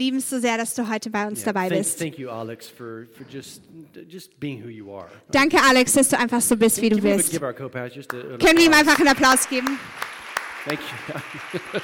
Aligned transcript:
lieben 0.00 0.18
es 0.18 0.28
so 0.28 0.40
sehr, 0.40 0.56
dass 0.56 0.74
du 0.74 0.88
heute 0.88 1.10
bei 1.10 1.26
uns 1.26 1.40
Yeah, 1.40 1.52
dabei 1.52 1.68
thank, 1.68 1.80
bist. 1.80 1.98
thank 1.98 2.18
you, 2.18 2.28
Alex, 2.28 2.66
for, 2.68 3.06
for 3.16 3.24
just 3.30 3.62
just 4.08 4.40
being 4.40 4.60
who 4.64 4.68
you 4.68 4.92
are. 4.92 5.08
Danke, 5.30 5.58
Alex, 5.62 5.92
dass 5.92 6.08
du 6.08 6.18
einfach 6.18 6.40
so 6.40 6.56
bist, 6.56 6.80
wie 6.82 6.88
du 6.88 7.00
bist. 7.00 7.38
Können 7.38 8.58
wir 8.58 8.66
ihm 8.66 8.72
einfach 8.72 8.98
einen 8.98 9.08
Applaus 9.08 9.48
geben? 9.48 9.78
Thank 10.66 10.80
you. 10.80 11.70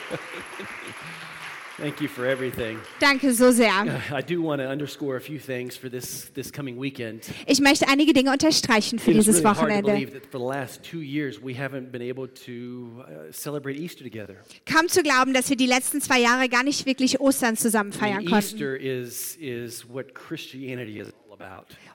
Thank 1.79 2.01
you 2.01 2.09
for 2.09 2.25
everything. 2.25 2.79
Danke 3.01 3.35
so 3.35 3.51
sehr. 3.53 3.71
I 4.11 4.23
do 4.23 4.41
want 4.41 4.63
to 4.63 4.67
underscore 4.69 5.17
a 5.17 5.21
few 5.21 5.39
things 5.39 5.77
for 5.77 5.91
this, 5.91 6.31
this 6.33 6.51
coming 6.51 6.81
weekend. 6.81 7.31
Ich 7.47 7.61
möchte 7.61 7.87
einige 7.89 8.15
Dinge 8.15 8.33
unterstreichen 8.33 8.99
für 8.99 9.13
dieses 9.13 9.37
really 9.37 9.45
hard 9.45 9.57
to 9.59 9.63
Wochenende. 9.63 9.93
believe 9.93 10.13
that 10.13 10.25
for 10.31 10.39
the 10.39 10.47
last 10.47 10.83
two 10.83 11.03
years 11.03 11.39
we 11.43 11.53
haven't 11.53 11.93
been 11.93 12.01
able 12.01 12.29
to 12.29 13.05
celebrate 13.31 13.77
Easter 13.79 14.05
together. 14.05 14.37
Kaum 14.65 14.89
zu 14.89 15.03
glauben, 15.03 15.35
dass 15.35 15.51
wir 15.51 15.57
die 15.57 15.67
letzten 15.67 16.01
zwei 16.01 16.19
Jahre 16.21 16.49
gar 16.49 16.63
nicht 16.63 16.87
wirklich 16.87 17.21
Ostern 17.21 17.57
zusammen 17.59 17.93
feiern 17.93 18.25
konnten. 18.25 18.35
Easter 18.35 18.75
is, 18.81 19.37
is 19.37 19.87
what 19.87 20.15
Christianity 20.15 21.01
is. 21.01 21.13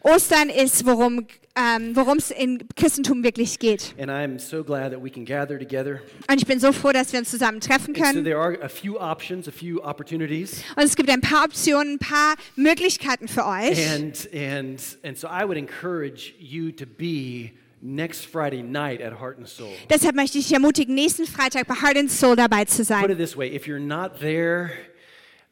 Ostern 0.04 0.50
ist, 0.50 0.86
worum 0.86 1.28
ähm, 1.56 1.96
worum 1.96 2.18
es 2.18 2.32
im 2.32 2.60
Christentum 2.76 3.24
wirklich 3.24 3.60
geht. 3.60 3.94
And 4.00 4.10
I'm 4.10 4.40
so 4.40 4.64
glad 4.64 4.92
that 4.92 5.04
we 5.04 5.10
can 5.10 5.26
gather 5.26 5.60
together. 5.60 6.00
Und 6.30 6.38
ich 6.38 6.48
bin 6.48 6.60
so 6.60 6.72
froh, 6.72 6.92
dass 6.92 7.12
wir 7.12 7.20
uns 7.20 7.30
zusammen 7.30 7.60
treffen 7.60 7.94
so 7.94 8.02
können. 8.02 8.24
there 8.24 8.40
are 8.40 8.58
a 8.62 8.70
few 8.70 8.98
options, 8.98 9.48
a 9.48 9.52
few 9.52 9.82
opportunities. 9.84 10.64
Und 10.76 10.84
es 10.84 10.96
gibt 10.96 11.10
ein 11.10 11.22
paar 11.22 11.44
Optionen, 11.46 11.96
ein 11.96 12.00
paar 12.00 12.36
Möglichkeiten 12.56 13.28
für 13.28 13.46
euch. 13.46 13.90
And, 13.94 14.30
and, 14.34 14.98
and 15.04 15.18
so 15.18 15.28
I 15.28 15.44
would 15.46 15.58
encourage 15.58 16.34
you 16.40 16.72
to 16.72 16.86
be 16.86 17.52
next 17.82 18.26
Friday 18.26 18.62
night 18.62 19.02
at 19.02 19.20
Heart 19.20 19.40
and 19.40 19.48
Soul. 19.48 19.72
Deshalb 19.90 20.16
möchte 20.16 20.38
ich 20.38 20.46
dich 20.46 20.54
ermutigen, 20.54 20.96
nächsten 20.96 21.26
Freitag 21.26 21.68
bei 21.68 21.76
Heart 21.76 21.98
and 21.98 22.12
Soul 22.12 22.36
dabei 22.36 22.66
zu 22.66 22.78
Put 22.78 22.88
sein. 22.88 23.10
it 23.10 23.18
this 23.18 23.36
way 23.36 23.54
if 23.54 23.66
you're 23.66 23.80
not 23.80 24.20
there, 24.20 24.72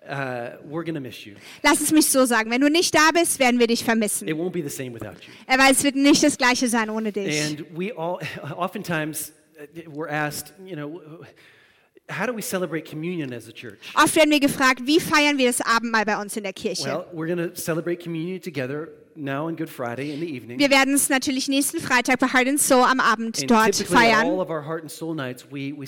uh, 0.10 0.58
we're 0.64 0.84
to 0.84 1.00
miss 1.00 1.26
you. 1.26 1.36
Lass 1.64 1.82
es 1.82 1.92
mich 1.92 2.08
so 2.08 2.26
sagen. 2.26 2.50
Wenn 2.50 2.62
du 2.62 2.70
nicht 2.70 2.94
da 2.94 3.12
bist, 3.14 3.40
werden 3.40 3.60
wir 3.60 3.68
dich 3.68 3.84
vermissen. 3.84 4.28
It 4.28 4.36
won't 4.36 4.52
be 4.52 4.62
the 4.62 4.70
same 4.70 4.94
without 4.94 5.22
you. 5.26 5.34
Äh, 5.48 5.58
Weil 5.58 5.72
es 5.72 5.84
wird 5.84 5.96
nicht 5.96 6.24
das 6.24 6.38
Gleiche 6.38 6.68
sein 6.68 6.90
ohne 6.90 7.12
dich. 7.12 7.42
And 7.42 7.66
we 7.78 7.96
all, 7.96 8.20
oftentimes, 8.58 9.32
uh, 9.60 9.66
we're 9.88 10.10
asked, 10.10 10.54
you 10.66 10.76
know, 10.76 11.02
how 12.10 12.26
do 12.26 12.34
we 12.34 12.42
celebrate 12.42 12.90
communion 12.90 13.34
as 13.34 13.48
a 13.48 13.52
church? 13.52 13.94
Oft 13.96 14.16
werden 14.16 14.32
wir 14.32 14.40
gefragt, 14.40 14.82
wie 14.86 15.00
feiern 15.00 15.38
wir 15.38 15.48
das 15.48 15.62
Abendmahl 15.62 16.06
bei 16.06 16.20
uns 16.20 16.36
in 16.36 16.44
der 16.44 16.54
Kirche? 16.54 16.86
Well, 16.86 17.06
we're 17.14 17.28
going 17.28 17.38
to 17.38 17.56
celebrate 17.56 18.04
communion 18.04 18.42
together 18.42 18.90
now 19.24 19.48
on 19.48 19.56
Good 19.56 19.70
Friday 19.70 20.14
in 20.14 20.20
the 20.20 20.28
evening. 20.36 20.60
Wir 20.60 20.70
werden 20.70 20.94
es 20.94 21.10
natürlich 21.10 21.48
nächsten 21.48 21.80
Freitag 21.80 22.20
bei 22.20 22.28
Heart 22.28 22.48
and 22.48 22.60
Soul 22.62 22.84
am 22.84 23.00
Abend 23.00 23.40
And 23.42 23.52
dort 23.52 23.76
feiern. 23.76 24.28
of 24.40 24.50
our 24.50 24.66
heart 24.66 24.82
and 24.82 24.92
soul 24.92 25.16
nights, 25.16 25.46
we, 25.52 25.74
we 25.78 25.86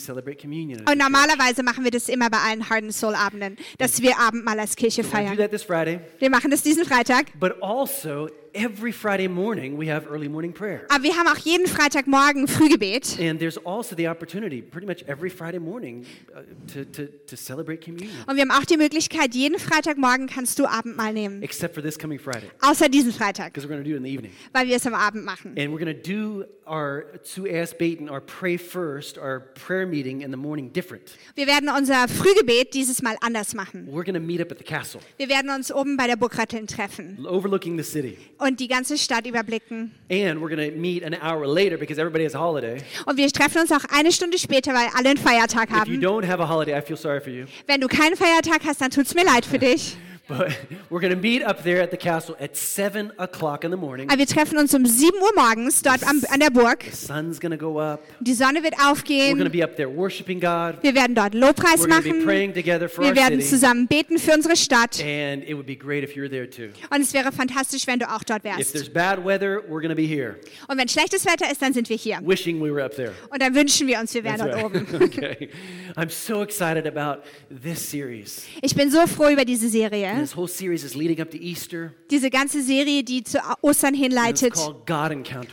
Und 0.90 0.98
normalerweise 0.98 1.64
machen 1.64 1.84
wir 1.84 1.92
das 1.92 2.10
immer 2.10 2.30
bei 2.30 2.38
allen 2.40 2.70
Heart 2.70 2.84
and 2.84 2.94
Soul 2.94 3.16
Abenden, 3.16 3.58
dass 3.78 4.02
wir 4.02 4.20
Abendmahl 4.20 4.60
als 4.60 4.76
Kirche 4.76 5.04
feiern. 5.04 5.38
that 5.38 5.52
this 5.52 5.64
Friday. 5.64 6.00
Wir 6.20 6.30
machen 6.30 6.52
das 6.52 6.62
diesen 6.64 6.86
Freitag. 6.86 7.28
But 7.40 7.62
also, 7.62 8.30
every 8.54 8.92
Friday 8.92 9.28
morning, 9.28 9.78
we 9.78 9.90
have 9.90 10.08
early 10.10 10.28
morning 10.28 10.54
prayer. 10.54 10.86
Aber 10.90 11.04
wir 11.04 11.16
haben 11.16 11.28
auch 11.28 11.38
jeden 11.38 11.68
Freitagmorgen 11.68 12.48
Frühgebet. 12.48 13.18
And 13.20 13.40
there's 13.40 13.58
also 13.66 13.96
the 13.96 14.08
opportunity, 14.08 14.62
pretty 14.62 14.86
much 14.88 15.04
every 15.08 15.30
Friday 15.30 15.60
morning, 15.60 16.06
uh, 16.36 16.42
to, 16.74 16.86
to, 16.86 17.08
to 17.28 17.36
celebrate 17.36 17.82
communion, 17.84 18.12
Und 18.28 18.36
wir 18.36 18.42
haben 18.44 18.52
auch 18.52 18.66
die 18.66 18.78
Möglichkeit, 18.78 19.34
jeden 19.36 19.60
Freitagmorgen 19.60 20.28
kannst 20.28 20.60
du 20.60 20.66
Abendmahl 20.66 21.14
nehmen. 21.14 21.42
except 21.44 21.74
for 21.74 21.84
this 21.84 21.98
coming 21.98 22.20
Friday, 22.20 22.50
Außer 22.62 22.90
diesen 22.90 23.12
Freitag, 23.12 23.54
because 23.54 23.66
we're 23.68 23.72
going 23.74 23.84
to 23.84 23.90
do 23.90 23.96
it 23.96 23.98
in 23.98 24.04
the 24.04 24.12
evening. 24.14 24.32
weil 24.54 24.68
wir 24.68 24.76
es 24.76 24.86
am 24.86 24.94
Abend 24.94 25.26
machen. 25.26 25.56
And 25.58 25.72
we're 25.74 25.84
going 25.84 25.86
to 25.88 25.94
do 25.94 26.46
our 26.68 27.04
zu 27.24 27.46
erst 27.46 27.78
beten, 27.78 28.10
our 28.10 28.22
pray 28.22 28.58
first, 28.58 29.18
our 29.18 29.40
prayer 29.66 29.86
meeting 29.86 30.22
in 30.22 30.32
the 30.32 30.38
morning 30.38 30.72
different. 30.72 31.18
Wir 31.36 31.48
werden 31.48 31.70
unser 31.70 32.08
Frühgebet 32.08 32.74
dieses 32.74 33.02
Mal 33.02 33.16
anders 33.22 33.54
machen. 33.54 33.88
We're 33.88 34.04
going 34.04 34.14
to 34.14 34.20
meet 34.20 34.42
up 34.42 34.52
at 34.52 34.58
the 34.58 34.64
castle, 34.64 35.02
Wir 35.18 35.28
werden 35.30 35.50
uns 35.52 35.72
oben 35.72 35.98
bei 35.98 36.08
der 36.08 36.16
Burgratteln 36.16 36.68
treffen 36.68 37.26
overlooking 37.26 37.78
the 37.78 37.84
city. 37.84 38.18
Und 38.42 38.60
die 38.60 38.68
ganze 38.68 38.98
Stadt 38.98 39.26
überblicken. 39.28 39.92
And 40.12 40.42
we're 40.42 40.50
going 40.54 40.58
to 40.72 40.78
meet 40.78 41.04
an 41.06 41.14
hour 41.22 41.46
later 41.48 41.78
because 41.78 42.00
everybody 42.00 42.24
has 42.26 42.36
a 42.36 42.40
holiday. 42.40 42.78
Und 43.06 43.18
wir 43.18 43.28
treffen 43.32 43.62
uns 43.62 43.72
auch 43.72 43.86
eine 43.96 44.12
Stunde 44.12 44.38
später, 44.38 44.74
weil 44.74 44.88
alle 44.98 45.10
einen 45.10 45.18
Feiertag 45.18 45.70
If 45.70 45.88
you 45.88 45.96
haben. 45.96 46.24
don't 46.24 46.28
have 46.28 46.42
a 46.42 46.48
holiday, 46.50 46.78
I 46.78 46.82
feel 46.82 46.98
sorry 46.98 47.22
for 47.22 47.32
you. 47.32 47.46
Wenn 47.68 47.82
du 47.82 47.88
keinen 47.88 48.16
Feiertag 48.16 48.62
hast, 48.66 48.82
dann 48.82 48.92
tut's 48.92 49.14
mir 49.16 49.24
leid 49.24 49.46
für 49.46 49.60
dich. 49.60 49.96
But 50.38 50.56
we're 50.90 51.02
going 51.02 51.14
to 51.14 51.20
meet 51.20 51.44
up 51.46 51.64
there 51.64 51.82
at 51.82 51.92
the 51.92 51.98
castle 51.98 52.36
at 52.40 52.56
7 52.56 53.12
o'clock 53.18 53.64
in 53.64 53.72
the 53.72 53.78
morning. 53.78 54.10
Aber 54.10 54.18
wir 54.20 54.28
treffen 54.28 54.58
uns 54.58 54.74
um 54.74 54.86
7 54.86 55.12
Uhr 55.22 55.32
morgens 55.36 55.82
dort 55.82 56.04
am, 56.08 56.22
an 56.30 56.40
der 56.40 56.50
Burg. 56.50 56.84
The 56.90 56.96
sun's 56.96 57.40
going 57.40 57.52
to 57.52 57.58
go 57.58 57.80
up. 57.80 58.00
Die 58.22 58.34
Sonne 58.34 58.64
wird 58.64 58.76
We're 58.76 58.78
going 58.78 58.96
to 58.96 59.46
aufgehen. 59.46 59.52
be 59.52 59.64
up 59.64 59.76
there 59.76 59.90
worshiping 59.90 60.40
God. 60.40 60.78
Wir 60.82 60.96
werden 60.96 61.16
dort 61.16 61.34
Lobpreis 61.34 61.82
We're 61.82 61.96
to 61.98 62.02
be 62.02 62.10
machen. 62.14 62.24
praying 62.26 62.54
together 62.54 62.88
for 62.90 63.02
Wir 63.04 63.10
our 63.12 63.16
werden 63.16 63.42
city. 63.42 63.50
zusammen 63.56 63.88
beten 63.88 64.18
für 64.18 64.34
unsere 64.34 64.56
Stadt. 64.56 65.00
And 65.02 65.44
it 65.44 65.56
would 65.56 65.66
be 65.66 65.76
great 65.76 66.04
if 66.04 66.16
you're 66.16 66.30
there 66.30 66.50
too. 66.50 66.70
Und 66.90 67.02
es 67.02 67.14
wäre 67.14 67.32
fantastisch, 67.32 67.86
wenn 67.88 68.00
du 68.00 68.10
auch 68.10 68.24
dort 68.24 68.46
If 68.46 68.58
wärst. 68.58 68.74
there's 68.74 68.90
bad 68.90 69.24
weather, 69.26 69.62
we're 69.70 69.82
going 69.82 69.90
to 69.90 69.96
be 69.96 70.08
here, 70.08 70.36
Und 70.68 70.78
wenn 70.78 70.88
schlechtes 70.88 71.26
Wetter 71.26 71.52
ist, 71.52 71.62
dann 71.62 71.74
sind 71.74 71.90
wir 71.90 71.98
hier. 71.98 72.20
wishing 72.24 72.62
we 72.62 72.72
were 72.74 72.84
up 72.84 72.96
there. 72.96 73.14
Und 73.30 73.42
dann 73.42 73.54
wünschen 73.56 73.88
wir 73.88 74.00
uns, 74.00 74.14
wir 74.14 74.24
wären 74.24 74.38
That's 74.38 74.52
dort 74.62 74.74
right. 74.74 74.94
oben. 74.94 75.04
okay. 75.04 75.50
I'm 75.96 76.10
so 76.10 76.42
excited 76.44 76.88
about 76.88 77.22
this 77.50 77.90
series. 77.90 78.44
Ich 78.62 78.76
bin 78.76 78.90
so 78.92 79.06
froh 79.08 79.30
über 79.30 79.46
diese 79.46 79.68
Serie. 79.68 80.21
This 80.22 80.36
whole 80.36 80.48
series 80.48 80.84
is 80.84 80.96
leading 80.96 81.22
up 81.22 81.32
to 81.32 81.38
Easter. 81.38 81.94
Diese 82.10 82.30
ganze 82.30 82.62
Serie, 82.62 83.04
die 83.04 83.24
zu 83.24 83.40
Ostern 83.62 83.94
hinleitet. 83.94 84.54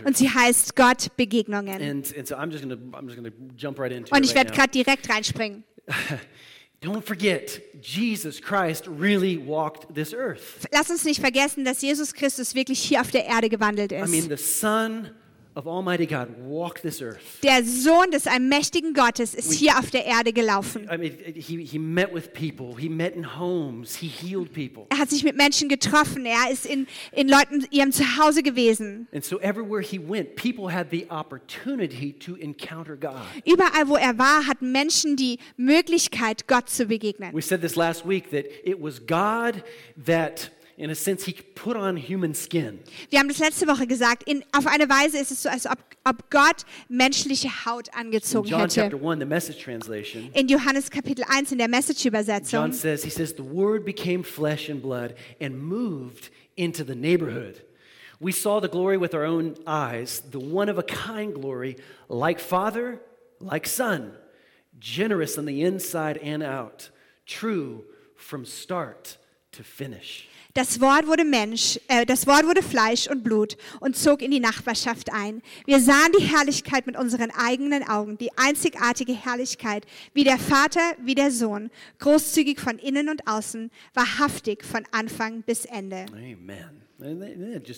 Und 0.05 0.17
sie 0.17 0.29
heißt 0.29 0.77
Gott 0.77 1.17
Begegnungen. 1.17 1.81
And, 1.83 2.17
and 2.17 2.27
so 2.27 2.37
I'm 2.37 2.51
just 2.51 2.63
going 2.63 2.71
to 2.71 2.97
I'm 2.97 3.07
just 3.07 3.17
going 3.17 3.31
to 3.31 3.37
jump 3.57 3.79
right 3.79 3.93
into 3.93 4.15
Und 4.15 4.25
ich 4.25 4.35
werde 4.35 4.53
gerade 4.53 4.71
direkt 4.71 5.09
reinspringen. 5.09 5.65
Don't 6.81 7.03
forget, 7.03 7.61
Jesus 7.83 8.41
Christ 8.41 8.87
really 8.87 9.37
walked 9.37 9.93
this 9.93 10.15
earth. 10.15 10.65
Lass 10.73 10.89
uns 10.91 11.05
nicht 11.05 11.21
vergessen, 11.21 11.65
dass 11.65 11.83
Jesus 11.83 12.15
Christus 12.15 12.55
wirklich 12.55 12.79
hier 12.79 13.01
auf 13.01 13.11
der 13.11 13.27
Erde 13.27 13.49
gewandelt 13.49 13.91
I 13.91 14.03
mean, 14.07 14.29
ist. 14.29 14.29
the 14.29 14.37
Son 14.37 15.11
of 15.59 15.67
Almighty 15.67 16.07
God 16.07 16.29
walked 16.39 16.83
this 16.83 17.03
earth. 17.03 17.41
Der 17.43 17.65
Sohn 17.65 18.13
des 18.13 18.29
allmächtigen 18.29 18.95
Gottes 18.95 19.35
ist 19.35 19.53
hier 19.53 19.77
auf 19.77 19.91
der 19.91 20.07
Erde 20.07 20.33
gelaufen. 20.33 20.85
I 20.85 20.97
mean, 20.97 21.19
he, 21.35 21.65
he 21.65 21.81
met 21.81 22.15
with 22.15 22.33
people. 22.33 22.77
He 22.79 22.89
met 22.89 23.17
in 23.17 23.25
homes. 23.25 23.97
He 23.97 24.07
healed 24.07 24.53
people. 24.53 24.87
Er 24.91 24.99
hat 24.99 25.11
sich 25.11 25.25
mit 25.25 25.37
Menschen 25.37 25.69
getroffen. 25.69 26.25
Er 26.27 26.53
ist 26.53 26.65
in, 26.65 26.87
in 27.11 27.29
Leuten 27.29 27.67
ihrem 27.73 27.91
Zuhause 27.91 28.45
gewesen. 28.45 29.09
Überall, 33.45 33.89
wo 33.89 33.97
er 33.97 34.19
war, 34.19 34.47
hatten 34.47 34.71
Menschen 34.71 35.17
die 35.17 35.39
Möglichkeit, 35.57 36.47
Gott 36.47 36.71
zu 36.71 36.87
begegnen. 36.87 37.35
We 37.35 37.43
said 37.43 37.61
this 37.61 37.75
last 37.75 38.09
week 38.09 38.31
that 38.31 38.45
it 38.63 38.81
was 38.81 39.05
God 39.05 39.65
that, 40.07 40.53
in 40.79 40.91
a 40.91 40.95
sense, 40.95 41.25
he 41.25 41.33
put 41.33 41.77
on 41.77 41.97
human 41.97 42.35
skin. 42.35 42.79
Wir 43.11 43.19
haben 43.19 43.29
das 43.29 43.39
letzte 43.39 43.67
Woche 43.67 43.87
gesagt. 43.87 44.23
In, 44.29 44.45
auf 44.53 44.67
eine 44.67 44.89
Weise 44.89 45.19
ist 45.19 45.33
es 45.33 45.43
so, 45.43 45.49
als 45.49 45.67
ob, 45.67 45.79
ob 46.05 46.31
Gott 46.31 46.65
menschliche 46.89 47.49
Haut 47.67 47.89
In 47.89 47.95
angezogen 47.95 48.49
John 48.49 48.69
chapter 48.69 48.97
1, 48.97 49.19
the 49.19 49.27
message 49.27 49.63
translation, 49.63 50.31
In 50.35 50.47
Johannes 50.47 50.89
Kapitel 50.89 51.25
1 51.29 51.51
in 51.51 51.59
der 51.59 51.67
John 51.67 51.73
Message-Übersetzung. 51.73 52.73
says, 52.73 53.03
he 53.03 53.11
says, 53.11 53.35
the 53.35 53.43
word 53.43 53.85
became 53.85 54.23
flesh 54.23 54.69
and 54.69 54.81
blood 54.81 55.15
and 55.41 55.59
moved 55.59 56.31
into 56.57 56.85
the 56.85 56.95
neighborhood. 56.95 57.63
We 58.21 58.31
saw 58.33 58.61
the 58.61 58.69
glory 58.69 58.97
with 58.97 59.15
our 59.15 59.25
own 59.25 59.57
eyes, 59.67 60.23
the 60.31 60.41
one 60.41 60.69
of 60.69 60.79
a 60.79 60.83
kind 60.85 61.35
glory, 61.35 61.77
like 62.09 62.39
Father, 62.39 63.01
like 63.41 63.67
Son, 63.67 64.13
generous 64.79 65.39
on 65.39 65.45
the 65.45 65.63
inside 65.63 66.19
and 66.19 66.43
out, 66.43 66.91
true 67.27 67.85
from 68.17 68.45
start 68.45 69.19
to 69.53 69.65
finish. 69.65 70.29
Das 70.55 70.81
Wort 70.81 71.07
wurde 71.07 71.25
Mensch, 71.25 71.79
äh, 71.89 72.07
das 72.07 72.27
Wort 72.27 72.47
wurde 72.47 72.63
Fleisch 72.63 73.09
und 73.09 73.23
Blut 73.23 73.57
und 73.81 73.97
zog 73.97 74.23
in 74.23 74.31
die 74.31 74.41
Nachbarschaft 74.41 75.13
ein. 75.13 75.43
Wir 75.67 75.79
sahen 75.79 76.13
die 76.19 76.25
Herrlichkeit 76.25 76.87
mit 76.87 76.97
unseren 76.97 77.31
eigenen 77.31 77.87
Augen, 77.87 78.17
die 78.19 78.37
einzigartige 78.37 79.13
Herrlichkeit, 79.13 79.87
wie 80.15 80.25
der 80.25 80.39
Vater, 80.39 80.81
wie 81.05 81.15
der 81.15 81.31
Sohn, 81.31 81.71
großzügig 81.99 82.61
von 82.61 82.79
innen 82.79 83.09
und 83.09 83.29
außen, 83.29 83.71
wahrhaftig 83.95 84.65
von 84.65 84.85
Anfang 84.91 85.43
bis 85.43 85.65
Ende. 85.65 86.07
Amen. 86.13 86.88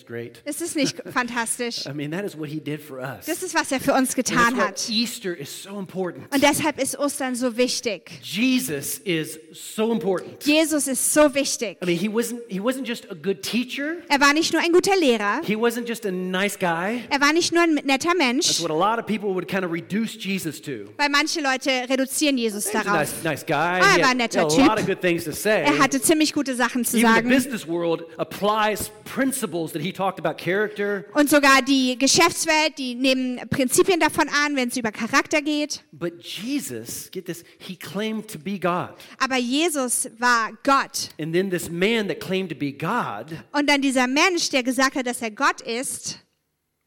Great? 0.06 0.40
Ist 0.46 0.62
es 0.62 0.74
nicht 0.74 0.96
fantastisch? 1.12 1.84
I 1.86 1.92
mean, 1.92 2.10
that 2.10 2.24
is 2.24 2.34
what 2.38 2.48
he 2.48 2.58
did 2.58 2.80
for 2.80 2.98
us. 3.00 3.26
Das 3.26 3.42
ist, 3.42 3.54
was 3.54 3.70
er 3.70 3.78
für 3.78 3.92
uns 3.92 4.14
that's 4.14 4.28
getan 4.30 4.56
hat. 4.56 4.88
Easter 4.88 5.36
is 5.36 5.62
so 5.62 5.78
important. 5.78 6.32
Und 6.32 6.42
deshalb 6.42 6.80
ist 6.82 6.98
Ostern 6.98 7.34
so 7.34 7.54
wichtig. 7.56 8.10
Jesus 8.22 8.98
is 9.04 9.38
so 9.52 9.92
important. 9.92 10.42
Jesus 10.46 10.86
ist 10.86 11.12
so 11.12 11.34
wichtig. 11.34 11.76
I 11.82 11.86
mean, 11.86 11.98
he 11.98 12.08
wasn't, 12.08 12.40
he 12.48 12.60
wasn't 12.60 12.86
just 12.88 13.10
a 13.10 13.14
good 13.14 13.42
teacher. 13.42 13.96
Er 14.08 14.20
war 14.20 14.32
nicht 14.32 14.54
nur 14.54 14.62
ein 14.62 14.72
guter 14.72 14.96
Lehrer, 14.98 15.42
He 15.44 15.54
wasn't 15.54 15.86
just 15.86 16.06
a 16.06 16.10
nice 16.10 16.58
guy. 16.58 17.02
er 17.10 17.20
war 17.20 17.34
nicht 17.34 17.52
nur 17.52 17.62
ein 17.62 17.74
netter 17.74 18.08
That's 18.10 18.18
Mensch, 18.18 18.62
what 18.62 18.70
a 18.70 18.74
lot 18.74 18.98
of 18.98 19.04
people 19.06 19.34
would 19.34 19.46
kind 19.46 19.64
of 19.66 19.70
reduce 19.70 20.16
Jesus 20.18 20.62
to. 20.62 20.86
weil 20.96 21.10
manche 21.10 21.40
Leute 21.42 21.70
reduzieren 21.90 22.38
Jesus 22.38 22.64
He's 22.68 22.74
a 22.74 22.82
darauf. 22.84 22.94
nice, 23.00 23.12
nice 23.22 23.44
guy. 23.44 23.80
Ah, 23.82 23.96
er 23.98 24.02
war 24.04 24.10
ein 24.12 24.16
netter 24.16 24.40
had 24.40 24.46
a 24.52 24.56
Typ. 24.56 24.66
lot 24.66 24.78
of 24.80 24.86
good 24.86 25.00
things 25.02 25.24
to 25.24 25.32
say. 25.32 25.62
Er 25.64 25.78
hatte 25.78 26.00
ziemlich 26.00 26.32
gute 26.32 26.54
Sachen 26.56 26.86
zu 26.86 26.96
Even 26.96 27.08
the 27.10 27.14
sagen. 27.16 27.28
business 27.28 27.68
world 27.68 28.02
applies 28.18 28.90
principles 29.12 29.72
that 29.72 29.82
he 29.82 29.92
talked 29.92 30.18
about 30.18 30.38
character. 30.38 31.04
Und 31.14 31.28
sogar 31.28 31.62
die 31.62 31.98
Geschäftswelt, 31.98 32.78
die 32.78 32.94
nehmen 32.94 33.40
Prinzipien 33.50 33.98
davon 33.98 34.28
an, 34.28 34.54
wenn 34.54 34.68
es 34.68 34.76
über 34.76 34.92
Charakter 34.92 35.42
geht. 35.42 35.82
But 35.92 36.22
Jesus, 36.22 37.10
get 37.10 37.26
this, 37.26 37.42
he 37.58 37.76
claimed 37.76 38.28
to 38.28 38.38
be 38.38 38.58
God. 38.58 38.90
Aber 39.18 39.36
Jesus 39.36 40.08
war 40.18 40.50
Gott. 40.62 41.10
And 41.20 41.32
then 41.34 41.50
this 41.50 41.68
man 41.68 42.06
that 42.08 42.20
claimed 42.20 42.50
to 42.50 42.56
be 42.56 42.72
God 42.72 43.26
Und 43.52 43.68
dann 43.68 43.82
dieser 43.82 44.06
Mensch, 44.06 44.50
der 44.50 44.62
gesagt 44.62 44.94
hat, 44.94 45.06
dass 45.06 45.20
er 45.22 45.32
Gott 45.32 45.60
ist, 45.62 46.20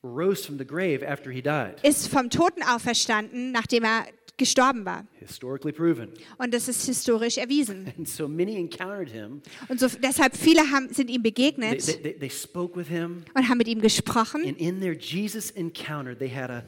rose 0.03 0.43
from 0.45 0.57
the 0.57 0.65
grave 0.65 1.01
after 1.07 1.29
he 1.31 1.41
died. 1.41 1.75
ist 1.83 2.07
vom 2.07 2.29
Toten 2.29 2.63
auferstanden, 2.63 3.51
nachdem 3.51 3.83
er 3.83 4.05
gestorben 4.37 4.85
war. 4.85 5.05
Historically 5.19 5.71
proven. 5.71 6.09
Und 6.37 6.53
das 6.53 6.67
ist 6.67 6.85
historisch 6.85 7.37
erwiesen. 7.37 7.91
And 7.97 8.07
so 8.07 8.27
many 8.27 8.55
encountered 8.55 9.09
him. 9.09 9.41
Und 9.67 9.79
so, 9.79 9.87
deshalb 9.87 10.35
viele 10.35 10.61
haben, 10.71 10.93
sind 10.93 11.09
ihm 11.09 11.21
begegnet 11.21 11.85
they, 11.85 12.01
they, 12.01 12.13
they 12.13 12.29
spoke 12.29 12.77
with 12.77 12.87
him. 12.87 13.23
und 13.33 13.47
haben 13.47 13.57
mit 13.57 13.67
ihm 13.67 13.81
gesprochen. 13.81 14.43
And 14.45 14.57
in 14.59 14.79
their 14.79 14.93
Jesus 14.93 15.51
encounter, 15.51 16.17
they 16.17 16.29
had 16.29 16.49
a. 16.49 16.63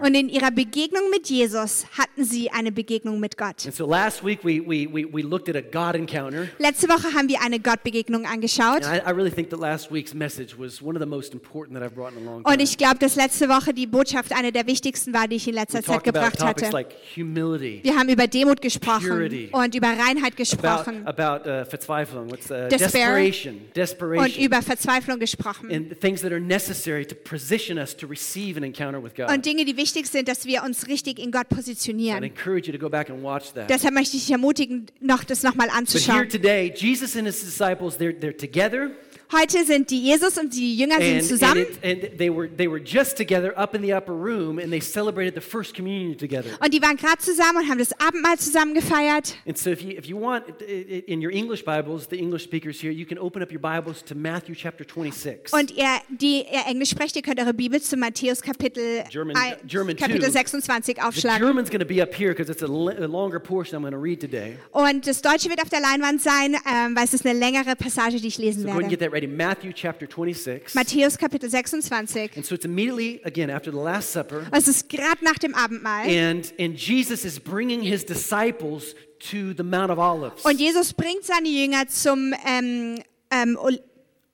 Und 0.00 0.14
in 0.14 0.28
ihrer 0.28 0.50
Begegnung 0.50 1.10
mit 1.10 1.28
Jesus 1.28 1.86
hatten 1.98 2.24
sie 2.24 2.50
eine 2.50 2.72
Begegnung 2.72 3.20
mit 3.20 3.36
Gott. 3.36 3.60
So 3.60 3.86
last 3.86 4.24
week 4.24 4.42
we, 4.42 4.60
we, 4.60 4.86
we, 4.90 5.04
we 5.12 5.22
looked 5.22 5.48
at 5.48 5.56
a 5.56 5.60
God 5.60 5.94
encounter. 5.94 6.48
Letzte 6.58 6.88
Woche 6.88 7.12
haben 7.14 7.28
wir 7.28 7.42
eine 7.42 7.60
Gottbegegnung 7.60 8.24
angeschaut. 8.24 8.84
And 8.84 8.96
I, 8.96 9.06
I 9.06 9.10
really 9.12 9.30
think 9.30 9.50
that 9.50 9.60
last 9.60 9.92
week's 9.92 10.14
message 10.14 10.56
was 10.58 10.80
one 10.80 10.96
of 10.96 11.00
the 11.02 11.06
most 11.08 11.34
important 11.34 11.78
that 11.78 11.86
I've 11.86 11.94
brought 11.94 12.12
in 12.14 12.22
a 12.26 12.30
long 12.30 12.42
time. 12.42 12.54
Und 12.54 12.62
ich 12.62 12.78
glaube, 12.78 12.98
dass 12.98 13.14
letzte 13.16 13.48
Woche 13.48 13.74
die 13.74 13.86
Botschaft 13.86 14.32
eine 14.32 14.52
der 14.52 14.66
wichtigsten 14.66 15.12
war, 15.12 15.28
die 15.28 15.36
ich 15.36 15.46
in 15.48 15.54
letzter 15.54 15.82
Zeit 15.82 15.96
about 15.96 16.04
gebracht 16.04 16.42
hatte. 16.42 16.70
like 16.70 16.94
humility, 17.14 17.80
Wir 17.82 17.96
haben 17.96 18.08
über 18.08 18.26
Demut 18.26 18.62
gesprochen 18.62 19.08
Purity. 19.08 19.50
und 19.52 19.74
über 19.74 19.88
Reinheit 19.88 20.32
about, 20.32 20.36
gesprochen 20.36 21.06
about 21.06 21.48
uh, 21.48 21.64
Verzweiflung, 21.64 22.30
what's, 22.30 22.50
uh, 22.50 22.68
Despair. 22.68 22.78
desperation, 23.16 23.54
und 23.56 23.76
desperation, 23.76 24.44
über 24.44 24.62
Verzweiflung 24.62 25.18
gesprochen. 25.18 25.70
and 25.70 26.00
things 26.00 26.22
that 26.22 26.32
are 26.32 26.40
necessary 26.40 27.04
to 27.04 27.14
position 27.14 27.78
us 27.78 27.94
to 27.94 28.06
receive 28.06 28.56
an 28.56 28.64
encounter 28.64 29.02
with 29.02 29.14
God. 29.14 29.25
Und 29.32 29.46
Dinge, 29.46 29.64
die 29.64 29.76
wichtig 29.76 30.06
sind, 30.06 30.28
dass 30.28 30.44
wir 30.46 30.62
uns 30.62 30.88
richtig 30.88 31.18
in 31.18 31.30
Gott 31.30 31.48
positionieren. 31.48 32.22
encourage 32.22 32.66
you 32.66 32.72
to 32.72 32.78
go 32.78 32.88
back 32.88 33.10
and 33.10 33.22
watch 33.22 33.52
that. 33.54 33.68
Deshalb 33.70 33.94
möchte 33.94 34.16
ich 34.16 34.24
dich 34.24 34.32
ermutigen, 34.32 34.86
noch 35.00 35.24
das 35.24 35.42
nochmal 35.42 35.66
But 35.68 35.74
here 35.74 35.78
anzuschauen. 35.80 36.28
today, 36.28 36.72
Jesus 36.74 37.16
and 37.16 37.26
his 37.26 37.40
disciples, 37.40 37.98
they're, 37.98 38.18
they're 38.18 38.36
together. 38.36 38.90
Heute 39.32 39.64
sind 39.64 39.90
die 39.90 40.00
Jesus 40.02 40.38
und 40.38 40.54
die 40.54 40.76
Jünger 40.76 41.00
sind 41.00 41.24
zusammen 41.24 41.62
it, 41.62 41.78
and 41.84 42.16
they, 42.18 42.30
were, 42.30 42.48
they 42.48 42.68
were 42.70 42.80
just 42.80 43.16
together 43.16 43.52
up 43.58 43.74
in 43.74 43.82
the 43.82 43.92
upper 43.92 44.12
room, 44.12 44.58
and 44.58 44.70
they 44.70 44.80
celebrated 44.80 45.34
the 45.34 45.40
first 45.40 45.74
communion 45.74 46.16
together. 46.16 46.50
und 46.64 46.72
die 46.72 46.80
waren 46.80 46.96
gerade 46.96 47.18
zusammen 47.18 47.58
und 47.62 47.68
haben 47.68 47.78
das 47.78 47.90
Abendmahl 48.00 48.38
zusammen 48.38 48.74
gefeiert. 48.74 49.34
And 49.46 49.58
so, 49.58 49.70
if 49.70 49.82
you, 49.82 49.90
if 49.98 50.06
you 50.06 50.16
want, 50.20 50.44
i- 50.60 50.64
i- 50.64 51.04
in 51.12 51.20
your 51.24 51.32
English 51.32 51.64
Bibles, 51.64 52.06
the 52.08 52.16
English 52.18 52.44
speakers 52.44 52.80
here, 52.80 52.92
you 52.92 53.04
can 53.04 53.18
open 53.18 53.42
up 53.42 53.50
your 53.50 53.58
Bibles 53.60 54.04
to 54.04 54.14
Matthew 54.14 54.54
chapter 54.54 54.84
26. 54.84 55.52
Und 55.52 55.72
ihr, 55.76 55.86
die 56.08 56.38
ihr 56.42 56.66
Englisch 56.68 56.90
sprecht, 56.90 57.16
ihr 57.16 57.22
könnt 57.22 57.40
eure 57.40 57.52
Bibel 57.54 57.80
zu 57.82 57.96
Matthäus 57.96 58.40
Kapitel, 58.40 59.02
German- 59.10 59.36
ein- 59.36 59.56
German 59.66 59.96
Kapitel 59.96 60.26
two. 60.26 60.30
26 60.32 60.96
The 60.96 61.02
aufschlagen. 61.02 61.40
German's 61.44 61.68
going 61.70 61.80
to 61.80 61.86
be 61.86 62.00
up 62.00 62.14
here 62.16 62.30
because 62.32 62.50
it's 62.50 62.62
a, 62.62 62.66
a 62.66 63.06
longer 63.06 63.40
portion 63.40 63.76
I'm 63.76 63.82
going 63.82 63.92
to 63.92 64.00
read 64.00 64.20
today. 64.20 64.56
Und 64.70 65.06
das 65.06 65.20
Deutsche 65.20 65.48
wird 65.50 65.60
auf 65.62 65.68
der 65.68 65.80
Leinwand 65.80 66.22
sein, 66.22 66.54
ähm, 66.54 66.94
weil 66.94 67.04
es 67.04 67.14
ist 67.14 67.26
eine 67.26 67.36
längere 67.38 67.74
Passage, 67.76 68.20
die 68.20 68.28
ich 68.28 68.38
lesen 68.38 68.62
So 68.62 68.68
werde. 68.68 68.78
Ready. 69.16 69.26
Matthew 69.26 69.72
chapter 69.72 70.06
26. 70.06 70.74
Matthäus 70.74 71.16
Kapitel 71.16 71.48
26. 71.50 72.36
And 72.36 72.44
so 72.44 72.54
it's 72.54 72.66
immediately, 72.66 73.22
again, 73.24 73.48
after 73.48 73.70
the 73.70 73.78
Last 73.78 74.10
Supper. 74.10 74.46
Es 74.52 74.68
ist 74.68 74.90
gerade 74.90 75.24
nach 75.24 75.38
dem 75.38 75.54
Abendmahl. 75.54 76.06
And, 76.06 76.52
and 76.58 76.76
Jesus 76.76 77.24
is 77.24 77.38
bringing 77.38 77.82
his 77.82 78.04
disciples 78.04 78.94
to 79.30 79.54
the 79.54 79.62
Mount 79.62 79.90
of 79.90 79.98
Olives, 79.98 80.44
Und 80.44 80.60
Jesus 80.60 80.92
bringt 80.92 81.24
seine 81.24 81.48
Jünger 81.48 81.88
zum 81.88 82.34
ähm, 82.46 83.02
ähm, 83.30 83.58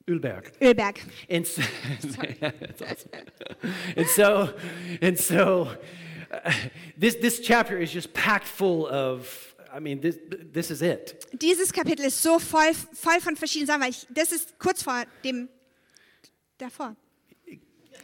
Ölberg. 0.08 0.50
Ölberg. 0.60 1.00
And 1.30 1.46
so, 1.46 1.62
that's 2.00 2.82
awesome. 2.82 3.74
And 3.96 4.08
so, 4.08 4.50
and 5.00 5.16
so 5.16 5.68
uh, 6.32 6.52
this, 6.98 7.14
this 7.14 7.38
chapter 7.38 7.78
is 7.78 7.92
just 7.92 8.12
packed 8.12 8.48
full 8.48 8.88
of, 8.88 9.51
I 9.74 9.80
mean, 9.80 10.00
this, 10.00 10.18
this 10.52 10.70
is 10.70 10.82
it. 10.82 11.26
Dieses 11.32 11.72
Kapitel 11.72 12.04
ist 12.04 12.22
so 12.22 12.38
voll, 12.38 12.74
voll 12.92 13.20
von 13.20 13.36
verschiedenen 13.36 13.66
Sachen, 13.66 13.82
weil 13.82 13.90
ich, 13.90 14.06
das 14.10 14.32
ist 14.32 14.58
kurz 14.58 14.82
vor 14.82 15.04
dem 15.24 15.48
davor. 16.58 16.94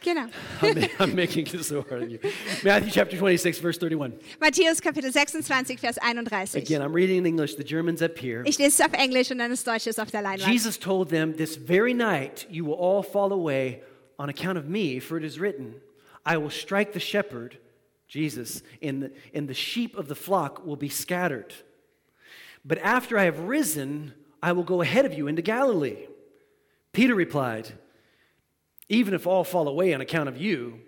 Genau. 0.01 0.27
I'm, 0.61 0.89
I'm 0.99 1.15
making 1.15 1.45
this 1.45 1.67
so 1.67 1.81
hard 1.81 2.03
on 2.03 2.09
you. 2.09 2.19
Matthew 2.63 2.91
chapter 2.91 3.17
26, 3.17 3.59
verse 3.59 3.77
31. 3.77 4.13
Matthäus 4.39 4.81
Kapitel 4.81 5.11
26, 5.11 5.79
Vers 5.79 5.97
31. 5.97 6.55
Again, 6.55 6.81
I'm 6.81 6.93
reading 6.93 7.17
in 7.17 7.25
English, 7.25 7.55
the 7.55 7.63
German's 7.63 8.01
up 8.01 8.17
here. 8.17 8.43
Ich 8.45 8.57
lese 8.57 8.81
es 8.81 8.81
auf 8.81 8.93
Englisch 8.93 9.29
und 9.31 9.39
dann 9.39 9.51
das 9.51 9.63
Deutsche 9.63 9.89
ist 9.89 9.99
auf 9.99 10.09
der 10.09 10.21
Leinwand. 10.21 10.51
Jesus 10.51 10.79
told 10.79 11.09
them, 11.09 11.35
This 11.35 11.57
very 11.57 11.93
night 11.93 12.47
you 12.49 12.65
will 12.65 12.77
all 12.79 13.03
fall 13.03 13.33
away 13.33 13.81
on 14.17 14.29
account 14.29 14.57
of 14.57 14.65
me, 14.65 14.99
for 14.99 15.17
it 15.17 15.23
is 15.23 15.39
written, 15.39 15.75
I 16.25 16.37
will 16.37 16.49
strike 16.49 16.93
the 16.93 16.99
shepherd, 16.99 17.57
Jesus, 18.09 18.63
and 18.81 19.03
the, 19.03 19.11
and 19.33 19.47
the 19.47 19.53
sheep 19.53 19.95
of 19.95 20.07
the 20.07 20.15
flock 20.15 20.65
will 20.65 20.75
be 20.75 20.89
scattered. 20.89 21.53
But 22.65 22.79
after 22.79 23.17
I 23.17 23.23
have 23.23 23.39
risen, 23.39 24.13
I 24.43 24.51
will 24.51 24.63
go 24.63 24.81
ahead 24.81 25.05
of 25.05 25.13
you 25.13 25.27
into 25.27 25.41
Galilee. 25.41 26.07
Peter 26.91 27.15
replied, 27.15 27.71
Even 28.89 29.13
if 29.13 29.27
all 29.27 29.43
fall 29.43 29.67
away 29.67 29.93
on 29.93 30.01
account 30.01 30.27
of 30.27 30.37
you, 30.37 30.79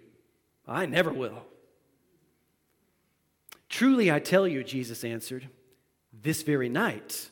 I 0.68 0.88
never 0.88 1.14
will. 1.14 1.46
Truly 3.70 4.12
I 4.12 4.20
tell 4.20 4.48
you, 4.48 4.64
Jesus 4.64 5.04
answered, 5.04 5.48
this 6.12 6.42
very 6.42 6.70
night, 6.70 7.30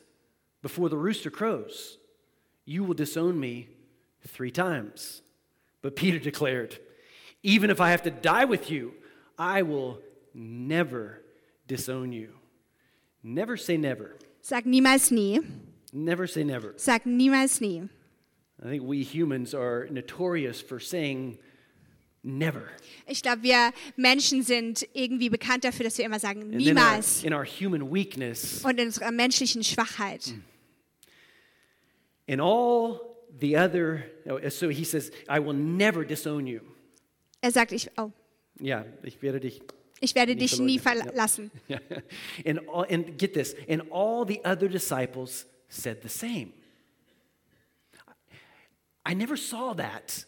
before 0.62 0.88
the 0.88 0.96
rooster 0.96 1.30
crows, 1.30 1.98
you 2.64 2.84
will 2.84 2.94
disown 2.94 3.38
me 3.38 3.68
three 4.26 4.50
times. 4.50 5.22
But 5.82 5.96
Peter 5.96 6.18
declared, 6.18 6.78
Even 7.42 7.70
if 7.70 7.80
I 7.80 7.90
have 7.90 8.02
to 8.02 8.10
die 8.10 8.44
with 8.44 8.70
you, 8.70 8.94
I 9.40 9.62
will 9.62 9.98
never 10.34 11.22
disown 11.66 12.12
you. 12.12 12.34
Never 13.22 13.56
say 13.56 13.78
never. 13.78 14.16
Sag 14.42 14.66
niemals 14.66 15.10
nie. 15.10 15.40
Never 15.94 16.26
say 16.26 16.44
never. 16.44 16.74
Sag 16.76 17.04
niemals 17.04 17.58
nie. 17.62 17.88
I 18.62 18.68
think 18.68 18.82
we 18.82 19.02
humans 19.02 19.54
are 19.54 19.88
notorious 19.90 20.60
for 20.60 20.78
saying 20.78 21.38
never. 22.22 22.68
Ich 23.06 23.22
glaube, 23.22 23.42
wir 23.42 23.72
Menschen 23.96 24.42
sind 24.42 24.86
irgendwie 24.92 25.30
bekannt 25.30 25.64
dafür, 25.64 25.84
dass 25.84 25.96
wir 25.96 26.04
immer 26.04 26.20
sagen 26.20 26.42
in 26.42 26.52
our, 26.52 26.58
niemals 26.58 27.24
in 27.24 27.32
our 27.32 27.46
human 27.46 27.90
weakness, 27.90 28.62
und 28.62 28.78
in 28.78 28.88
unserer 28.88 29.10
menschlichen 29.10 29.64
Schwachheit. 29.64 30.34
in 32.26 32.40
all 32.40 33.00
the 33.40 33.56
other, 33.56 34.04
oh, 34.28 34.38
so 34.50 34.68
he 34.68 34.84
says, 34.84 35.10
I 35.30 35.38
will 35.38 35.54
never 35.54 36.04
disown 36.04 36.46
you. 36.46 36.60
Er 37.40 37.52
sagt, 37.52 37.72
ich, 37.72 37.88
oh, 37.96 38.12
Ja, 38.60 38.84
ich 39.02 39.20
werde 39.22 39.40
dich 39.40 39.62
ich 40.00 40.14
werde 40.14 40.34
dich 40.34 40.58
nie 40.58 40.78
verleugnen. 40.78 41.50
Ja. 41.68 41.78
and, 42.46 42.60
all, 42.72 42.86
and 42.90 43.18
get 43.18 43.34
this, 43.34 43.54
and 43.68 43.82
all 43.90 44.24
the 44.26 44.40
other 44.44 44.68
disciples 44.68 45.46
said 45.68 46.02
the 46.02 46.08
same. 46.08 46.52
I 49.04 49.14
never 49.14 49.36
saw 49.36 49.74
that 49.74 50.24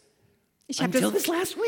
Ich 0.72 0.80
habe 0.82 0.98
das, 0.98 1.12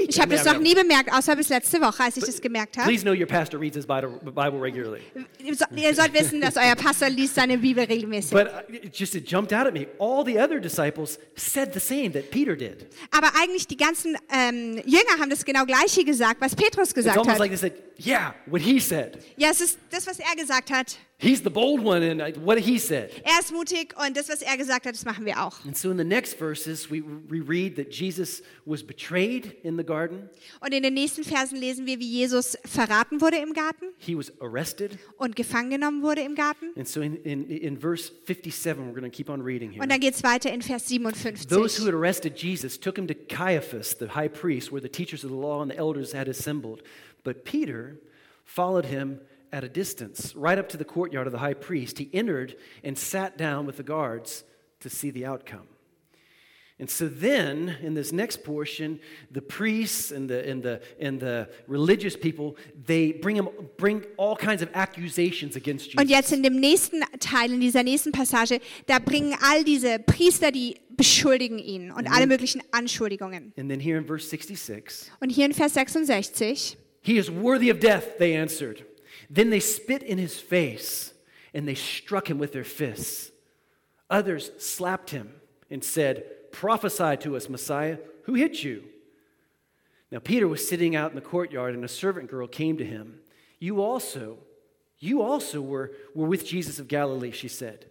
ich 0.08 0.18
hab 0.20 0.30
das 0.30 0.44
noch 0.46 0.58
nie 0.58 0.74
bemerkt, 0.74 1.12
außer 1.12 1.36
bis 1.36 1.50
letzte 1.50 1.78
Woche, 1.80 2.02
als 2.04 2.16
ich 2.16 2.24
das 2.24 2.40
gemerkt 2.40 2.78
habe. 2.78 2.88
Please 2.88 3.04
know 3.04 3.12
your 3.12 3.26
pastor 3.26 3.60
reads 3.60 3.76
his 3.76 3.86
Bible 3.86 4.18
Bible 4.24 4.58
regularly. 4.60 5.02
Ihr 5.38 5.54
so- 5.54 5.66
ihr 5.76 5.94
sollt 5.94 6.14
wissen, 6.14 6.40
dass 6.40 6.56
euer 6.56 6.74
Pastor 6.74 7.10
liest 7.10 7.34
seine 7.34 7.58
Bibel 7.58 7.84
regelmäßig. 7.84 8.30
But 8.32 8.46
uh, 8.46 8.72
it 8.72 8.96
just 8.98 9.14
it 9.14 9.30
jumped 9.30 9.52
out 9.52 9.66
at 9.66 9.74
me. 9.74 9.86
All 9.98 10.24
the 10.24 10.38
other 10.40 10.58
disciples 10.58 11.18
said 11.36 11.74
the 11.74 11.80
same 11.80 12.12
that 12.12 12.30
Peter 12.30 12.56
did. 12.56 12.86
Aber 13.10 13.28
eigentlich 13.40 13.66
die 13.66 13.76
ganzen 13.76 14.16
ähm, 14.32 14.80
Jünger 14.86 15.20
haben 15.20 15.28
das 15.28 15.44
genau 15.44 15.66
Gleiche 15.66 16.02
gesagt, 16.04 16.40
was 16.40 16.56
Petrus 16.56 16.88
It's 16.88 16.94
gesagt 16.94 17.18
almost 17.18 17.32
hat. 17.34 17.38
like 17.40 17.50
they 17.50 17.58
said, 17.58 17.74
"Yeah, 17.98 18.34
what 18.46 18.62
he 18.62 18.80
said. 18.80 19.18
Ja, 19.36 19.50
es 19.50 19.60
ist 19.60 19.78
das, 19.90 20.06
was 20.06 20.18
er 20.18 20.34
gesagt 20.36 20.70
hat. 20.70 20.98
He's 21.16 21.42
the 21.42 21.50
bold 21.50 21.80
one, 21.82 22.02
and 22.02 22.20
uh, 22.20 22.32
what 22.44 22.58
he 22.58 22.78
said." 22.78 23.10
Er 23.24 23.38
ist 23.40 23.52
mutig 23.52 23.94
und 23.96 24.16
das, 24.16 24.28
was 24.28 24.42
er 24.42 24.56
gesagt 24.56 24.84
hat, 24.84 24.94
das 24.94 25.04
machen 25.04 25.24
wir 25.24 25.42
auch. 25.42 25.64
And 25.64 25.76
so 25.76 25.90
in 25.90 25.96
the 25.96 26.04
next 26.04 26.36
verses, 26.36 26.90
we, 26.90 27.02
we 27.28 27.40
read 27.40 27.76
that 27.76 27.92
Jesus 27.94 28.42
was 28.66 28.82
betrayed 28.82 29.56
in 29.62 29.76
the 29.78 29.84
garden. 29.84 30.28
Und 30.60 30.74
in 30.74 30.82
den 30.82 30.94
nächsten 30.94 31.22
Versen 31.24 31.56
lesen 31.56 31.86
wir, 31.86 31.98
wie 32.00 32.08
Jesus 32.08 32.58
verraten 32.64 33.20
wurde 33.20 33.36
im 33.36 33.52
Garten 33.52 33.86
He 33.98 34.16
was 34.16 34.32
arrested. 34.40 34.98
und 35.16 35.36
gefangen 35.36 35.70
genommen 35.70 36.02
wurde 36.02 36.22
im 36.22 36.34
Garten. 36.34 36.66
And 36.76 36.88
so 36.88 37.00
in, 37.00 37.16
in, 37.22 37.48
in 37.48 37.78
verse 37.78 38.10
57, 38.26 38.82
we're 38.82 38.92
going 38.92 39.10
to 39.10 39.16
keep 39.16 39.30
on 39.30 39.40
reading 39.40 39.70
here. 39.70 39.82
Und 39.82 39.90
dann 39.90 40.00
geht 40.00 40.14
es 40.14 40.22
weiter 40.24 40.52
in 40.52 40.62
Vers 40.62 40.84
Those 41.48 41.80
who 41.80 41.86
had 41.86 41.94
arrested 41.94 42.36
Jesus 42.36 42.78
took 42.78 42.98
him 42.98 43.06
to 43.06 43.14
Caiaphas, 43.14 43.96
the 43.98 44.08
high 44.14 44.28
priest, 44.28 44.72
where 44.72 44.82
the 44.82 44.88
teachers 44.88 45.24
of 45.24 45.30
the 45.30 45.36
law 45.36 45.62
and 45.62 45.70
the 45.70 45.78
elders 45.78 46.12
had 46.12 46.28
assembled. 46.28 46.82
But 47.24 47.44
Peter 47.44 47.98
followed 48.44 48.84
him 48.84 49.20
at 49.52 49.64
a 49.64 49.68
distance, 49.68 50.34
right 50.36 50.58
up 50.58 50.68
to 50.68 50.76
the 50.76 50.84
courtyard 50.84 51.26
of 51.26 51.32
the 51.32 51.38
high 51.38 51.54
priest. 51.54 51.98
He 51.98 52.10
entered 52.12 52.56
and 52.82 52.98
sat 52.98 53.36
down 53.36 53.66
with 53.66 53.76
the 53.76 53.82
guards 53.82 54.44
to 54.80 54.90
see 54.90 55.10
the 55.10 55.26
outcome. 55.26 55.68
And 56.80 56.90
so 56.90 57.06
then, 57.06 57.76
in 57.82 57.94
this 57.94 58.10
next 58.10 58.42
portion, 58.42 58.98
the 59.30 59.40
priests 59.40 60.10
and 60.10 60.28
the, 60.28 60.44
and 60.50 60.60
the, 60.60 60.80
and 60.98 61.20
the 61.20 61.48
religious 61.68 62.16
people, 62.16 62.56
they 62.74 63.12
bring, 63.12 63.36
him, 63.36 63.48
bring 63.76 64.04
all 64.16 64.34
kinds 64.34 64.60
of 64.60 64.68
accusations 64.74 65.54
against 65.54 65.92
Jesus. 65.92 66.00
Und 66.00 66.10
jetzt 66.10 66.32
in 66.32 66.42
dem 66.42 66.58
nächsten 66.58 67.02
Teil, 67.20 67.52
in 67.52 67.60
dieser 67.60 67.84
nächsten 67.84 68.10
Passage, 68.10 68.60
da 68.86 68.98
bringen 68.98 69.36
all 69.40 69.62
diese 69.62 70.00
Priester, 70.00 70.50
die 70.50 70.80
beschuldigen 70.96 71.60
ihn 71.60 71.92
und 71.92 72.08
mhm. 72.08 72.12
alle 72.12 72.26
möglichen 72.26 72.60
Anschuldigungen. 72.72 73.52
And 73.56 73.70
then 73.70 73.78
here 73.78 73.96
in 73.96 74.04
verse 74.04 74.28
66, 74.28 75.12
Und 75.20 75.30
hier 75.30 75.46
in 75.46 75.52
Vers 75.52 75.74
66, 75.74 76.76
he 77.04 77.18
is 77.18 77.30
worthy 77.30 77.68
of 77.68 77.80
death, 77.80 78.18
they 78.18 78.34
answered. 78.34 78.82
Then 79.28 79.50
they 79.50 79.60
spit 79.60 80.02
in 80.02 80.16
his 80.16 80.40
face 80.40 81.12
and 81.52 81.68
they 81.68 81.74
struck 81.74 82.30
him 82.30 82.38
with 82.38 82.54
their 82.54 82.64
fists. 82.64 83.30
Others 84.08 84.52
slapped 84.58 85.10
him 85.10 85.34
and 85.70 85.84
said, 85.84 86.24
Prophesy 86.50 87.18
to 87.18 87.36
us, 87.36 87.50
Messiah. 87.50 87.98
Who 88.22 88.32
hit 88.32 88.64
you? 88.64 88.84
Now 90.10 90.18
Peter 90.18 90.48
was 90.48 90.66
sitting 90.66 90.96
out 90.96 91.10
in 91.10 91.14
the 91.14 91.20
courtyard, 91.20 91.74
and 91.74 91.84
a 91.84 91.88
servant 91.88 92.30
girl 92.30 92.46
came 92.46 92.78
to 92.78 92.86
him. 92.86 93.20
You 93.58 93.82
also, 93.82 94.38
you 94.98 95.20
also 95.20 95.60
were, 95.60 95.92
were 96.14 96.26
with 96.26 96.46
Jesus 96.46 96.78
of 96.78 96.88
Galilee, 96.88 97.32
she 97.32 97.48
said. 97.48 97.84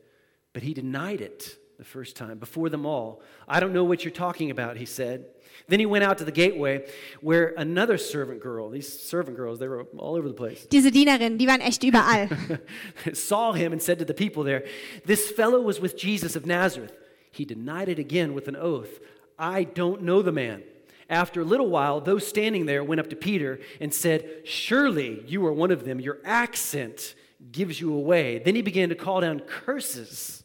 But 0.53 0.63
he 0.63 0.73
denied 0.73 1.21
it 1.21 1.55
the 1.83 1.89
first 1.89 2.15
time 2.15 2.37
before 2.37 2.69
them 2.69 2.85
all. 2.85 3.21
I 3.45 3.59
don't 3.59 3.73
know 3.73 3.83
what 3.83 4.05
you're 4.05 4.11
talking 4.13 4.49
about, 4.51 4.77
he 4.77 4.85
said. 4.85 5.25
Then 5.67 5.81
he 5.81 5.85
went 5.85 6.05
out 6.05 6.17
to 6.19 6.23
the 6.23 6.31
gateway 6.31 6.87
where 7.19 7.53
another 7.57 7.97
servant 7.97 8.39
girl, 8.39 8.69
these 8.69 8.87
servant 9.01 9.35
girls, 9.35 9.59
they 9.59 9.67
were 9.67 9.83
all 9.97 10.15
over 10.15 10.29
the 10.29 10.33
place, 10.33 10.65
diese 10.65 10.91
Dienerinnen, 10.91 11.37
die 11.37 11.45
waren 11.45 11.61
echt 11.61 11.81
überall. 11.83 12.29
saw 13.13 13.51
him 13.51 13.73
and 13.73 13.81
said 13.81 13.99
to 13.99 14.05
the 14.05 14.13
people 14.13 14.43
there, 14.43 14.63
This 15.03 15.29
fellow 15.29 15.59
was 15.59 15.81
with 15.81 15.97
Jesus 15.97 16.37
of 16.37 16.45
Nazareth. 16.45 16.95
He 17.31 17.43
denied 17.43 17.89
it 17.89 17.99
again 17.99 18.33
with 18.33 18.47
an 18.47 18.55
oath. 18.55 18.99
I 19.37 19.65
don't 19.65 20.03
know 20.03 20.21
the 20.21 20.31
man. 20.31 20.63
After 21.09 21.41
a 21.41 21.45
little 21.45 21.69
while, 21.69 21.99
those 21.99 22.25
standing 22.25 22.65
there 22.65 22.81
went 22.83 23.01
up 23.01 23.09
to 23.09 23.17
Peter 23.17 23.59
and 23.81 23.93
said, 23.93 24.43
Surely 24.45 25.21
you 25.27 25.45
are 25.45 25.53
one 25.53 25.71
of 25.71 25.83
them. 25.83 25.99
Your 25.99 26.19
accent 26.23 27.13
gives 27.51 27.81
you 27.81 27.93
away. 27.93 28.39
Then 28.39 28.55
he 28.55 28.61
began 28.61 28.87
to 28.87 28.95
call 28.95 29.19
down 29.19 29.41
curses. 29.41 30.42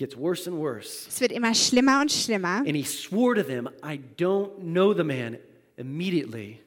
Gets 0.00 0.16
worse 0.16 0.46
and 0.46 0.56
worse. 0.56 1.06
Es 1.08 1.20
wird 1.20 1.30
immer 1.30 1.52
schlimmer 1.52 2.00
und 2.00 2.10
schlimmer. 2.10 2.64
And 2.66 2.74
he 2.74 2.84
swore 2.84 3.34
to 3.34 3.42
them, 3.42 3.68
I 3.82 3.98
don't 3.98 4.58
know 4.72 4.94
the 4.94 5.04
man. 5.04 5.36
Immediately, 5.76 6.62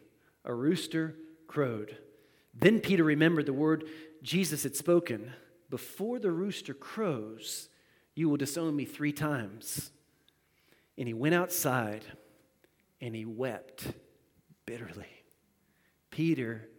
a 0.45 0.53
rooster 0.53 1.15
crowed. 1.47 1.97
Then 2.53 2.79
Peter 2.79 3.03
remembered 3.03 3.47
the 3.47 3.53
word 3.53 3.85
Jesus 4.21 4.61
had 4.61 4.75
spoken 4.75 5.31
Before 5.71 6.19
the 6.19 6.29
rooster 6.29 6.75
crows, 6.75 7.69
you 8.13 8.29
will 8.29 8.37
disown 8.37 8.75
me 8.75 8.85
three 8.85 9.11
times. 9.11 9.89
And 10.95 11.07
he 11.07 11.15
went 11.15 11.33
outside 11.33 12.05
and 13.01 13.15
he 13.15 13.25
wept 13.25 13.87
bitterly. 14.67 15.23
Peter 16.11 16.69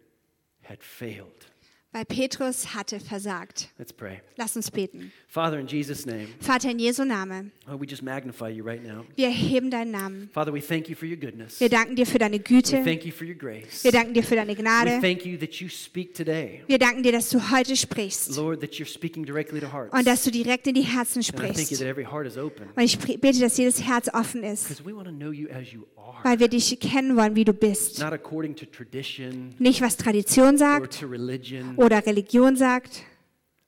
had 0.62 0.84
failed. 0.84 1.46
Weil 1.94 2.04
Petrus 2.06 2.74
hatte 2.74 2.98
versagt. 2.98 3.68
Let's 3.78 3.92
pray. 3.92 4.20
Lass 4.36 4.56
uns 4.56 4.68
beten. 4.68 5.12
Father, 5.28 5.60
in 5.60 5.68
Jesus' 5.68 6.04
name, 6.06 6.26
Vater, 6.40 6.68
in 6.70 6.80
Jesu 6.80 7.04
Name, 7.04 7.52
oh, 7.70 7.76
we 7.80 7.86
just 7.86 8.02
magnify 8.02 8.48
you 8.48 8.64
right 8.64 8.82
now. 8.84 9.04
wir 9.14 9.26
erheben 9.26 9.70
deinen 9.70 9.92
Namen. 9.92 10.28
Father, 10.32 10.52
we 10.52 10.60
thank 10.60 10.88
you 10.88 10.96
for 10.96 11.06
your 11.08 11.16
goodness. 11.16 11.60
Wir 11.60 11.68
danken 11.68 11.94
dir 11.94 12.04
für 12.04 12.18
deine 12.18 12.38
We 12.38 12.42
Güte. 12.42 12.82
thank 12.84 13.04
you 13.04 13.12
for 13.12 13.24
your 13.24 13.36
grace. 13.36 13.84
Wir 13.84 13.92
danken 13.92 14.12
dir 14.12 14.24
für 14.24 14.34
deine 14.34 14.56
We 14.56 14.60
Gnade. 14.60 14.98
thank 15.00 15.24
you 15.24 15.38
that 15.38 15.54
you 15.60 15.68
speak 15.68 16.14
today. 16.14 16.62
Wir 16.66 16.78
danken 16.80 17.04
dir, 17.04 17.12
dass 17.12 17.30
du 17.30 17.38
heute 17.52 17.76
sprichst 17.76 18.34
Lord, 18.36 18.60
that 18.60 18.72
you're 18.72 18.86
speaking 18.92 19.24
directly 19.24 19.60
to 19.60 19.72
hearts. 19.72 19.96
und 19.96 20.04
dass 20.04 20.24
du 20.24 20.32
direkt 20.32 20.66
in 20.66 20.74
die 20.74 20.82
Herzen 20.82 21.20
and 21.20 21.28
I 21.28 21.30
thank 21.32 21.48
you 21.48 21.54
sprichst. 21.64 21.78
that 21.78 21.86
every 21.88 22.04
heart 22.06 22.26
is 22.26 22.36
open. 22.36 22.66
Und 22.74 22.82
ich 22.82 22.98
bete, 22.98 23.38
dass 23.38 23.56
jedes 23.56 23.80
Herz 23.86 24.08
offen 24.12 24.42
ist, 24.42 24.66
Because 24.68 24.84
we 24.84 24.92
want 24.96 25.06
to 25.06 25.12
know 25.14 25.30
you 25.30 25.48
as 25.50 25.72
you 25.72 25.84
are. 25.96 26.18
weil 26.24 26.40
wir 26.40 26.48
dich 26.48 26.76
kennen 26.80 27.16
wollen, 27.16 27.36
wie 27.36 27.44
du 27.44 27.52
bist. 27.52 28.00
Not 28.00 28.12
according 28.12 28.56
to 28.56 28.66
tradition 28.66 29.54
Nicht, 29.60 29.80
was 29.80 29.96
Tradition 29.96 30.54
or 30.54 30.58
sagt 30.58 31.00
to 31.00 31.06
religion. 31.06 31.74
Oder 31.84 32.04
Religion 32.06 32.56
sagt. 32.56 33.04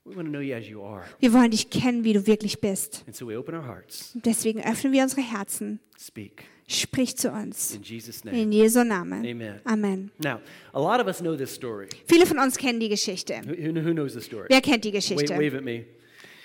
Wir 0.05 1.33
wollen 1.33 1.51
dich 1.51 1.69
kennen, 1.71 2.05
wie 2.05 2.13
du 2.13 2.27
wirklich 2.27 2.61
bist. 2.61 3.05
Und 3.07 4.27
deswegen 4.27 4.63
öffnen 4.65 4.93
wir 4.93 5.03
unsere 5.03 5.23
Herzen. 5.23 5.81
Speak. 5.99 6.45
Sprich 6.69 7.17
zu 7.17 7.31
uns. 7.31 7.77
In 7.77 7.83
Jesus' 7.83 8.25
name. 8.25 8.41
In 8.41 8.51
Jesu 8.51 8.83
Namen. 8.83 9.25
Amen. 9.25 9.61
Amen. 9.65 10.11
Now, 10.19 10.41
a 10.73 10.81
lot 10.81 11.01
of 11.01 11.07
us 11.07 11.21
know 11.21 11.37
this 11.37 11.55
story. 11.55 11.89
Viele 12.07 12.27
von 12.27 12.41
uns 12.41 12.57
kennen 12.57 12.81
die 12.81 12.89
Geschichte. 12.89 13.41
Who, 13.47 13.53
who 13.53 13.93
knows 13.93 14.15
the 14.15 14.21
story? 14.21 14.47
Wer 14.49 14.61
kennt 14.61 14.85
die 14.85 14.93
Wave, 14.93 14.99
Geschichte? 14.99 15.39
wave 15.39 15.57
at 15.57 15.63
me. 15.65 15.85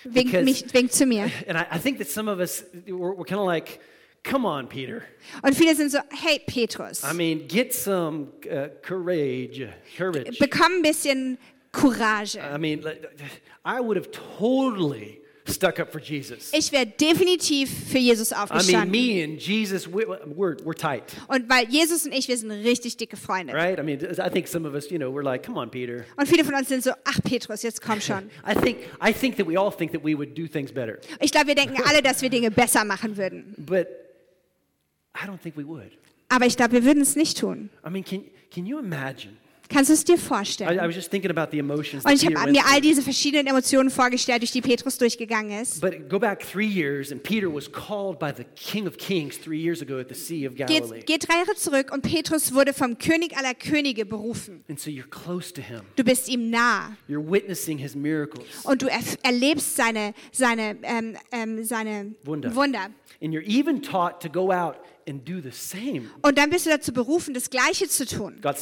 Winkt, 0.03 0.31
because- 0.31 0.43
mich, 0.43 0.73
winkt 0.73 0.93
zu 0.93 1.07
mir. 1.07 1.23
And 1.47 1.57
I, 1.57 1.65
I 1.75 1.79
think 1.79 1.97
that 1.97 2.07
some 2.07 2.27
of 2.27 2.39
us, 2.39 2.63
we're, 2.87 3.15
we're 3.15 3.25
kind 3.25 3.39
of 3.39 3.47
like, 3.47 3.79
come 4.23 4.45
on, 4.45 4.67
Peter. 4.67 5.03
Und 5.41 5.55
viele 5.55 5.75
sind 5.75 5.91
so, 5.91 5.99
hey 6.11 6.39
Petrus, 6.45 7.03
I 7.03 7.13
mean, 7.13 7.47
get 7.47 7.73
some 7.73 8.27
uh, 8.45 8.67
courage. 8.83 9.67
Courage. 9.97 10.37
bekomm 10.37 10.77
ein 10.77 10.81
bisschen 10.83 11.39
Courage. 11.71 12.37
I 12.37 12.57
mean, 12.57 12.83
I 13.65 13.79
would 13.79 13.97
have 13.97 14.09
totally 14.11 15.21
stuck 15.47 15.79
up 15.79 15.91
for 15.91 15.99
Jesus. 16.01 16.51
Ich 16.53 16.71
wäre 16.71 16.85
definitiv 16.85 17.69
für 17.89 17.97
Jesus 17.97 18.31
I 18.31 18.35
mean, 18.35 18.43
aufgestanden. 18.43 18.91
me 18.91 19.23
and 19.23 19.39
Jesus, 19.39 19.87
we, 19.87 20.05
we're, 20.05 20.55
we're 20.63 20.75
tight, 20.75 21.03
Und 21.27 21.49
weil 21.49 21.67
Jesus 21.69 22.05
und 22.05 22.13
ich, 22.13 22.27
wir 22.27 22.37
sind 22.37 22.51
richtig 22.51 22.97
dicke 22.97 23.17
Freunde. 23.17 23.53
right? 23.53 23.79
I 23.79 23.83
mean, 23.83 23.99
I 24.19 24.29
think 24.29 24.47
some 24.47 24.67
of 24.67 24.73
us, 24.75 24.89
you 24.91 24.97
know, 24.97 25.09
we're 25.11 25.23
like, 25.23 25.43
come 25.45 25.57
on, 25.57 25.69
Peter. 25.71 26.05
Und 26.17 26.27
viele 26.27 26.43
von 26.43 26.55
uns 26.55 26.67
sind 26.69 26.83
so, 26.83 26.91
ach 27.05 27.19
Petrus, 27.23 27.63
jetzt 27.63 27.81
komm 27.81 27.99
schon. 28.01 28.29
I 28.47 28.53
think, 28.53 28.77
I 29.01 29.11
think 29.13 29.37
that 29.37 29.47
we 29.47 29.57
all 29.57 29.71
think 29.71 29.91
that 29.93 30.03
we 30.03 30.15
would 30.15 30.35
do 30.37 30.47
things 30.47 30.71
better, 30.71 30.99
Ich 31.19 31.31
glaube, 31.31 31.47
wir 31.47 31.55
denken 31.55 31.81
alle, 31.85 32.01
dass 32.01 32.21
wir 32.21 32.29
Dinge 32.29 32.51
besser 32.51 32.83
machen 32.85 33.17
würden. 33.17 33.53
but 33.57 33.87
I 35.15 35.25
don't 35.25 35.39
think 35.41 35.57
we 35.57 35.65
would. 35.65 35.91
Aber 36.29 36.45
ich 36.45 36.55
glaube, 36.55 36.73
wir 36.73 36.83
würden 36.85 37.01
es 37.01 37.15
nicht 37.15 37.37
tun. 37.37 37.69
I 37.85 37.89
mean, 37.89 38.05
can, 38.05 38.23
can 38.53 38.65
you 38.65 38.77
imagine? 38.79 39.33
Kannst 39.71 39.89
du 39.89 39.93
es 39.93 40.03
dir 40.03 40.15
I, 40.15 40.17
vorstellen? 40.17 40.69
I 40.75 40.79
emotions. 41.59 42.03
Und 42.03 42.11
ich 42.13 42.25
habe 42.25 42.51
mir 42.51 42.63
all 42.71 42.81
diese 42.81 43.01
verschiedenen 43.01 43.47
Emotionen 43.47 43.89
vorgestellt, 43.89 44.41
durch 44.41 44.51
die 44.51 44.61
Petrus 44.61 44.97
durchgegangen 44.97 45.61
ist. 45.61 45.81
Geht, 50.67 51.05
geht 51.05 51.27
drei 51.27 51.35
Jahre 51.35 51.55
zurück 51.55 51.91
und 51.93 52.01
Petrus 52.01 52.53
wurde 52.53 52.73
vom 52.73 52.97
König 52.97 53.37
aller 53.37 53.53
Könige 53.53 54.05
berufen. 54.05 54.63
So. 54.77 54.91
Du 55.95 56.03
bist 56.03 56.27
ihm 56.29 56.49
nah 56.49 56.97
und 58.63 58.81
du 58.81 58.87
erf- 58.87 59.17
erlebst 59.23 59.75
seine, 59.75 60.13
seine, 60.31 60.77
ähm, 60.83 61.17
ähm, 61.31 61.63
seine 61.63 62.15
Wunder. 62.23 62.53
Wunder. 62.55 62.89
And 63.23 63.33
you're 63.33 63.45
even 63.45 63.81
taught 63.81 64.19
to 64.21 64.29
go 64.29 64.51
out 64.51 64.77
and 65.07 65.27
do 65.27 65.41
the 65.41 65.51
same. 65.51 66.09
Und 66.21 66.37
dann 66.37 66.49
bist 66.49 66.65
du 66.65 66.69
dazu 66.69 66.91
berufen, 66.93 67.33
das 67.33 67.49
Gleiche 67.49 67.87
zu 67.87 68.05
tun. 68.05 68.39
And 68.43 68.53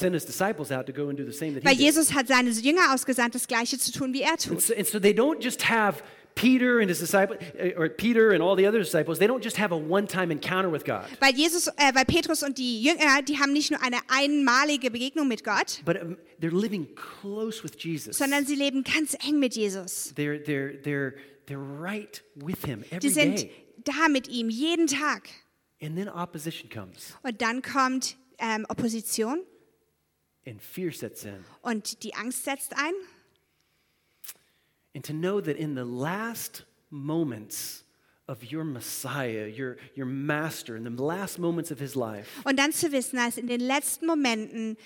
Weil. 1.66 1.74
Jesus 1.76 2.14
hat 2.14 2.28
seine 2.28 2.50
Jünger 2.50 2.94
ausgesandt, 2.94 3.36
das 3.36 3.48
Gleiche 3.48 3.78
zu 3.78 3.92
tun, 3.92 4.14
wie 4.14 4.22
er 4.22 4.32
And 4.32 4.42
tut. 4.44 4.62
so, 4.62 4.74
and 4.74 4.88
so 4.88 5.00
they 5.00 5.14
don't 5.14 5.44
just 5.44 5.70
have 5.70 6.02
Peter 6.36 6.80
and 6.80 6.88
his 6.90 7.00
disciples, 7.00 7.38
or 7.76 7.90
Peter 7.90 8.32
and 8.32 8.42
all 8.42 8.56
the 8.56 8.66
other 8.66 8.80
disciples, 8.80 9.20
they 9.20 9.28
don't 9.28 9.44
just 9.44 9.58
have 9.58 9.74
a 9.74 9.78
one-time 9.78 10.32
encounter 10.32 10.72
with 10.72 10.86
God, 10.86 11.04
Weil 11.20 11.34
Jesus, 11.36 11.68
äh, 11.68 11.94
weil 11.94 12.06
Petrus 12.06 12.44
und 12.44 12.58
die 12.58 12.82
Jünger, 12.82 13.22
die 13.28 13.40
haben 13.40 13.52
nicht 13.52 13.72
nur 13.72 13.82
eine 13.84 13.98
einmalige 14.08 14.90
Begegnung 14.90 15.28
mit 15.28 15.44
Gott, 15.44 15.82
but 15.84 16.02
um, 16.02 16.16
they're 16.40 16.56
living 16.58 16.88
close 16.96 17.62
with 17.64 17.74
Jesus. 17.78 18.18
sondern 18.18 18.46
sie 18.46 18.56
leben 18.56 18.84
ganz 18.86 19.16
eng 19.28 19.40
mit 19.40 19.56
Jesus. 19.56 20.14
They're, 20.16 20.42
they're, 20.42 20.82
they're, 20.84 21.16
they're 21.48 21.58
right 21.82 22.24
with 22.36 22.64
him 22.66 22.84
Die 22.90 22.96
every 22.96 23.10
sind 23.10 23.40
day. 23.42 23.52
da 23.84 24.08
mit 24.08 24.30
ihm 24.30 24.50
jeden 24.50 24.88
Tag. 24.88 25.30
And 25.82 25.96
then 25.96 26.10
opposition 26.10 26.70
comes 26.70 27.14
Und 27.24 27.42
dann 27.42 27.62
kommt 27.62 28.18
ähm, 28.40 28.66
Opposition 28.70 29.44
and 30.46 30.62
fear 30.62 30.92
sets 30.92 31.24
in. 31.26 31.44
und 31.62 32.04
die 32.04 32.14
Angst 32.16 32.44
setzt 32.44 32.74
ein. 32.74 32.94
And 34.96 35.06
to 35.06 35.14
know 35.14 35.40
that 35.42 35.56
in 35.58 35.76
the 35.76 35.84
last 35.86 36.66
moments 36.90 37.86
of 38.28 38.40
your 38.52 38.64
Messiah, 38.64 39.48
your, 39.48 39.78
your 39.96 40.06
master, 40.06 40.76
in 40.76 40.84
the 40.84 40.90
last 41.04 41.40
moments 41.40 41.72
of 41.72 41.80
his 41.80 41.96
life, 41.96 42.28
Und 42.44 42.58
dann 42.58 42.72
zu 42.72 42.92
wissen, 42.92 43.18
dass 43.18 43.38
in 43.38 43.48
den 43.48 43.60
letzten 43.62 44.06
Momenten 44.06 44.78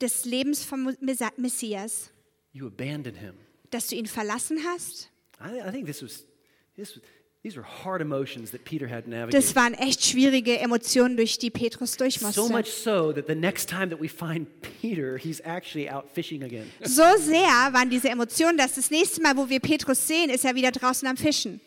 des 0.00 0.24
Lebens 0.24 0.64
vom 0.64 0.96
Messias, 1.36 2.10
you 2.52 2.66
abandoned 2.66 3.16
him. 3.18 3.34
dass 3.70 3.88
du 3.88 3.96
ihn 3.96 4.06
verlassen 4.06 4.58
hast, 4.64 5.10
I, 5.40 5.60
I 5.66 5.70
think 5.70 5.86
this 5.86 6.02
was, 6.02 6.24
this 6.76 6.96
was, 6.96 7.02
these 7.42 7.56
were 7.56 7.64
hard 7.84 8.02
emotions 8.02 8.50
that 8.50 8.64
Peter 8.64 8.86
had 8.86 9.04
to 9.04 9.10
navigate. 9.10 9.32
das 9.32 9.54
waren 9.56 9.72
echt 9.74 10.04
schwierige 10.04 10.58
Emotionen, 10.58 11.16
durch 11.16 11.38
die 11.38 11.50
Petrus 11.50 11.96
durch 11.96 12.18
So 12.18 12.26
musste. 12.26 12.52
much 12.52 12.66
so 12.70 13.12
that 13.12 13.26
the 13.26 13.34
next 13.34 13.68
time 13.68 13.88
that 13.88 13.98
we 14.00 14.08
find 14.08 14.46
Peter, 14.80 15.16
he's 15.16 15.40
actually 15.44 15.88
out 15.88 16.04
fishing 16.12 16.42
again. 16.42 16.70
So 16.82 17.02
sehr 17.18 17.42
waren 17.72 17.88
diese 17.88 18.10
Emotionen, 18.10 18.58
dass 18.58 18.74
das 18.74 18.90
nächste 18.90 19.22
Mal, 19.22 19.36
wo 19.36 19.48
wir 19.48 19.60
Petrus 19.60 20.06
sehen, 20.06 20.28
ist 20.30 20.44
er 20.44 20.54
wieder 20.54 20.70
draußen 20.70 21.08
am 21.08 21.16
Fischen. 21.16 21.60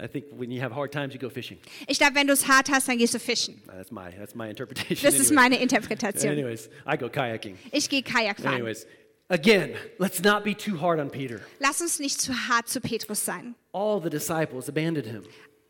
I- 0.00 0.06
think 0.08 0.26
when 0.38 0.52
you 0.52 0.62
have 0.62 0.72
hard 0.72 0.92
times, 0.92 1.14
you 1.14 1.18
go 1.20 1.28
fishing. 1.28 1.58
Ich 1.88 1.98
glaube, 1.98 2.14
wenn 2.14 2.28
du 2.28 2.32
es 2.32 2.46
hart 2.46 2.70
hast, 2.70 2.86
dann 2.88 2.96
gehst 2.96 3.12
du 3.12 3.18
fischen. 3.18 3.60
That's 3.66 3.90
my, 3.90 4.10
that's 4.16 4.34
my 4.34 4.48
interpretation. 4.48 5.02
Das 5.02 5.14
ist 5.14 5.30
anyways. 5.30 5.34
meine 5.34 5.58
Interpretation. 5.60 6.30
Anyways, 6.32 6.70
I 6.90 6.96
go 6.96 7.08
kayaking. 7.08 7.58
Ich 7.72 7.88
gehe 7.88 8.02
Kajak 8.02 8.38
fahren. 8.40 8.54
Anyways, 8.54 8.86
again, 9.28 9.74
let's 9.98 10.22
not 10.22 10.44
be 10.44 10.54
too 10.54 10.76
hard 10.80 11.00
on 11.00 11.10
Peter. 11.10 11.40
Lass 11.60 11.80
uns 11.80 11.98
nicht 11.98 12.20
zu 12.20 12.32
hart 12.48 12.68
zu 12.68 12.80
Petrus 12.80 13.24
sein. 13.24 13.54
All 13.72 14.00
the 14.02 14.10
disciples 14.10 14.68
abandoned 14.68 15.06
him. 15.06 15.22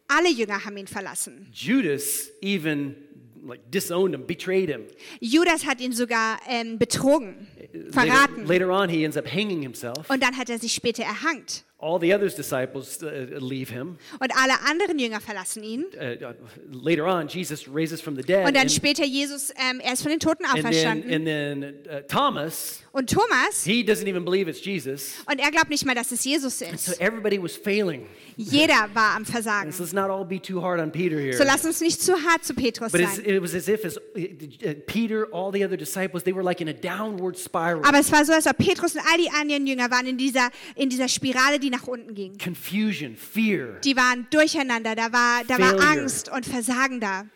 Alle 0.08 0.30
Jünger 0.30 0.64
haben 0.64 0.76
ihn 0.76 0.86
verlassen. 0.86 1.48
Judas 1.52 2.30
even 2.42 2.94
like 3.46 3.60
disowned 3.70 4.14
him, 4.14 4.26
betrayed 4.26 4.68
him. 4.68 4.84
Judas 5.20 5.64
hat 5.66 5.80
ihn 5.80 5.92
sogar 5.92 6.38
ähm, 6.48 6.78
betrogen, 6.78 7.46
Later, 7.72 7.92
verraten. 7.92 8.46
later 8.46 8.70
on, 8.70 8.88
he 8.88 9.04
ends 9.04 9.16
up 9.16 9.26
hanging 9.26 9.62
himself. 9.62 10.08
Und 10.08 10.22
dann 10.22 10.36
hat 10.36 10.48
er 10.50 10.58
sich 10.58 10.72
später 10.72 11.02
erhangt. 11.02 11.64
All 11.84 12.00
the 12.00 12.14
other 12.14 12.30
disciples 12.30 13.02
uh, 13.02 13.06
leave 13.38 13.70
him. 13.70 13.98
Und 14.18 14.32
alle 14.34 14.54
anderen 14.66 14.98
Jünger 14.98 15.20
verlassen 15.20 15.62
ihn. 15.62 15.84
Uh, 15.94 16.24
uh, 16.24 16.32
later 16.72 17.04
on, 17.04 17.28
Jesus 17.28 17.68
raises 17.68 18.00
from 18.00 18.16
the 18.16 18.22
dead. 18.22 18.46
Und 18.46 18.54
dann 18.54 18.62
and, 18.62 18.72
später 18.72 19.04
Jesus, 19.04 19.50
ähm, 19.50 19.80
er 19.80 19.92
ist 19.92 20.00
von 20.00 20.10
den 20.10 20.18
Toten 20.18 20.46
and 20.46 20.54
then, 20.54 20.64
auferstanden. 20.64 21.12
and 21.12 21.24
then 21.26 21.74
uh, 21.90 22.00
Thomas, 22.08 22.80
Und 22.92 23.10
Thomas, 23.10 23.64
he 23.64 23.82
doesn't 23.82 24.08
even 24.08 24.24
believe 24.24 24.48
it's 24.48 24.64
Jesus. 24.64 25.14
und 25.30 25.40
er 25.40 25.50
glaubt 25.50 25.68
nicht 25.68 25.84
mal, 25.84 25.94
dass 25.94 26.10
es 26.10 26.24
Jesus 26.24 26.60
So 26.60 26.64
ist. 26.64 27.00
everybody 27.00 27.42
was 27.42 27.54
failing. 27.54 28.06
Jeder 28.36 28.88
war 28.94 29.16
am 29.16 29.24
Versagen. 29.26 29.66
And 29.66 29.74
so 29.74 29.82
let's 29.82 29.92
not 29.92 30.08
all 30.10 30.24
be 30.24 30.40
too 30.40 30.62
hard 30.62 30.80
on 30.80 30.90
Peter 30.90 31.18
here. 31.18 31.36
So 31.36 31.44
lass 31.44 31.64
uns 31.66 31.80
nicht 31.80 32.00
zu 32.00 32.14
hart 32.14 32.44
zu 32.44 32.54
Petrus 32.54 32.92
But 32.92 33.02
sein. 33.02 33.24
it 33.26 33.42
was 33.42 33.54
as 33.54 33.68
if 33.68 33.84
as, 33.84 33.98
uh, 33.98 34.74
Peter, 34.86 35.26
all 35.32 35.52
the 35.52 35.64
other 35.64 35.76
disciples, 35.76 36.24
they 36.24 36.34
were 36.34 36.42
like 36.42 36.60
in 36.62 36.68
a 36.68 36.72
downward 36.72 37.36
spiral. 37.36 37.82
Aber 37.84 37.98
es 37.98 38.10
war 38.10 38.24
so, 38.24 38.32
als 38.32 38.46
ob 38.46 38.56
Petrus 38.56 38.94
und 38.94 39.00
all 39.00 39.18
die 39.18 39.30
anderen 39.30 39.66
Jünger 39.66 39.90
waren 39.90 40.06
in 40.06 40.16
dieser, 40.16 40.50
in 40.76 40.88
dieser 40.88 41.08
Spirale, 41.08 41.58
die 41.58 41.73
nach 41.74 41.86
unten 41.86 42.14
ging. 42.14 42.36
Confusion, 42.38 43.16
fear. 43.16 43.80
Die 43.80 43.96
waren 43.96 44.26
durcheinander, 44.30 44.94
da 44.94 45.12
war, 45.12 45.44
da 45.44 45.58
war 45.58 45.70
Failure. 45.78 46.00
Angst 46.00 46.30
und 46.30 46.46
Versagen 46.46 47.00
da. 47.00 47.26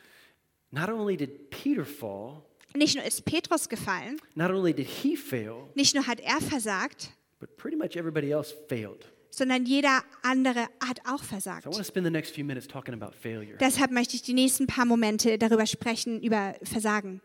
Not 0.71 0.88
only 0.90 1.16
did 1.16 1.50
Peter 1.50 1.85
fall, 1.85 2.42
Nicht 2.75 2.95
nur 2.97 3.04
ist 3.04 3.25
Petrus 3.25 3.68
gefallen, 3.68 4.21
not 4.35 4.50
only 4.50 4.73
did 4.75 4.87
he 4.87 5.16
fail, 5.16 5.68
nicht 5.75 5.95
nur 5.95 6.07
hat 6.07 6.21
er 6.21 6.40
versagt, 6.40 7.11
but 7.40 7.57
pretty 7.57 7.76
much 7.76 7.97
everybody 7.97 8.30
else 8.30 8.54
failed. 8.68 9.07
sondern 9.30 9.64
jeder 9.64 10.02
andere 10.23 10.66
hat 10.85 11.00
auch 11.07 11.23
versagt. 11.25 11.64
want 11.64 11.76
to 11.78 11.85
spend 11.85 12.04
the 12.04 12.11
next 12.11 12.35
few 12.35 12.45
minutes 12.45 12.66
talking 12.68 12.92
about 12.95 13.12
failure. 13.16 13.57
Deshalb 13.59 13.90
möchte 13.90 14.16
ich 14.16 14.23
die 14.23 14.35
nächsten 14.35 14.66
paar 14.66 14.85
Momente 14.85 15.38
darüber 15.38 15.64
sprechen, 15.66 16.21
über 16.23 16.54
Versagen. 16.62 17.23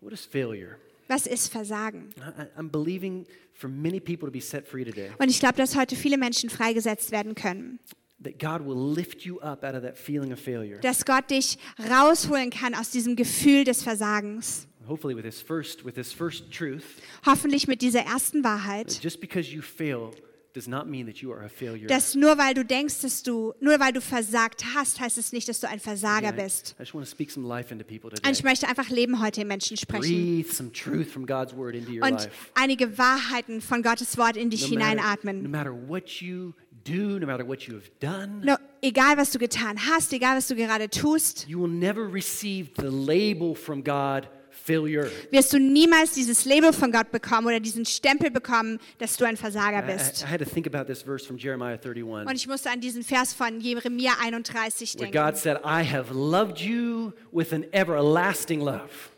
What 0.00 0.12
is 0.12 0.24
failure? 0.24 0.76
Was 1.10 1.26
ist 1.26 1.50
Versagen? 1.50 2.14
I, 2.16 2.42
I- 2.42 2.58
I'm 2.60 2.70
believing 2.70 3.26
for 3.52 3.68
many 3.68 3.98
people 4.00 4.26
to 4.28 4.32
be 4.32 4.40
set 4.40 4.66
free 4.66 4.84
today. 4.84 5.10
Und 5.18 5.28
ich 5.28 5.40
glaube, 5.40 5.56
dass 5.56 5.76
heute 5.76 5.96
viele 5.96 6.16
Menschen 6.16 6.48
freigesetzt 6.50 7.10
werden 7.10 7.34
können. 7.34 7.80
That 8.22 8.38
God 8.38 8.64
will 8.66 8.94
lift 8.94 9.22
you 9.22 9.40
up 9.40 9.64
out 9.64 9.74
of 9.74 9.82
that 9.82 9.96
feeling 9.98 10.32
of 10.32 10.38
failure. 10.38 10.78
Dass 10.80 11.04
Gott 11.04 11.30
dich 11.30 11.58
rausholen 11.90 12.50
kann 12.50 12.74
aus 12.74 12.90
diesem 12.90 13.16
Gefühl 13.16 13.64
des 13.64 13.82
Versagens. 13.82 14.66
Hopefully, 14.86 15.16
with 15.16 15.24
this 15.24 15.40
first, 15.40 15.84
with 15.84 15.94
this 15.94 16.12
first 16.12 16.50
truth, 16.52 16.82
Hoffentlich 17.26 17.66
mit 17.66 17.80
dieser 17.82 18.00
ersten 18.00 18.44
Wahrheit, 18.44 19.02
just 19.02 19.20
because 19.20 19.50
you 19.50 19.62
fail 19.62 20.10
does 20.54 20.66
not 20.66 20.86
mean 20.88 21.06
that 21.06 21.18
you 21.22 21.32
are 21.32 21.44
a 21.44 21.48
failure. 21.48 21.86
dass 21.86 22.14
nur 22.14 22.36
weil 22.38 22.54
du 22.54 22.64
denkst, 22.64 23.00
dass 23.02 23.22
du, 23.22 23.52
nur 23.60 23.78
weil 23.80 23.92
du 23.92 24.00
versagt 24.00 24.64
hast, 24.74 25.00
heißt 25.00 25.16
es 25.18 25.32
nicht, 25.32 25.48
dass 25.48 25.60
du 25.60 25.68
ein 25.68 25.80
Versager 25.80 26.32
bist. 26.32 26.74
I 26.78 26.82
just 26.82 26.94
want 26.94 27.06
to 27.06 27.10
speak 27.10 27.30
some 27.30 27.46
life 27.46 27.72
into 27.72 27.84
people 27.84 28.10
Und 28.10 28.30
ich 28.32 28.42
möchte 28.42 28.68
einfach 28.68 28.88
Leben 28.90 29.20
heute 29.22 29.42
in 29.42 29.48
Menschen 29.48 29.76
sprechen. 29.76 30.02
Breathe 30.02 30.52
some 30.52 30.72
truth 30.72 31.06
from 31.08 31.26
God's 31.26 31.54
word 31.56 31.74
into 31.74 31.92
your 31.92 32.02
Und 32.04 32.12
life. 32.20 32.30
einige 32.54 32.98
Wahrheiten 32.98 33.60
von 33.60 33.82
Gottes 33.82 34.18
Wort 34.18 34.36
in 34.36 34.50
dich 34.50 34.62
No 34.70 34.76
matter, 34.78 34.84
no 34.84 34.90
hineinatmen. 34.90 35.50
matter 35.50 35.72
what 35.88 36.20
you 36.20 36.52
do, 36.84 37.18
no 37.18 37.26
matter 37.26 37.46
what 37.46 37.62
you 37.68 37.74
have 37.74 37.90
done, 38.00 38.40
No, 38.44 38.56
egal, 38.82 39.16
was 39.18 39.30
du 39.30 39.38
getan 39.38 39.78
hast, 39.88 40.12
egal, 40.12 40.36
was 40.36 40.48
du 40.48 40.56
gerade 40.56 40.88
tust, 40.88 41.46
you 41.48 41.60
will 41.60 41.68
never 41.70 42.10
receive 42.12 42.70
the 42.76 42.88
label 42.90 43.54
from 43.54 43.84
God 43.84 44.28
failure. 44.64 45.10
wirst 45.30 45.52
du 45.52 45.58
niemals 45.58 46.12
dieses 46.12 46.44
Label 46.44 46.72
von 46.72 46.92
Gott 46.92 47.10
bekommen 47.10 47.46
oder 47.46 47.60
diesen 47.60 47.84
Stempel 47.86 48.30
bekommen, 48.30 48.78
dass 48.98 49.16
du 49.16 49.24
ein 49.24 49.36
Versager 49.36 49.78
I, 49.86 49.90
I- 49.90 49.96
bist. 49.96 50.22
I 50.22 50.26
had 50.30 50.38
to 50.40 50.44
think 50.44 50.66
about 50.66 50.84
this 50.92 51.02
verse 51.02 51.26
from 51.26 51.36
Jeremiah 51.36 51.78
31. 51.78 52.28
Und 52.28 52.34
ich 52.36 52.46
musste 52.46 52.70
an 52.70 52.80
diesen 52.80 53.02
Vers 53.02 53.32
von 53.32 53.60
Jeremia 53.60 54.12
31 54.22 54.94
Where 54.94 55.10
denken. 55.10 55.26
God 55.26 55.36
said, 55.36 55.58
I 55.64 55.82
have 55.84 56.12
loved 56.14 56.58
you 56.60 57.12
with 57.32 57.52
an 57.52 57.64
everlasting 57.72 58.60
love. 58.60 59.10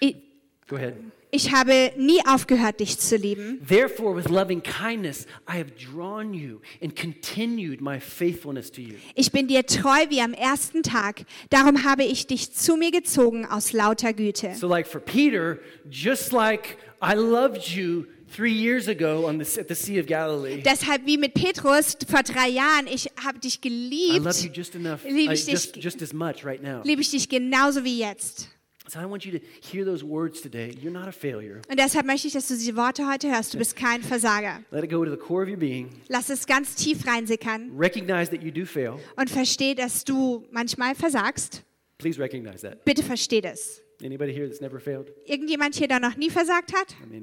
Ich, 0.00 0.16
Go 0.66 0.76
ahead. 0.76 0.94
Ich 1.34 1.52
habe 1.52 1.92
nie 1.96 2.20
aufgehört, 2.26 2.80
dich 2.80 2.98
zu 2.98 3.16
lieben. 3.16 3.60
Therefore, 3.66 4.14
with 4.16 4.28
loving 4.28 4.62
kindness, 4.62 5.26
I 5.48 5.58
have 5.58 5.72
drawn 5.72 6.32
you 6.32 6.60
and 6.82 6.94
continued 6.94 7.80
my 7.80 7.98
faithfulness 7.98 8.70
to 8.72 8.80
you. 8.80 8.94
Ich 9.14 9.32
bin 9.32 9.48
dir 9.48 9.66
treu 9.66 10.06
wie 10.10 10.20
am 10.20 10.32
ersten 10.34 10.82
Tag. 10.82 11.24
Darum 11.50 11.84
habe 11.84 12.04
ich 12.04 12.26
dich 12.26 12.52
zu 12.52 12.76
mir 12.76 12.90
gezogen 12.90 13.46
aus 13.46 13.72
lauter 13.72 14.12
Güte. 14.12 14.54
So, 14.54 14.68
like 14.68 14.86
for 14.86 15.00
Peter, 15.00 15.58
just 15.90 16.32
like 16.32 16.76
I 17.02 17.14
loved 17.14 17.68
you 17.74 18.04
three 18.34 18.52
years 18.52 18.88
ago 18.88 19.26
on 19.28 19.38
the, 19.38 19.60
at 19.60 19.68
the 19.68 19.74
Sea 19.74 20.00
of 20.00 20.06
Galilee, 20.06 20.60
Deshalb 20.62 21.06
wie 21.06 21.18
mit 21.18 21.34
Petrus 21.34 21.96
vor 22.08 22.22
drei 22.22 22.48
Jahren, 22.48 22.86
ich 22.92 23.08
habe 23.24 23.38
dich 23.38 23.60
I 23.64 23.68
love 23.68 23.90
you 23.92 24.20
geliebt, 24.20 24.56
just 24.56 24.74
enough, 24.74 25.04
Liebe 25.04 25.32
I- 25.32 25.34
ich 25.34 25.44
dich- 25.44 25.52
just, 25.54 25.76
just 25.76 26.02
as 26.02 26.12
much 26.12 26.44
right 26.44 26.62
now. 26.62 26.80
liebe 26.84 27.00
ich 27.02 27.10
dich 27.10 27.28
genauso 27.28 27.84
wie 27.84 27.98
jetzt. 27.98 28.48
So, 28.86 29.00
I 29.00 29.06
want 29.06 29.24
you 29.24 29.32
to 29.32 29.40
hear 29.62 29.82
those 29.86 30.04
words 30.04 30.42
today. 30.42 30.74
You're 30.78 30.92
not 30.92 31.08
a 31.08 31.12
failure. 31.12 31.62
Und 31.70 31.78
deshalb 31.80 32.04
möchte 32.04 32.26
ich, 32.26 32.34
dass 32.34 32.48
du 32.48 32.54
diese 32.54 32.76
Worte 32.76 33.08
heute 33.10 33.30
hörst. 33.32 33.54
Du 33.54 33.58
bist 33.58 33.76
kein 33.76 34.02
Versager. 34.02 34.62
Let 34.70 34.84
it 34.84 34.90
go 34.90 35.02
to 35.04 35.10
the 35.10 35.16
core 35.16 35.42
of 35.42 35.48
your 35.48 35.56
being. 35.56 35.88
Lass 36.08 36.28
es 36.28 36.46
ganz 36.46 36.74
tief 36.74 37.06
reinsickern 37.06 37.70
Recognize 37.78 38.30
that 38.30 38.42
you 38.42 38.50
do 38.50 38.66
fail. 38.66 38.98
und 39.16 39.30
versteh, 39.30 39.74
dass 39.74 40.04
du 40.04 40.44
manchmal 40.50 40.94
versagst. 40.94 41.62
Please 41.96 42.18
recognize 42.20 42.60
that. 42.60 42.84
Bitte 42.84 43.02
versteh 43.02 43.40
das. 43.40 43.80
Anybody 44.04 44.34
here 44.34 44.46
that's 44.46 44.60
never 44.60 44.78
failed? 44.78 45.10
Irgendjemand 45.24 45.74
hier, 45.76 45.88
der 45.88 46.00
noch 46.00 46.16
nie 46.16 46.28
versagt 46.28 46.74
hat? 46.74 46.94
I 47.02 47.06
mean, 47.06 47.22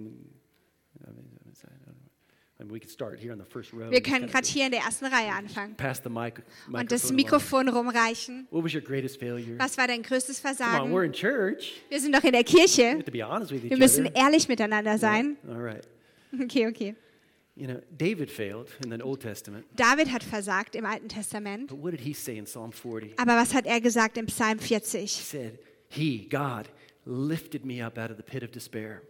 I 0.99 1.11
mean, 1.11 1.37
it's- 1.47 1.63
I 1.63 1.67
don't 1.67 1.83
know. 1.85 1.93
I 2.59 2.60
mean, 2.60 2.60
we 2.60 2.60
could 2.60 2.60
start 2.60 2.60
here 2.60 2.60
on 2.60 2.60
the 2.60 2.60
first 2.60 2.60
row. 2.60 2.60
Wir 2.71 4.01
können 4.01 4.27
gerade 4.27 4.47
hier 4.47 4.65
in 4.65 4.71
der 4.71 4.81
ersten 4.81 5.05
Reihe 5.05 5.31
anfangen 5.33 5.75
Pass 5.75 6.01
the 6.03 6.09
mic, 6.09 6.41
und 6.71 6.91
das. 6.91 7.11
Mikrofon 7.11 7.67
rumreichen. 7.69 8.47
What 8.49 8.63
was 8.63 8.73
your 8.73 8.81
greatest 8.81 9.19
failure? 9.19 9.57
Was 9.59 9.77
war 9.77 9.87
dein 9.87 10.01
größtes 10.01 10.39
Versagen? 10.39 10.91
Wir 10.91 11.99
sind 11.99 12.15
doch 12.15 12.23
in 12.23 12.31
der 12.31 12.43
Kirche. 12.43 13.03
Wir 13.05 13.77
müssen 13.77 14.07
other. 14.07 14.15
ehrlich 14.15 14.47
miteinander 14.47 14.97
sein. 14.97 15.37
Okay, 16.41 16.67
okay. 16.67 16.95
David 19.75 20.11
hat 20.11 20.23
versagt 20.23 20.75
im 20.75 20.85
Alten 20.85 21.09
Testament. 21.09 21.67
but 21.67 21.83
what 21.83 21.91
did 21.91 21.99
he 21.99 22.13
say 22.13 22.37
in 22.37 22.45
Psalm 22.45 22.71
40? 22.71 23.19
Aber 23.19 23.35
was 23.35 23.53
hat 23.53 23.65
er 23.65 23.81
gesagt 23.81 24.17
im 24.17 24.27
Psalm 24.27 24.57
He 24.59 24.65
40? 24.67 25.11
said, 25.11 25.59
He, 25.89 26.27
God, 26.29 26.69
lifted 27.05 27.65
me 27.65 27.85
up 27.85 27.97
out 27.97 28.09
of 28.09 28.17
the 28.17 28.23
pit 28.23 28.43
of 28.43 28.51
despair, 28.51 29.01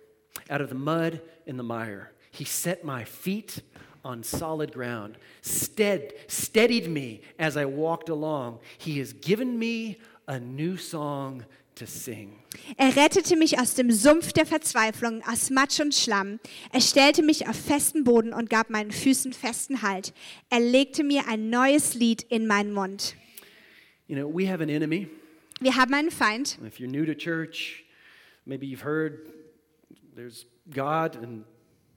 out 0.50 0.62
of 0.62 0.70
the 0.70 0.76
mud 0.76 1.22
and 1.48 1.60
the 1.60 1.64
mire. 1.64 2.10
He 2.32 2.46
set 2.46 2.84
my 2.84 3.04
feet 3.04 3.62
on 4.04 4.24
solid 4.24 4.74
ground, 4.74 5.18
stead, 5.42 6.14
steadied 6.28 6.90
me 6.90 7.22
as 7.38 7.56
I 7.56 7.66
walked 7.66 8.10
along. 8.10 8.60
He 8.78 9.00
has 9.00 9.14
given 9.14 9.60
me 9.60 9.98
a 10.28 10.40
new 10.40 10.78
song 10.78 11.46
to 11.76 11.86
sing. 11.86 12.40
Er 12.78 12.96
rettete 12.96 13.36
mich 13.36 13.60
aus 13.60 13.76
dem 13.76 13.92
Sumpf 13.92 14.34
der 14.34 14.46
Verzweiflung, 14.46 15.24
aus 15.28 15.50
Matsch 15.50 15.80
und 15.80 15.94
Schlamm. 15.94 16.40
Er 16.72 16.82
stellte 16.82 17.24
mich 17.24 17.48
auf 17.48 17.56
festen 17.56 18.04
Boden 18.04 18.34
und 18.34 18.50
gab 18.50 18.70
meinen 18.70 18.92
Füßen 18.92 19.34
festen 19.34 19.82
Halt. 19.82 20.14
Er 20.50 20.60
legte 20.60 21.04
mir 21.04 21.28
ein 21.28 21.50
neues 21.50 21.94
Lied 21.94 22.24
in 22.24 22.48
meinen 22.48 22.74
Mund. 22.74 23.16
You 24.08 24.16
know, 24.16 24.28
we 24.28 24.50
have 24.50 24.62
an 24.62 24.70
enemy. 24.70 25.08
Wir 25.60 25.76
haben 25.76 25.94
einen 25.94 26.12
Feind. 26.12 26.58
If 26.66 26.80
you're 26.80 26.90
new 26.90 27.06
to 27.06 27.14
church, 27.14 27.86
maybe 28.46 28.66
you've 28.66 28.84
heard 28.84 29.30
there's 30.16 30.46
God 30.70 31.16
and 31.16 31.24
there's 31.24 31.26
the 31.26 31.30
devil. 31.30 31.51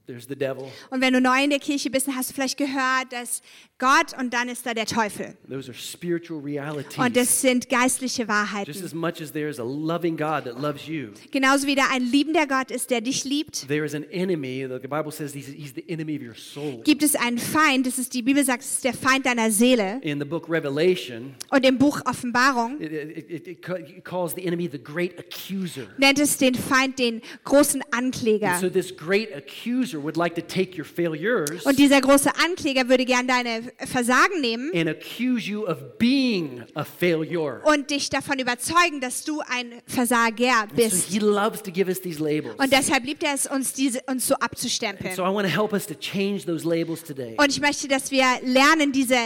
Und 0.07 1.01
wenn 1.01 1.13
du 1.13 1.21
neu 1.21 1.43
in 1.43 1.49
der 1.49 1.59
Kirche 1.59 1.89
bist, 1.89 2.07
dann 2.07 2.15
hast 2.15 2.29
du 2.29 2.33
vielleicht 2.33 2.57
gehört, 2.57 3.11
dass 3.11 3.41
Gott 3.79 4.17
und 4.19 4.33
dann 4.33 4.49
ist 4.49 4.65
da 4.65 4.73
der 4.73 4.85
Teufel. 4.85 5.35
Those 5.49 5.69
are 5.71 5.77
spiritual 5.77 6.39
realities. 6.41 6.97
Und 6.97 7.15
das 7.17 7.41
sind 7.41 7.69
geistliche 7.69 8.21
Just 8.23 8.29
Wahrheiten. 8.29 8.83
as 8.85 8.93
much 8.93 9.21
as 9.21 9.31
there 9.31 9.49
is 9.49 9.59
a 9.59 9.63
loving 9.63 10.15
God 10.15 10.45
that 10.45 10.61
loves 10.61 10.87
you, 10.87 11.09
Genauso 11.31 11.67
wie 11.67 11.75
da 11.75 11.83
ein 11.91 12.03
liebender 12.03 12.47
Gott 12.47 12.71
ist, 12.71 12.89
der 12.89 13.01
dich 13.01 13.23
liebt, 13.25 13.67
there 13.67 13.83
is 13.85 13.93
an 13.95 14.03
enemy. 14.11 14.65
The 14.67 14.79
the 14.81 14.87
Bible 14.87 15.11
says 15.11 15.33
he's, 15.33 15.47
he's 15.47 15.73
the 15.75 15.83
enemy 15.89 16.15
of 16.17 16.21
your 16.23 16.35
soul. 16.35 16.81
gibt 16.83 17.03
es 17.03 17.15
einen 17.15 17.37
Feind. 17.37 17.85
Das 17.87 17.97
ist, 17.97 18.13
die 18.13 18.21
Bibel 18.21 18.43
sagt, 18.45 18.63
es 18.63 18.73
ist 18.73 18.83
der 18.83 18.93
Feind 18.93 19.25
deiner 19.25 19.51
Seele. 19.51 19.99
In 20.03 20.19
the 20.19 20.25
book 20.25 20.47
Revelation, 20.49 21.35
Und 21.49 21.65
im 21.65 21.77
Buch 21.77 22.01
Offenbarung 22.05 22.79
it, 22.79 22.91
it, 22.91 23.29
it, 23.29 23.47
it 23.47 23.61
ca- 23.61 23.75
it 23.77 24.03
calls 24.05 24.33
the 24.35 24.45
enemy 24.45 24.69
the 24.71 24.81
great 24.81 25.17
accuser. 25.19 25.87
nennt 25.97 26.19
es 26.19 26.37
den 26.37 26.55
Feind 26.55 26.97
den 26.99 27.21
großen 27.43 27.81
And 27.91 27.93
Ankläger. 28.05 28.57
so 28.61 28.69
this 28.69 28.95
great 28.95 29.33
accuser 29.35 29.94
like 30.15 30.35
to 30.35 30.41
take 30.41 30.77
your 30.77 30.85
failures 30.85 31.65
Und 31.65 31.77
dieser 31.79 32.01
große 32.01 32.29
Ankläger 32.43 32.87
würde 32.89 33.05
gern 33.05 33.27
deine 33.27 33.63
Versagen 33.85 34.41
nehmen 34.41 34.71
and 34.73 34.89
accuse 34.89 35.47
you 35.49 35.65
of 35.67 35.97
being 35.97 36.63
a 36.75 36.83
failure. 36.83 37.61
und 37.65 37.89
dich 37.89 38.09
davon 38.09 38.39
überzeugen, 38.39 38.99
dass 39.01 39.23
du 39.23 39.41
ein 39.49 39.81
Versager 39.85 40.67
So 40.69 40.75
bist. 40.75 41.07
he 41.09 41.19
loves 41.19 41.61
to 41.63 41.71
give 41.71 41.87
us 41.89 41.99
these 42.01 42.21
labels. 42.23 42.55
Und 42.57 42.71
deshalb 42.71 43.05
liebt 43.05 43.23
er 43.23 43.33
es, 43.33 43.45
uns, 43.47 43.73
diese, 43.73 44.01
uns 44.07 44.27
so 44.27 44.35
abzustempeln. 44.35 45.15
so 45.15 45.23
I 45.23 45.33
want 45.33 45.47
to 45.47 45.53
help 45.53 45.73
us 45.73 45.85
to 45.87 45.93
change 45.95 46.45
those 46.45 46.67
labels 46.67 47.03
today. 47.03 47.35
Und 47.37 47.49
ich 47.49 47.59
möchte, 47.61 47.87
dass 47.87 48.11
wir 48.11 48.23
lernen, 48.43 48.91
diese, 48.91 49.17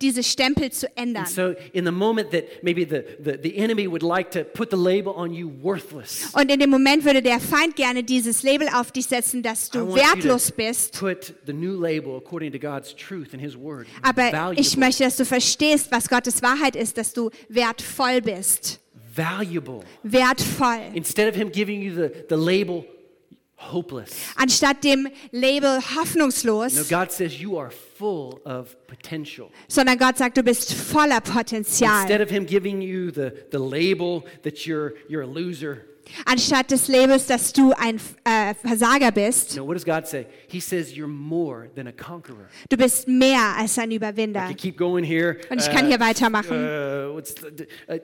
diese 0.00 0.22
Stempel 0.22 0.70
zu 0.70 0.86
ändern. 0.96 1.24
And 1.24 1.28
so 1.34 1.54
in 1.72 1.84
the 1.84 1.90
moment 1.92 2.30
that 2.32 2.44
maybe 2.62 2.86
the, 2.88 3.02
the, 3.22 3.38
the 3.42 3.56
enemy 3.56 3.86
would 3.88 4.02
like 4.02 4.30
to 4.32 4.44
put 4.44 4.70
the 4.70 4.76
label 4.76 5.12
on 5.16 5.32
you 5.32 5.50
worthless, 5.62 6.28
Und 6.32 6.50
in 6.50 6.60
dem 6.60 6.70
Moment 6.70 7.04
würde 7.04 7.22
der 7.22 7.40
Feind 7.40 7.76
gerne 7.76 8.02
dieses 8.02 8.42
Label 8.42 8.68
auf 8.74 8.92
dich 8.92 9.06
setzen, 9.06 9.42
dass 9.42 9.70
du 9.70 9.78
you 9.80 9.94
wertlos 10.22 10.50
bist. 10.54 10.98
put 10.98 11.34
the 11.46 11.52
new 11.52 11.76
label 11.76 12.16
according 12.16 12.52
to 12.52 12.58
God's 12.58 12.94
truth 12.94 13.32
and 13.32 13.40
his 13.40 13.56
word. 13.56 13.86
Aber 14.02 14.30
valuable, 14.30 14.60
ich 14.60 14.76
möchte, 14.76 15.04
dass 15.04 15.16
du 15.16 15.24
verstehst, 15.24 15.90
was 15.90 16.08
Gottes 16.08 16.42
Wahrheit 16.42 16.76
ist, 16.76 16.98
dass 16.98 17.12
du 17.12 17.30
wertvoll 17.48 18.20
bist. 18.20 18.80
valuable. 19.14 19.82
Wertvoll. 20.02 20.94
Instead 20.94 21.28
of 21.28 21.34
him 21.34 21.50
giving 21.50 21.82
you 21.82 21.94
the, 21.94 22.26
the 22.28 22.36
label 22.36 22.84
hopeless. 23.56 24.32
Anstatt 24.36 24.82
dem 24.84 25.08
Label 25.32 25.80
No, 25.80 26.84
God 26.88 27.10
says 27.10 27.40
you 27.40 27.58
are 27.58 27.70
full 27.70 28.40
of 28.44 28.76
potential. 28.86 29.50
sondern 29.68 29.98
Gott 29.98 30.18
sagt, 30.18 30.36
du 30.36 30.42
bist 30.42 30.72
voller 30.72 31.20
Potenzial. 31.20 32.02
Instead 32.02 32.20
of 32.20 32.30
Him 32.30 32.46
giving 32.46 32.80
you 32.82 33.10
the, 33.10 33.32
the 33.50 33.58
label 33.58 34.24
that 34.42 34.66
you're, 34.66 34.94
you're 35.08 35.22
a 35.22 35.26
loser, 35.26 35.86
Anstatt 36.24 36.70
des 36.70 36.88
Labels, 36.88 37.26
dass 37.26 37.52
du 37.52 37.72
ein 37.76 37.96
äh, 38.24 38.54
Versager 38.54 39.10
bist, 39.12 39.56
no, 39.56 39.66
what 39.66 39.74
does 39.74 39.84
God 39.84 40.06
say? 40.06 40.26
He 40.48 40.60
says 40.60 40.92
you're 40.96 41.06
more 41.08 41.68
than 41.74 41.86
a 41.88 41.92
conqueror. 41.92 42.48
du 42.70 42.76
bist 42.76 43.08
mehr 43.08 43.54
als 43.58 43.78
ein 43.78 43.90
I 43.90 43.96
Überwinder. 43.96 44.46
could 44.46 44.58
keep 44.58 44.76
going 44.76 45.04
here. 45.04 45.36
Und 45.50 45.60
ich 45.60 45.70
kann 45.70 45.86
hier 45.88 46.00
weitermachen. 46.00 46.56
uh, 46.56 47.12
what's 47.14 47.34
the, 47.34 47.66
uh, 47.88 47.98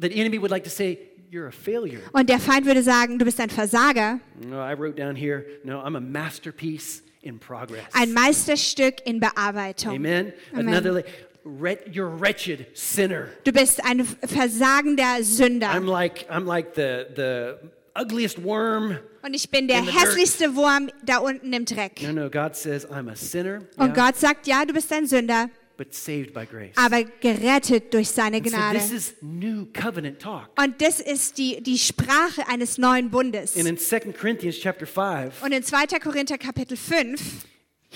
the 0.00 0.08
enemy 0.14 0.38
would 0.38 0.50
like 0.50 0.64
to 0.64 0.70
say, 0.70 0.98
you're 1.30 1.48
a 1.48 1.52
failure. 1.52 2.00
Und 2.12 2.28
der 2.28 2.38
Feind 2.38 2.64
würde 2.66 2.82
sagen, 2.82 3.18
du 3.18 3.24
bist 3.24 3.40
ein 3.40 3.50
Versager, 3.50 4.20
No, 4.48 4.56
I 4.60 4.74
wrote 4.74 4.94
down 4.96 5.16
here, 5.16 5.44
no, 5.64 5.80
I'm 5.80 5.96
a 5.96 6.00
masterpiece 6.00 7.02
in 7.22 7.40
progress. 7.40 7.82
ein 7.92 8.12
Meisterstück 8.12 9.04
in 9.04 9.18
Bearbeitung. 9.18 9.96
Amen. 9.96 10.32
Amen. 10.52 10.68
Another, 10.68 11.02
you're 11.46 12.08
wretched 12.20 12.66
sinner. 12.74 13.28
Du 13.44 13.52
bist 13.52 13.84
ein 13.84 14.04
versagender 14.04 15.22
Sünder. 15.22 15.68
I'm 15.70 15.86
like, 15.86 16.28
I'm 16.30 16.44
like 16.44 16.74
the, 16.74 17.06
the 17.14 17.54
ugliest 17.94 18.42
worm. 18.42 18.98
Und 19.22 19.34
ich 19.34 19.50
bin 19.50 19.66
der 19.68 19.80
the 19.80 19.86
dirt. 19.90 20.00
hässlichste 20.02 20.54
Wurm 20.54 20.90
da 21.04 21.18
unten 21.18 21.52
im 21.52 21.64
Dreck. 21.64 22.02
No, 22.02 22.12
no, 22.12 22.30
God 22.30 22.54
says 22.56 22.86
I'm 22.88 23.10
a 23.10 23.16
sinner, 23.16 23.60
Und 23.76 23.96
yeah, 23.96 24.06
Gott 24.06 24.16
sagt, 24.16 24.46
ja, 24.46 24.64
du 24.64 24.72
bist 24.72 24.92
ein 24.92 25.06
Sünder, 25.06 25.50
but 25.76 25.92
saved 25.94 26.32
by 26.32 26.46
grace. 26.46 26.72
aber 26.76 27.02
gerettet 27.20 27.92
durch 27.92 28.08
seine 28.08 28.36
And 28.36 28.46
so 28.48 28.56
Gnade. 28.56 28.78
this 28.78 28.92
is 28.92 29.14
new 29.20 29.66
covenant 29.72 30.20
talk. 30.20 30.48
Und 30.62 30.80
das 30.80 31.00
ist 31.00 31.38
die, 31.38 31.60
die 31.62 31.78
Sprache 31.78 32.46
eines 32.48 32.78
neuen 32.78 33.10
Bundes. 33.10 33.56
And 33.56 33.66
in 33.66 33.76
2 33.78 34.12
Corinthians 34.12 34.58
chapter 34.60 34.86
5, 34.86 35.42
Und 35.42 35.52
in 35.52 35.62
2. 35.64 35.86
Korinther 36.02 36.38
Kapitel 36.38 36.76
5, 36.76 37.20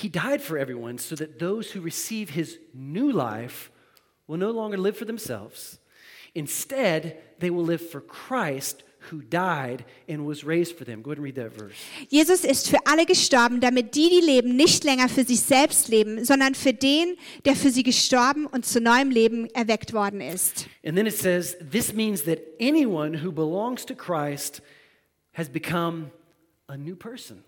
he 0.01 0.09
died 0.09 0.43
for 0.43 0.57
everyone 0.57 0.99
so 0.99 1.15
that 1.17 1.39
those 1.39 1.73
who 1.73 1.81
receive 1.81 2.31
his 2.31 2.59
new 2.73 3.13
life 3.13 3.71
will 4.27 4.39
no 4.39 4.51
longer 4.51 4.79
live 4.79 4.97
for 4.97 5.05
themselves. 5.05 5.79
Instead, 6.35 7.19
they 7.39 7.51
will 7.51 7.65
live 7.65 7.81
for 7.81 8.01
Christ 8.01 8.85
who 9.11 9.23
died 9.23 9.85
and 10.09 10.27
was 10.27 10.45
raised 10.45 10.77
for 10.77 10.85
them. 10.85 11.03
Go 11.03 11.11
ahead 11.11 11.19
and 11.19 11.25
read 11.25 11.35
that 11.37 11.53
verse. 11.53 11.75
Jesus 12.09 12.45
ist 12.45 12.69
für 12.69 12.79
alle 12.85 13.07
gestorben, 13.07 13.61
damit 13.61 13.95
die, 13.95 14.11
die 14.11 14.21
leben, 14.21 14.57
nicht 14.57 14.85
länger 14.85 15.09
für 15.09 15.25
sich 15.25 15.41
selbst 15.41 15.89
leben, 15.89 16.25
sondern 16.25 16.55
für 16.55 16.75
den, 16.75 17.17
der 17.45 17.57
für 17.57 17.71
sie 17.71 17.83
gestorben 17.83 18.47
und 18.47 18.67
zu 18.67 18.81
neuem 18.81 19.11
Leben 19.11 19.49
erweckt 19.55 19.93
worden 19.93 20.21
ist. 20.21 20.67
And 20.85 20.97
then 20.97 21.07
it 21.07 21.17
says, 21.17 21.57
This 21.59 21.93
means 21.95 22.25
that 22.25 22.41
anyone 22.61 23.25
who 23.25 23.33
belongs 23.33 23.85
to 23.87 23.95
Christ 23.95 24.61
has 25.33 25.49
become 25.49 26.11
a 26.69 26.77
new 26.77 26.95
person. 26.95 27.43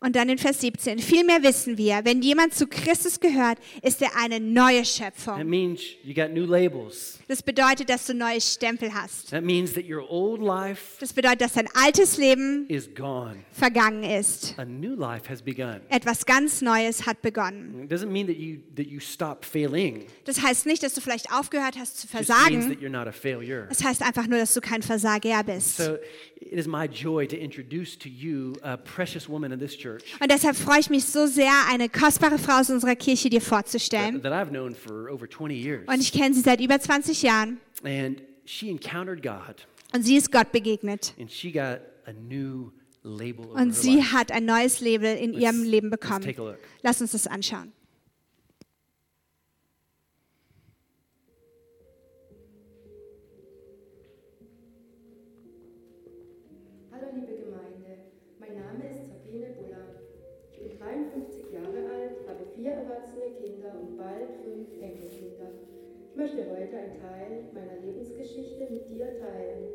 Und 0.00 0.16
dann 0.16 0.28
in 0.28 0.38
Vers 0.38 0.60
17, 0.60 0.98
vielmehr 0.98 1.42
wissen 1.42 1.76
wir, 1.78 2.00
wenn 2.04 2.22
jemand 2.22 2.54
zu 2.54 2.66
Christus 2.66 3.20
gehört, 3.20 3.58
ist 3.82 4.00
er 4.02 4.10
eine 4.16 4.40
neue 4.40 4.82
That 4.82 4.86
Schöpfung. 4.86 5.48
means 5.48 5.80
you 6.04 6.14
got 6.14 6.30
new 6.32 6.46
labels. 6.46 7.18
Das 7.28 7.42
bedeutet, 7.42 7.90
dass 7.90 8.06
du 8.06 8.14
neue 8.14 8.40
Stempel 8.40 8.92
hast. 8.94 9.30
That 9.30 9.42
means 9.44 9.72
that 9.74 9.84
your 9.88 10.08
old 10.10 10.40
life 10.40 10.96
Das 11.00 11.12
bedeutet, 11.12 11.40
dass 11.42 11.52
dein 11.54 11.68
altes 11.74 12.16
Leben 12.16 12.66
is 12.68 12.88
gone. 12.94 13.36
vergangen 13.52 14.02
ist. 14.04 14.54
A 14.58 14.64
new 14.64 14.94
life 14.94 15.28
has 15.28 15.42
begun. 15.42 15.80
Etwas 15.88 16.24
ganz 16.26 16.62
Neues 16.62 17.06
hat 17.06 17.20
begonnen. 17.22 17.84
It 17.84 17.92
doesn't 17.92 18.06
mean 18.10 18.26
that 18.26 18.36
you 18.36 18.58
that 18.76 18.86
you 18.86 19.00
stop 19.00 19.44
failing. 19.44 20.06
Das 20.24 20.40
heißt 20.42 20.66
nicht, 20.66 20.82
dass 20.82 20.94
du 20.94 21.00
vielleicht 21.00 21.32
aufgehört 21.32 21.76
hast 21.78 21.98
zu 21.98 22.06
It 22.06 22.12
just 22.14 22.28
means 22.28 22.38
versagen. 22.38 22.68
that 22.70 22.80
you're 22.80 22.88
not 22.88 23.06
a 23.06 23.12
failure. 23.12 23.66
Das 23.68 23.82
heißt 23.84 24.02
einfach 24.02 24.26
nur, 24.26 24.38
dass 24.38 24.54
du 24.54 24.60
kein 24.60 24.82
Versager 24.82 25.42
bist. 25.44 25.76
So 25.76 25.96
it 26.40 26.52
is 26.52 26.66
my 26.66 26.86
joy 26.86 27.26
to 27.26 27.36
introduce 27.36 27.98
to 27.98 28.08
you 28.08 28.54
a 28.62 28.76
precious 28.76 29.28
woman 29.28 29.52
in 29.52 29.58
this 29.58 29.74
church 29.78 30.02
Und 30.20 30.30
deshalb 30.30 30.56
freue 30.56 30.80
ich 30.80 30.90
mich 30.90 31.04
so 31.06 31.26
sehr, 31.26 31.52
eine 31.70 31.88
kostbare 31.88 32.38
Frau 32.38 32.60
aus 32.60 32.70
unserer 32.70 32.96
Kirche 32.96 33.30
dir 33.30 33.40
vorzustellen. 33.40 34.14
that, 34.14 34.24
that 34.24 34.32
I've 34.32 34.50
known 34.50 34.74
for 34.74 35.10
over 35.10 35.28
20 35.28 35.54
years. 35.54 35.82
Und 35.86 36.00
ich 36.00 36.12
kenne 36.12 36.34
sie 36.34 36.40
seit 36.40 36.60
über 36.60 36.78
20 36.80 37.22
Jahren. 37.22 37.58
And 37.84 38.22
she 38.44 38.68
encountered 38.70 39.22
God 39.22 39.66
Und 39.94 40.02
sie 40.04 40.16
ist 40.16 40.30
Gott 40.32 40.52
begegnet. 40.52 41.14
and 41.18 41.30
she 41.30 41.50
got 41.52 41.80
a 42.06 42.12
new 42.12 42.70
label 43.02 43.46
Und 43.46 43.74
sie 43.74 44.02
hat 44.04 44.32
ein 44.32 44.44
neues 44.44 44.80
Label 44.80 45.16
in 45.16 45.32
Let's- 45.32 45.40
ihrem 45.42 45.62
Leben 45.62 45.90
bekommen. 45.90 46.26
Lass 46.82 47.00
uns 47.00 47.12
das 47.12 47.26
anschauen. 47.26 47.72
Teilen 69.16 69.72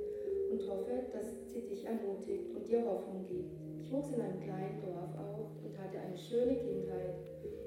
und 0.51 0.61
hoffe, 0.69 1.09
dass 1.11 1.49
sie 1.49 1.61
dich 1.61 1.85
ermutigt 1.85 2.53
und 2.55 2.67
dir 2.67 2.85
Hoffnung 2.85 3.25
gibt. 3.27 3.53
Ich 3.81 3.91
wuchs 3.91 4.13
in 4.13 4.21
einem 4.21 4.39
kleinen 4.39 4.81
Dorf 4.81 5.17
auf 5.17 5.49
und 5.65 5.77
hatte 5.77 5.97
eine 5.97 6.17
schöne 6.17 6.55
Kindheit 6.55 7.15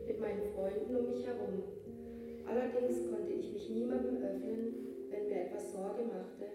mit 0.07 0.20
meinen 0.20 0.42
Freunden 0.55 0.94
um 0.94 1.09
mich 1.11 1.26
herum. 1.26 1.62
Allerdings 2.46 3.11
konnte 3.11 3.33
ich 3.33 3.52
mich 3.52 3.70
niemandem 3.70 4.22
öffnen, 4.22 4.74
wenn 5.11 5.26
mir 5.26 5.46
etwas 5.46 5.72
Sorge 5.72 6.05
machte. 6.05 6.46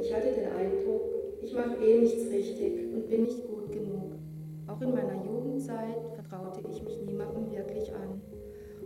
Ich 0.00 0.14
hatte 0.14 0.32
den 0.32 0.52
Eindruck, 0.52 1.02
ich 1.42 1.54
mache 1.54 1.82
eh 1.84 2.00
nichts 2.00 2.30
richtig 2.30 2.92
und 2.92 3.08
bin 3.08 3.24
nicht 3.24 3.46
gut 3.48 3.72
genug. 3.72 4.12
Auch 4.66 4.80
in 4.82 4.92
meiner 4.92 5.24
Jugendzeit 5.24 6.04
vertraute 6.14 6.60
ich 6.68 6.82
mich 6.82 7.00
niemandem 7.02 7.50
wirklich 7.50 7.92
an, 7.92 8.20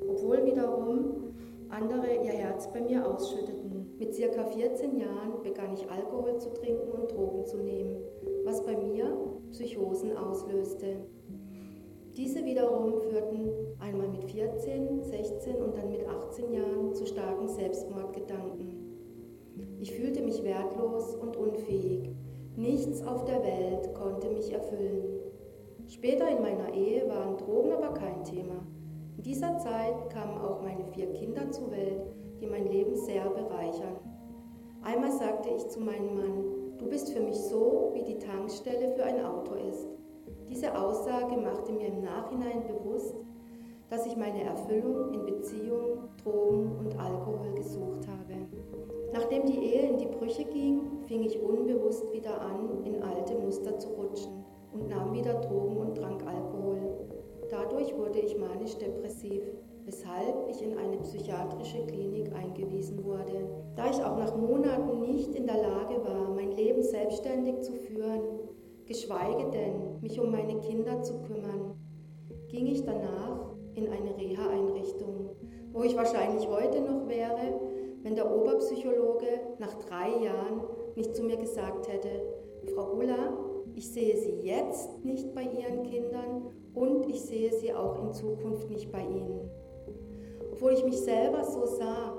obwohl 0.09 0.45
wiederum 0.47 1.35
andere 1.69 2.15
ihr 2.25 2.33
Herz 2.33 2.73
bei 2.73 2.81
mir 2.81 3.07
ausschütteten. 3.07 3.64
Mit 3.99 4.13
circa 4.13 4.45
14 4.45 4.97
Jahren 4.99 5.41
begann 5.43 5.73
ich 5.75 5.89
Alkohol 5.89 6.37
zu 6.39 6.53
trinken 6.53 6.91
und 6.91 7.13
Drogen 7.13 7.47
zu 7.47 7.59
nehmen, 7.59 7.97
was 8.45 8.65
bei 8.65 8.77
mir 8.77 9.17
Psychosen 9.53 10.17
auslöste. 10.17 10.97
Diese 12.17 12.45
wiederum 12.45 13.01
führten 13.03 13.51
einmal 13.79 14.09
mit 14.09 14.25
14, 14.25 15.01
16 15.03 15.57
und 15.57 15.77
dann 15.77 15.91
mit 15.91 16.05
18 16.07 16.53
Jahren 16.53 16.93
zu 16.93 17.07
starken 17.07 17.47
Selbstmordgedanken. 17.47 18.85
Ich 19.79 19.93
fühlte 19.93 20.23
mich 20.23 20.43
wertlos 20.43 21.15
und 21.15 21.37
unfähig. 21.37 22.11
Nichts 22.57 23.01
auf 23.07 23.25
der 23.25 23.43
Welt 23.45 23.95
konnte 23.95 24.29
mich 24.31 24.53
erfüllen. 24.53 25.21
Später 25.87 26.29
in 26.29 26.43
meiner 26.43 26.73
Ehe 26.75 27.09
waren 27.09 27.37
Drogen 27.37 27.73
aber 27.73 27.95
kein 27.95 28.25
Thema. 28.25 28.67
In 29.17 29.23
dieser 29.23 29.59
Zeit 29.59 30.11
kamen 30.11 30.39
auch 30.39 30.63
meine 30.63 30.85
vier 30.87 31.13
Kinder 31.13 31.51
zur 31.51 31.71
Welt, 31.71 32.13
die 32.41 32.47
mein 32.47 32.67
Leben 32.67 32.95
sehr 32.97 33.29
bereichern. 33.29 33.97
Einmal 34.83 35.13
sagte 35.13 35.49
ich 35.57 35.67
zu 35.69 35.81
meinem 35.81 36.15
Mann, 36.15 36.45
du 36.79 36.87
bist 36.87 37.13
für 37.13 37.21
mich 37.21 37.37
so, 37.37 37.91
wie 37.95 38.03
die 38.03 38.19
Tankstelle 38.19 38.91
für 38.91 39.05
ein 39.05 39.25
Auto 39.25 39.55
ist. 39.55 39.89
Diese 40.49 40.77
Aussage 40.77 41.37
machte 41.37 41.73
mir 41.73 41.89
im 41.89 42.03
Nachhinein 42.03 42.65
bewusst, 42.67 43.17
dass 43.89 44.07
ich 44.07 44.17
meine 44.17 44.45
Erfüllung 44.45 45.15
in 45.15 45.27
Beziehung, 45.27 46.09
Drogen 46.23 46.77
und 46.79 46.99
Alkohol 46.99 47.55
gesucht 47.55 48.07
habe. 48.09 48.35
Nachdem 49.13 49.47
die 49.47 49.59
Ehe 49.59 49.91
in 49.91 49.99
die 49.99 50.07
Brüche 50.07 50.45
ging, 50.45 50.81
fing 51.07 51.23
ich 51.23 51.41
unbewusst 51.41 52.13
wieder 52.13 52.41
an, 52.41 52.85
in 52.85 53.03
alte 53.03 53.35
Muster 53.37 53.79
zu 53.79 53.89
rutschen 53.91 54.45
und 54.73 54.89
nahm 54.89 55.13
wieder 55.13 55.35
Drogen 55.35 55.77
und 55.77 55.95
trank 55.95 56.27
Alkohol. 56.27 56.79
Dadurch 57.49 57.97
wurde 57.97 58.19
ich 58.19 58.37
manisch-depressiv, 58.37 59.43
weshalb 59.85 60.49
ich 60.49 60.63
in 60.63 60.79
eine 60.79 60.99
psychiatrische 60.99 61.85
Klinik 61.87 62.33
eingewiesen 62.35 63.05
wurde. 63.05 63.49
Da 63.77 63.91
ich 63.91 64.03
auch 64.03 64.17
nach 64.17 64.37
Monaten 64.37 65.01
nicht 65.01 65.35
in 65.35 65.47
der 65.47 65.61
Lage 65.61 66.03
war, 66.05 66.31
mein 66.35 66.53
Leben 66.53 66.83
selbstständig 66.83 67.61
zu 67.61 67.73
führen, 67.73 68.23
geschweige 68.87 69.51
denn 69.51 70.01
mich 70.01 70.19
um 70.21 70.31
meine 70.31 70.59
Kinder 70.61 71.03
zu 71.03 71.21
kümmern, 71.23 71.77
ging 72.49 72.67
ich 72.67 72.85
danach 72.85 73.55
in 73.75 73.89
eine 73.89 74.17
Reha-Einrichtung, 74.17 75.31
wo 75.73 75.83
ich 75.83 75.97
wahrscheinlich 75.97 76.49
heute 76.49 76.81
noch 76.81 77.09
wäre, 77.09 77.61
wenn 78.03 78.15
der 78.15 78.31
Oberpsychologe 78.31 79.41
nach 79.59 79.75
drei 79.75 80.25
Jahren 80.25 80.63
nicht 80.95 81.15
zu 81.15 81.23
mir 81.23 81.37
gesagt 81.37 81.89
hätte, 81.89 82.09
Frau 82.75 82.95
Ulla, 82.95 83.37
ich 83.75 83.91
sehe 83.91 84.17
Sie 84.17 84.47
jetzt 84.47 85.05
nicht 85.05 85.35
bei 85.35 85.43
Ihren 85.43 85.83
Kindern 85.83 86.47
und 86.75 87.09
ich 87.09 87.21
sehe 87.23 87.53
Sie 87.53 87.75
auch 87.75 88.01
in 88.03 88.13
Zukunft 88.13 88.71
nicht 88.71 88.93
bei 88.93 89.01
Ihnen. 89.01 89.51
Obwohl 90.55 90.75
ich 90.75 90.85
mich 90.85 91.01
selber 91.01 91.43
so 91.43 91.67
sah, 91.67 92.17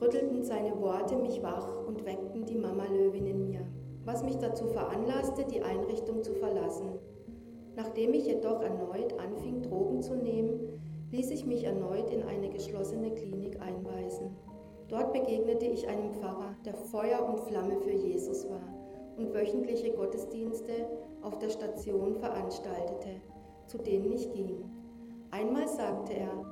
rüttelten 0.00 0.42
seine 0.42 0.80
Worte 0.80 1.14
mich 1.14 1.44
wach 1.44 1.86
und 1.86 2.04
weckten 2.04 2.44
die 2.44 2.56
Mama-Löwin 2.56 3.24
in 3.28 3.44
mir, 3.44 3.60
was 4.04 4.24
mich 4.24 4.36
dazu 4.38 4.66
veranlasste, 4.66 5.44
die 5.44 5.62
Einrichtung 5.62 6.24
zu 6.24 6.32
verlassen. 6.34 6.98
Nachdem 7.76 8.14
ich 8.14 8.26
jedoch 8.26 8.62
erneut 8.62 9.16
anfing, 9.20 9.62
Drogen 9.62 10.02
zu 10.02 10.16
nehmen, 10.16 10.80
ließ 11.12 11.30
ich 11.30 11.46
mich 11.46 11.62
erneut 11.62 12.10
in 12.10 12.24
eine 12.24 12.48
geschlossene 12.48 13.14
Klinik 13.14 13.60
einweisen. 13.60 14.36
Dort 14.88 15.12
begegnete 15.12 15.66
ich 15.66 15.86
einem 15.86 16.12
Pfarrer, 16.14 16.56
der 16.64 16.74
Feuer 16.74 17.24
und 17.28 17.38
Flamme 17.42 17.76
für 17.76 17.92
Jesus 17.92 18.50
war 18.50 18.74
und 19.16 19.32
wöchentliche 19.32 19.92
Gottesdienste 19.92 20.88
auf 21.22 21.38
der 21.38 21.50
Station 21.50 22.16
veranstaltete, 22.16 23.20
zu 23.68 23.78
denen 23.78 24.10
ich 24.10 24.32
ging. 24.32 24.64
Einmal 25.30 25.68
sagte 25.68 26.14
er, 26.14 26.51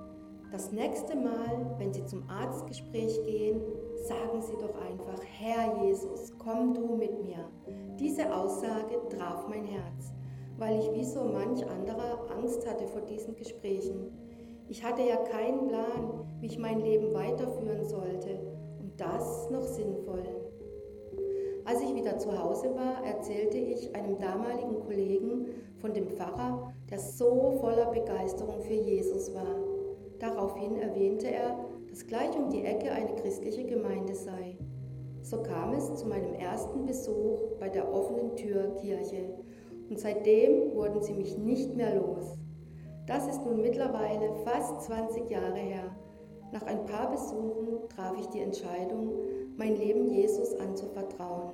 das 0.50 0.72
nächste 0.72 1.14
Mal, 1.16 1.76
wenn 1.78 1.92
Sie 1.92 2.04
zum 2.06 2.28
Arztgespräch 2.28 3.22
gehen, 3.24 3.60
sagen 4.02 4.42
Sie 4.42 4.54
doch 4.54 4.74
einfach, 4.80 5.22
Herr 5.38 5.84
Jesus, 5.84 6.32
komm 6.38 6.74
du 6.74 6.96
mit 6.96 7.22
mir. 7.22 7.48
Diese 7.98 8.34
Aussage 8.34 8.96
traf 9.10 9.46
mein 9.48 9.64
Herz, 9.64 10.12
weil 10.58 10.80
ich 10.80 10.92
wie 10.92 11.04
so 11.04 11.22
manch 11.22 11.64
anderer 11.68 12.18
Angst 12.36 12.68
hatte 12.68 12.86
vor 12.88 13.02
diesen 13.02 13.36
Gesprächen. 13.36 14.10
Ich 14.68 14.84
hatte 14.84 15.02
ja 15.02 15.16
keinen 15.16 15.68
Plan, 15.68 16.26
wie 16.40 16.46
ich 16.46 16.58
mein 16.58 16.80
Leben 16.80 17.14
weiterführen 17.14 17.84
sollte 17.84 18.40
und 18.80 19.00
das 19.00 19.50
noch 19.50 19.64
sinnvoll. 19.64 20.24
Als 21.64 21.80
ich 21.82 21.94
wieder 21.94 22.18
zu 22.18 22.36
Hause 22.36 22.74
war, 22.74 23.04
erzählte 23.04 23.58
ich 23.58 23.94
einem 23.94 24.18
damaligen 24.18 24.80
Kollegen 24.80 25.46
von 25.76 25.92
dem 25.92 26.08
Pfarrer, 26.08 26.72
der 26.90 26.98
so 26.98 27.58
voller 27.60 27.92
Begeisterung 27.92 28.60
für 28.62 28.74
Jesus 28.74 29.32
war. 29.34 29.69
Daraufhin 30.20 30.76
erwähnte 30.76 31.28
er, 31.28 31.56
dass 31.88 32.06
gleich 32.06 32.37
um 32.37 32.50
die 32.50 32.64
Ecke 32.64 32.92
eine 32.92 33.14
christliche 33.16 33.64
Gemeinde 33.64 34.14
sei. 34.14 34.59
So 35.22 35.42
kam 35.42 35.72
es 35.72 35.94
zu 35.94 36.06
meinem 36.06 36.35
ersten 36.35 36.85
Besuch 36.87 37.40
bei 37.59 37.68
der 37.70 37.90
offenen 37.92 38.37
Tür 38.37 38.76
Kirche 38.76 39.35
und 39.88 39.98
seitdem 39.98 40.74
wurden 40.74 41.02
sie 41.02 41.14
mich 41.14 41.37
nicht 41.38 41.74
mehr 41.74 41.96
los. 41.96 42.37
Das 43.06 43.26
ist 43.26 43.44
nun 43.44 43.62
mittlerweile 43.62 44.35
fast 44.44 44.83
20 44.83 45.30
Jahre 45.30 45.59
her. 45.59 45.96
Nach 46.52 46.62
ein 46.62 46.85
paar 46.85 47.11
Besuchen 47.11 47.88
traf 47.88 48.14
ich 48.18 48.26
die 48.26 48.40
Entscheidung, 48.40 49.14
mein 49.56 49.76
Leben 49.76 50.11
Jesus 50.11 50.54
anzuvertrauen. 50.54 51.52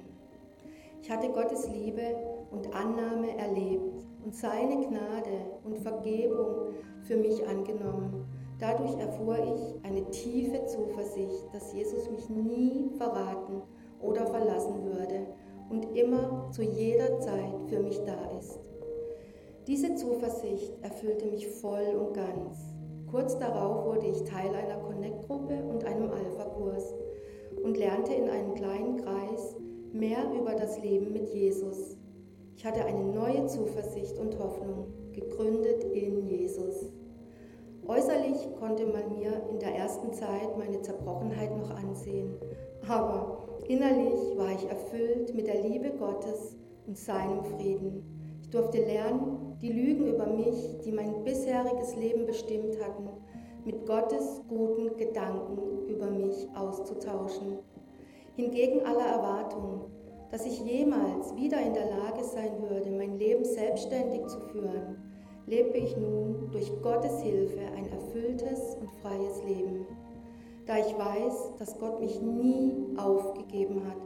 Ich 1.02 1.10
hatte 1.10 1.28
Gottes 1.28 1.68
Liebe 1.70 2.16
und 2.50 2.74
Annahme 2.74 3.36
erlebt 3.38 4.06
und 4.24 4.34
seine 4.34 4.86
Gnade 4.86 5.52
und 5.64 5.78
Vergebung 5.78 6.74
für 7.02 7.16
mich 7.16 7.46
angenommen 7.46 8.26
Dadurch 8.58 8.98
erfuhr 8.98 9.36
ich 9.38 9.84
eine 9.84 10.08
tiefe 10.10 10.64
Zuversicht, 10.64 11.52
dass 11.52 11.74
Jesus 11.74 12.10
mich 12.10 12.28
nie 12.30 12.90
verraten 12.96 13.62
oder 14.00 14.26
verlassen 14.26 14.84
würde 14.84 15.26
und 15.68 15.96
immer 15.96 16.48
zu 16.52 16.62
jeder 16.62 17.18
Zeit 17.20 17.54
für 17.68 17.80
mich 17.80 18.00
da 18.04 18.30
ist. 18.38 18.58
Diese 19.66 19.94
Zuversicht 19.96 20.72
erfüllte 20.82 21.26
mich 21.26 21.48
voll 21.48 21.96
und 21.98 22.14
ganz. 22.14 22.72
Kurz 23.10 23.38
darauf 23.38 23.84
wurde 23.84 24.06
ich 24.06 24.24
Teil 24.24 24.54
einer 24.54 24.78
Connect-Gruppe 24.78 25.62
und 25.64 25.84
einem 25.84 26.10
Alpha-Kurs 26.10 26.94
und 27.62 27.76
lernte 27.76 28.14
in 28.14 28.28
einem 28.28 28.54
kleinen 28.54 28.96
Kreis 28.96 29.56
mehr 29.92 30.30
über 30.32 30.54
das 30.54 30.80
Leben 30.82 31.12
mit 31.12 31.28
Jesus. 31.34 31.96
Ich 32.56 32.64
hatte 32.64 32.84
eine 32.84 33.04
neue 33.04 33.46
Zuversicht 33.46 34.18
und 34.18 34.38
Hoffnung, 34.38 34.86
gegründet 35.12 35.84
in 35.84 36.26
Jesus. 36.26 36.92
Äußerlich 37.88 38.48
konnte 38.58 38.84
man 38.86 39.16
mir 39.16 39.42
in 39.48 39.60
der 39.60 39.76
ersten 39.76 40.12
Zeit 40.12 40.58
meine 40.58 40.82
Zerbrochenheit 40.82 41.56
noch 41.56 41.70
ansehen, 41.70 42.34
aber 42.88 43.38
innerlich 43.68 44.36
war 44.36 44.50
ich 44.50 44.68
erfüllt 44.68 45.32
mit 45.36 45.46
der 45.46 45.62
Liebe 45.62 45.90
Gottes 45.90 46.56
und 46.88 46.98
seinem 46.98 47.44
Frieden. 47.44 48.38
Ich 48.42 48.50
durfte 48.50 48.78
lernen, 48.78 49.56
die 49.62 49.72
Lügen 49.72 50.08
über 50.08 50.26
mich, 50.26 50.78
die 50.84 50.90
mein 50.90 51.22
bisheriges 51.22 51.94
Leben 51.94 52.26
bestimmt 52.26 52.76
hatten, 52.82 53.08
mit 53.64 53.86
Gottes 53.86 54.42
guten 54.48 54.96
Gedanken 54.96 55.86
über 55.86 56.10
mich 56.10 56.48
auszutauschen. 56.56 57.58
Hingegen 58.34 58.84
aller 58.84 59.06
Erwartungen, 59.06 59.82
dass 60.32 60.44
ich 60.44 60.60
jemals 60.60 61.34
wieder 61.36 61.60
in 61.60 61.74
der 61.74 61.86
Lage 61.86 62.24
sein 62.24 62.50
würde, 62.68 62.90
mein 62.90 63.16
Leben 63.16 63.44
selbstständig 63.44 64.26
zu 64.26 64.40
führen, 64.40 65.05
lebe 65.46 65.78
ich 65.78 65.96
nun 65.96 66.50
durch 66.50 66.70
Gottes 66.82 67.20
Hilfe 67.20 67.60
ein 67.76 67.88
erfülltes 67.90 68.76
und 68.80 68.90
freies 69.00 69.42
Leben. 69.44 69.86
Da 70.66 70.78
ich 70.78 70.98
weiß, 70.98 71.52
dass 71.58 71.78
Gott 71.78 72.00
mich 72.00 72.20
nie 72.20 72.74
aufgegeben 72.96 73.82
hat 73.86 73.96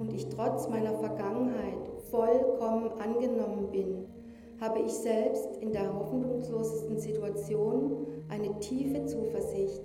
und 0.00 0.12
ich 0.12 0.28
trotz 0.28 0.68
meiner 0.68 0.94
Vergangenheit 0.94 1.78
vollkommen 2.10 2.90
angenommen 2.98 3.68
bin, 3.70 4.06
habe 4.60 4.80
ich 4.80 4.92
selbst 4.92 5.56
in 5.60 5.72
der 5.72 5.94
hoffnungslosesten 5.94 6.98
Situation 6.98 8.06
eine 8.28 8.58
tiefe 8.58 9.06
Zuversicht, 9.06 9.82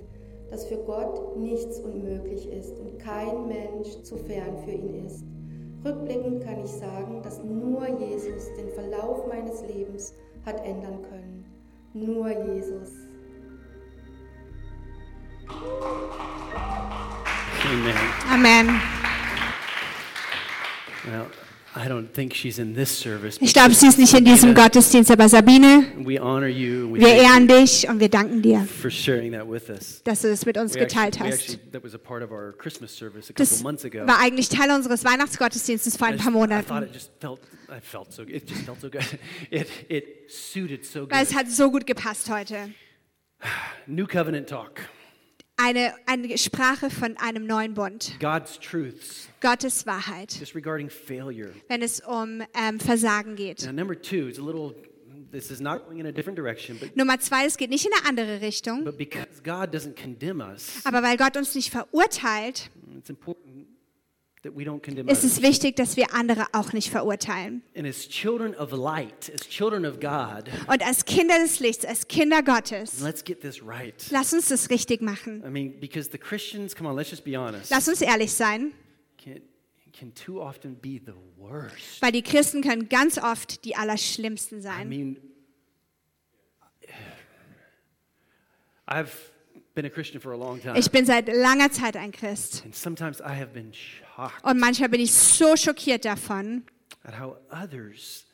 dass 0.49 0.65
für 0.65 0.77
Gott 0.77 1.37
nichts 1.37 1.79
unmöglich 1.79 2.51
ist 2.51 2.79
und 2.79 2.97
kein 2.97 3.47
Mensch 3.47 4.01
zu 4.01 4.17
fern 4.17 4.57
für 4.65 4.71
ihn 4.71 5.05
ist. 5.05 5.23
Rückblickend 5.85 6.43
kann 6.43 6.63
ich 6.63 6.71
sagen, 6.71 7.21
dass 7.21 7.43
nur 7.43 7.87
Jesus 7.87 8.51
den 8.57 8.69
Verlauf 8.69 9.27
meines 9.27 9.61
Lebens 9.67 10.15
hat 10.45 10.63
ändern 10.63 11.01
können. 11.09 11.45
Nur 11.93 12.29
Jesus. 12.29 12.89
Amen. 17.63 17.95
Amen. 18.31 18.81
Well, 21.05 21.27
I 21.77 21.89
don't 21.89 22.07
think 22.13 22.33
she's 22.33 22.57
in 22.57 22.73
this 22.73 22.89
service. 22.97 23.37
Ich 23.41 23.53
glaube, 23.53 23.73
sie 23.73 23.87
ist 23.87 23.99
nicht 23.99 24.13
in 24.13 24.23
diesem 24.23 24.55
Gottesdienst, 24.55 25.11
aber 25.11 25.27
Sabine, 25.27 25.85
We 25.97 26.21
honor 26.21 26.47
you. 26.47 26.93
We 26.93 27.01
wir 27.01 27.15
ehren 27.15 27.49
dich 27.49 27.89
und 27.89 27.99
wir 27.99 28.07
danken 28.07 28.41
dir, 28.41 28.61
for 28.81 28.89
sharing 28.89 29.33
that 29.33 29.49
with 29.49 29.69
us. 29.69 30.01
dass 30.05 30.21
du 30.21 30.29
das 30.29 30.45
mit 30.45 30.57
uns 30.57 30.73
geteilt 30.73 31.19
hast. 31.19 31.33
actually, 31.33 31.59
that 31.73 31.83
was 31.83 31.93
a 31.93 31.97
part 31.97 32.23
of 32.23 32.31
our 32.31 32.53
Christmas 32.57 32.95
service 32.95 33.25
a 33.29 33.33
couple 33.33 33.45
Das 33.45 33.61
months 33.61 33.83
ago. 33.83 34.07
war 34.07 34.19
eigentlich 34.21 34.47
Teil 34.47 34.71
unseres 34.71 35.03
Weihnachtsgottesdienstes 35.03 35.97
vor 35.97 36.07
ein 36.07 36.15
paar 36.17 36.31
Monaten, 36.31 36.69
weil 36.69 36.89
es 41.21 41.35
hat 41.35 41.49
so 41.51 41.71
gut 41.71 41.85
gepasst 41.85 42.29
heute. 42.29 42.69
New 43.87 44.07
covenant 44.07 44.47
talk, 44.47 44.79
Eine, 45.57 45.93
eine 46.05 46.37
Sprache 46.37 46.89
von 46.89 47.15
einem 47.17 47.45
neuen 47.47 47.73
Bund, 47.75 48.17
God's 48.19 48.59
truths, 48.59 49.29
Gottes 49.39 49.85
Wahrheit, 49.85 50.35
just 50.37 50.53
regarding 50.53 50.89
failure. 50.89 51.53
wenn 51.69 51.81
es 51.81 52.01
um 52.01 52.41
ähm, 52.53 52.79
Versagen 52.79 53.35
geht. 53.37 53.63
Now, 53.65 53.71
number 53.71 53.95
two 53.99 54.27
is 54.27 54.37
a 54.37 54.41
little, 54.41 54.75
this 55.31 55.51
is 55.51 55.61
not 55.61 55.85
going 55.85 55.99
in 55.99 56.07
a 56.07 56.11
different 56.11 56.37
direction, 56.37 56.77
but, 56.77 56.95
Nummer 56.97 57.19
zwei, 57.19 57.45
es 57.45 57.55
geht 57.55 57.69
nicht 57.69 57.85
in 57.85 57.93
eine 57.93 58.05
andere 58.05 58.41
Richtung, 58.41 58.83
but 58.83 58.97
because 58.97 59.27
God 59.45 59.73
doesn't 59.73 59.95
condemn 59.95 60.41
us, 60.41 60.81
aber 60.83 61.01
weil 61.01 61.15
Gott 61.15 61.37
uns 61.37 61.55
nicht 61.55 61.71
verurteilt, 61.71 62.69
it's 62.97 63.09
important 63.09 63.44
that 64.45 64.55
we 64.55 64.63
don't 64.63 64.81
condemn 64.81 65.07
ist 65.07 65.23
es 65.23 65.41
wichtig, 65.41 65.75
dass 65.75 65.97
wir 65.97 66.13
andere 66.13 66.45
auch 66.53 66.71
nicht 66.71 66.89
verurteilen. 66.89 67.63
And 67.75 67.87
as 67.87 68.07
children 68.07 68.55
of 68.55 68.71
light, 68.71 69.31
as 69.33 69.47
children 69.49 69.85
of 69.85 69.99
God, 69.99 70.49
Und 70.67 70.85
als 70.85 71.03
Kinder 71.05 71.39
des 71.39 71.59
Lichts, 71.59 71.83
als 71.83 72.07
Kinder 72.07 72.43
Gottes, 72.43 72.99
let's 73.01 73.23
get 73.23 73.41
this 73.41 73.61
right. 73.65 73.95
lass 74.11 74.33
uns 74.33 74.47
das 74.49 74.69
richtig 74.69 75.01
machen. 75.01 75.43
I 75.45 75.49
mean, 75.49 75.79
because 75.79 76.09
the 76.11 76.17
Christians, 76.17 76.75
come 76.75 76.87
on, 76.87 76.95
let's 76.95 77.09
just 77.09 77.23
be 77.23 77.35
honest, 77.37 77.71
Lass 77.71 77.87
uns 77.87 78.01
ehrlich 78.01 78.31
sein, 78.33 78.71
can, 79.17 79.41
can 79.91 80.13
too 80.13 80.39
often 80.39 80.75
be 80.75 81.01
the 81.05 81.13
worst. 81.37 82.01
weil 82.01 82.11
die 82.11 82.21
Christen 82.21 82.61
können 82.61 82.87
ganz 82.87 83.17
oft 83.17 83.65
die 83.65 83.75
Allerschlimmsten 83.75 84.59
I 84.59 84.61
sein. 84.61 84.87
mean, 84.89 85.17
I've 88.87 89.31
been 89.75 89.85
a 89.85 89.89
Christian 89.89 90.19
for 90.21 90.31
a 90.31 90.37
long 90.37 90.59
time, 90.61 90.77
Ich 90.77 90.89
bin 90.89 91.05
seit 91.05 91.27
langer 91.27 91.69
Zeit 91.71 91.95
ein 91.97 92.11
Christ. 92.11 92.63
and 92.65 92.73
sometimes 92.73 93.19
I 93.19 93.35
have 93.39 93.47
been 93.53 93.71
shocked 93.73 94.43
Und 94.43 94.59
manchmal 94.59 94.89
bin 94.89 95.01
ich 95.01 95.13
so 95.13 95.55
schockiert 95.55 96.05
davon, 96.05 96.63
at 97.03 97.19
how 97.19 97.37
others 97.51 98.25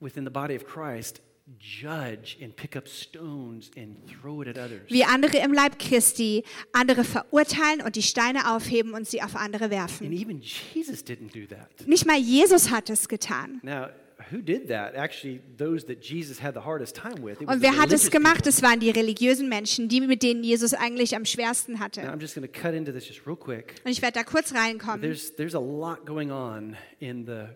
within 0.00 0.24
the 0.24 0.30
body 0.30 0.56
of 0.56 0.64
Christ 0.66 1.20
judge 1.58 2.36
and 2.42 2.54
pick 2.54 2.76
up 2.76 2.86
stones 2.86 3.70
and 3.76 3.96
throw 4.06 4.42
it 4.42 4.48
at 4.48 4.58
others. 4.58 4.82
wie 4.88 5.02
andere 5.04 5.38
im 5.38 5.52
Leib 5.52 5.78
Christi 5.78 6.44
andere 6.72 7.04
verurteilen 7.04 7.80
und 7.80 7.96
die 7.96 8.02
Steine 8.02 8.54
aufheben 8.54 8.92
und 8.94 9.06
sie 9.08 9.22
auf 9.22 9.34
andere 9.34 9.64
And 9.64 9.72
werfen. 9.72 10.12
even 10.12 10.40
Jesus 10.40 11.00
didn't 11.04 11.32
do 11.32 11.46
that. 11.46 11.86
Nicht 11.86 12.04
mal 12.06 12.18
Jesus 12.18 12.70
hat 12.70 12.90
es 12.90 13.08
getan. 13.08 13.60
Now, 13.62 13.86
who 14.30 14.42
did 14.42 14.68
that? 14.68 14.94
Actually, 14.96 15.40
those 15.56 15.84
that 15.86 16.00
Jesus 16.02 16.38
had 16.40 16.54
the 16.54 16.60
hardest 16.60 16.94
time 16.94 17.22
with. 17.22 17.40
It 17.40 17.46
was 17.46 17.56
Und 17.56 17.62
wer 17.62 17.76
hat 17.76 17.92
es 17.92 18.10
gemacht? 18.10 18.46
Es 18.46 18.62
waren 18.62 18.80
die 18.80 18.90
religiösen 18.90 19.48
Menschen, 19.48 19.88
die 19.88 20.00
mit 20.00 20.22
denen 20.22 20.42
Jesus 20.42 20.74
eigentlich 20.74 21.14
am 21.14 21.24
schwersten 21.24 21.78
hatte. 21.78 22.02
I'm 22.02 22.20
just 22.20 22.34
going 22.34 22.46
to 22.46 22.52
cut 22.60 22.74
into 22.74 22.92
this 22.92 23.06
just 23.06 23.26
real 23.26 23.36
quick. 23.36 23.74
Und 23.84 23.92
ich 23.92 24.02
werde 24.02 24.18
da 24.18 24.24
kurz 24.24 24.52
reinkommen. 24.54 25.00
There's, 25.00 25.34
there's 25.36 25.54
a 25.54 25.60
lot 25.60 26.04
going 26.04 26.30
on 26.32 26.76
in 26.98 27.26
the, 27.26 27.48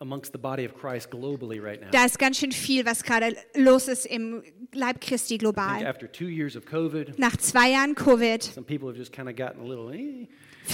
amongst 0.00 0.32
the 0.32 0.38
body 0.38 0.64
of 0.64 0.74
Christ 0.74 1.10
globally 1.10 1.62
right 1.62 1.80
now. 1.80 1.90
Da 1.90 2.06
ist 2.06 2.18
ganz 2.18 2.38
schön 2.38 2.52
viel, 2.52 2.86
was 2.86 3.02
gerade 3.02 3.36
los 3.54 3.88
ist 3.88 4.06
im 4.06 4.42
Leib 4.72 5.00
Christi 5.00 5.38
global. 5.38 5.84
after 5.86 6.10
two 6.10 6.28
years 6.28 6.56
of 6.56 6.64
COVID, 6.64 7.18
Nach 7.18 7.36
zwei 7.36 7.70
Jahren 7.72 7.94
Covid 7.94 8.42
some 8.42 8.64
people 8.66 8.88
have 8.88 8.96
just 8.96 9.12
kind 9.12 9.28
of 9.28 9.36
gotten 9.36 9.60
a 9.60 9.64
little, 9.64 9.92
eh. 9.92 10.26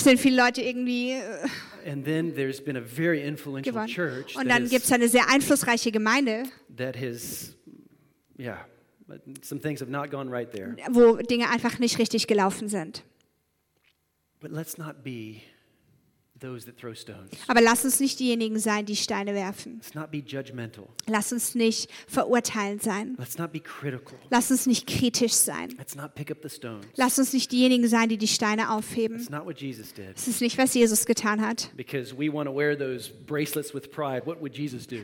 Sind 0.02 0.18
viele 0.18 0.37
Leute 0.42 0.62
irgendwie 0.62 1.12
äh, 1.12 1.46
And 1.87 2.04
then 2.04 2.35
there's 2.35 2.62
been 2.62 2.76
a 2.76 2.80
very 2.80 3.22
influential 3.22 3.72
gewonnen. 3.72 3.88
church 3.88 4.35
Und 4.37 4.48
dann 4.48 4.68
gibt 4.68 4.85
es 4.85 4.92
eine 4.92 5.09
sehr 5.09 5.28
einflussreiche 5.28 5.92
Gemeinde, 5.92 6.44
that 6.76 6.96
has, 6.96 7.54
yeah, 8.38 8.64
some 9.42 9.61
things 9.61 9.80
have 9.80 9.90
not 9.90 10.11
gone 10.11 10.30
right 10.30 10.50
there. 10.50 10.74
wo 10.90 11.16
Dinge 11.16 11.50
einfach 11.50 11.78
nicht 11.78 11.98
richtig 11.98 12.26
gelaufen 12.26 12.68
sind. 12.68 13.04
But 14.40 14.50
let's 14.50 14.78
not 14.78 15.02
be 15.04 15.42
those 15.42 15.42
that 15.42 15.42
throw 15.42 15.42
stones. 15.42 16.24
Aber 17.47 17.61
lass 17.61 17.85
uns 17.85 18.01
nicht 18.01 18.18
diejenigen 18.18 18.59
sein, 18.59 18.85
die 18.85 18.97
Steine 18.97 19.35
werfen. 19.35 19.75
Let's 19.77 19.94
not 19.94 20.11
be 20.11 20.18
judgmental. 20.18 20.88
Lass 21.07 21.33
uns 21.33 21.55
nicht 21.55 21.88
verurteilend 22.09 22.83
sein. 22.83 23.14
Let's 23.18 23.38
not 23.38 23.53
be 23.53 23.61
critical. 23.61 24.18
Lass 24.31 24.51
uns 24.51 24.66
nicht 24.66 24.87
kritisch 24.87 25.33
sein. 25.33 25.70
Let's 25.79 25.94
not 25.94 26.14
pick 26.14 26.31
up 26.31 26.38
the 26.42 26.49
stones. 26.49 26.85
Lass 26.97 27.18
uns 27.18 27.33
nicht 27.33 27.53
diejenigen 27.53 27.87
sein, 27.88 28.09
die 28.09 28.18
die 28.18 28.27
Steine 28.29 28.73
aufheben. 28.73 29.18
That's 29.18 29.31
not 29.31 29.47
what 29.47 29.61
Jesus 29.61 29.94
did. 29.94 30.16
Das 30.16 30.27
ist 30.27 30.40
nicht, 30.40 30.59
was 30.59 30.75
Jesus 30.75 31.07
getan 31.07 31.40
hat. 31.40 31.70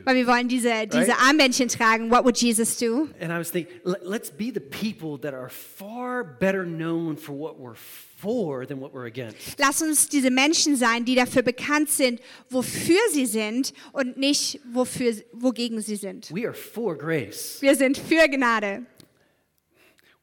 Weil 0.05 0.15
wir 0.15 0.27
wollen 0.27 0.47
diese, 0.49 0.87
diese? 0.87 1.17
Armbändchen 1.17 1.67
tragen. 1.69 2.11
What 2.11 2.25
would 2.25 2.37
Jesus 2.37 2.77
do? 2.77 3.07
And 3.19 3.31
I 3.31 3.37
was 3.37 3.51
thinking, 3.51 3.73
let- 3.83 4.05
let's 4.05 4.29
be 4.31 4.51
the 4.53 4.59
people 4.59 5.17
that 5.21 5.33
are 5.33 5.49
far 5.49 6.23
better 6.23 6.65
known 6.65 7.15
for 7.17 7.33
what 7.33 7.57
we're 7.57 7.75
for 8.21 8.65
than 8.67 8.79
what 8.79 8.93
we're 8.93 9.07
against. 9.07 9.57
Lass 9.59 9.81
uns 9.81 10.07
diese 10.07 10.29
Menschen 10.29 10.75
sein, 10.75 11.05
die 11.05 11.15
dafür 11.15 11.41
bekannt 11.41 11.89
sind, 11.89 12.19
wofür 12.49 12.99
sie 13.11 13.25
sind 13.25 13.73
und 13.93 14.17
nicht 14.17 14.59
wofür, 14.71 15.13
wogegen 15.33 15.81
sie 15.81 15.95
sind. 15.95 16.29
We 16.33 16.45
are 16.45 16.53
for 16.53 16.97
grace. 16.97 17.57
Wir 17.61 17.75
sind 17.75 17.97
für 17.97 18.27
Gnade. 18.27 18.83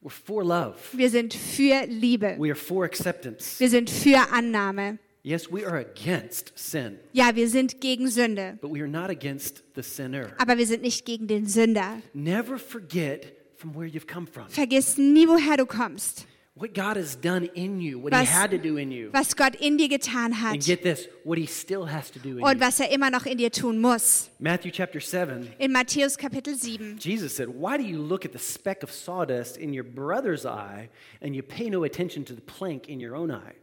We're 0.03 0.11
for 0.11 0.45
love. 0.45 0.77
Wir 0.93 1.11
sind 1.11 1.35
für 1.35 1.87
Liebe. 1.87 2.37
We 2.39 2.51
are 2.51 2.55
for 2.55 2.85
acceptance. 2.85 3.59
Wir 3.59 3.69
sind 3.69 3.91
für 3.91 4.31
Annahme. 4.33 4.99
Yes, 5.25 5.51
we 5.53 5.67
are 5.67 5.79
against 5.81 6.53
sin, 6.55 6.99
Ja, 7.13 7.35
wir 7.35 7.49
sind 7.49 7.81
gegen 7.83 8.09
Sünde, 8.09 8.57
but 8.63 8.73
we 8.73 8.79
are 8.81 8.89
not 8.89 9.11
against 9.11 9.63
the 9.75 9.83
sinner. 9.83 10.33
aber 10.39 10.57
wir 10.57 10.67
sind 10.67 10.81
nicht 10.83 11.05
gegen 11.05 11.27
den 11.27 11.45
Sünder. 11.47 12.01
Never 12.15 12.57
forget 12.59 13.35
from 13.57 13.75
where 13.75 13.87
you've 13.87 14.07
come 14.07 14.27
from. 14.27 14.49
Vergiss 14.49 14.97
nie, 14.97 15.27
woher 15.27 15.57
du 15.59 15.67
kommst, 15.67 16.25
What 16.59 16.75
God 16.75 16.97
has 16.97 17.15
done 17.15 17.45
in 17.55 17.81
you, 17.81 18.01
what 18.01 18.13
Was- 18.13 18.21
He 18.23 18.27
had 18.27 18.51
to 18.51 18.59
do 18.59 18.77
in 18.77 18.91
you. 18.91 19.11
was 19.15 19.33
Gott 19.35 19.55
in 19.57 19.77
dir 19.77 19.89
getan 19.89 20.33
And 20.35 20.65
get 20.65 20.83
this, 20.83 21.07
what 21.23 21.39
He 21.39 21.47
still 21.47 21.85
has 21.87 22.11
to 22.11 22.19
do 22.19 22.39
in 22.39 22.43
und 22.45 22.55
you. 22.59 22.61
was 22.67 22.81
er 22.81 22.91
immer 22.91 23.11
noch 23.11 23.27
in 23.27 23.37
dir 23.39 23.51
tun 23.51 23.79
muss. 23.81 24.29
Matthew 24.41 24.73
chapter 24.73 24.99
7, 25.01 25.49
In 25.61 25.73
Matthäus 25.73 26.17
Kapitel 26.19 26.57
7. 26.57 26.99
Jesus 26.99 27.35
said, 27.37 27.49
Why 27.49 27.77
do 27.77 27.85
you 27.85 27.99
look 27.99 28.25
at 28.25 28.33
the 28.33 28.39
speck 28.41 28.83
of 28.83 28.91
sawdust 28.91 29.57
in 29.57 29.73
your 29.73 29.85
brother's 29.85 30.45
eye 30.45 30.89
and 31.23 31.37
you 31.37 31.43
pay 31.43 31.71
no 31.71 31.85
attention 31.85 32.25
to 32.25 32.33
the 32.35 32.41
plank 32.43 32.89
in 32.89 32.99
your 32.99 33.15
own 33.15 33.31
eye? 33.31 33.55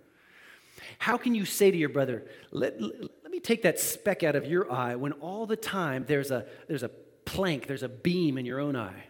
How 0.99 1.17
can 1.17 1.35
you 1.35 1.43
say 1.45 1.71
to 1.71 1.77
your 1.77 1.89
brother, 1.89 2.23
let, 2.51 2.79
let, 2.81 2.93
let 3.23 3.31
me 3.31 3.39
take 3.41 3.63
that 3.63 3.79
speck 3.79 4.23
out 4.23 4.35
of 4.37 4.45
your 4.45 4.71
eye 4.71 4.95
when 4.95 5.11
all 5.13 5.45
the 5.45 5.57
time 5.57 6.05
there's 6.07 6.31
a, 6.31 6.45
there's 6.69 6.83
a 6.83 6.91
plank, 7.25 7.67
there's 7.67 7.83
a 7.83 7.89
beam 7.89 8.37
in 8.37 8.45
your 8.45 8.61
own 8.61 8.75
eye? 8.77 9.03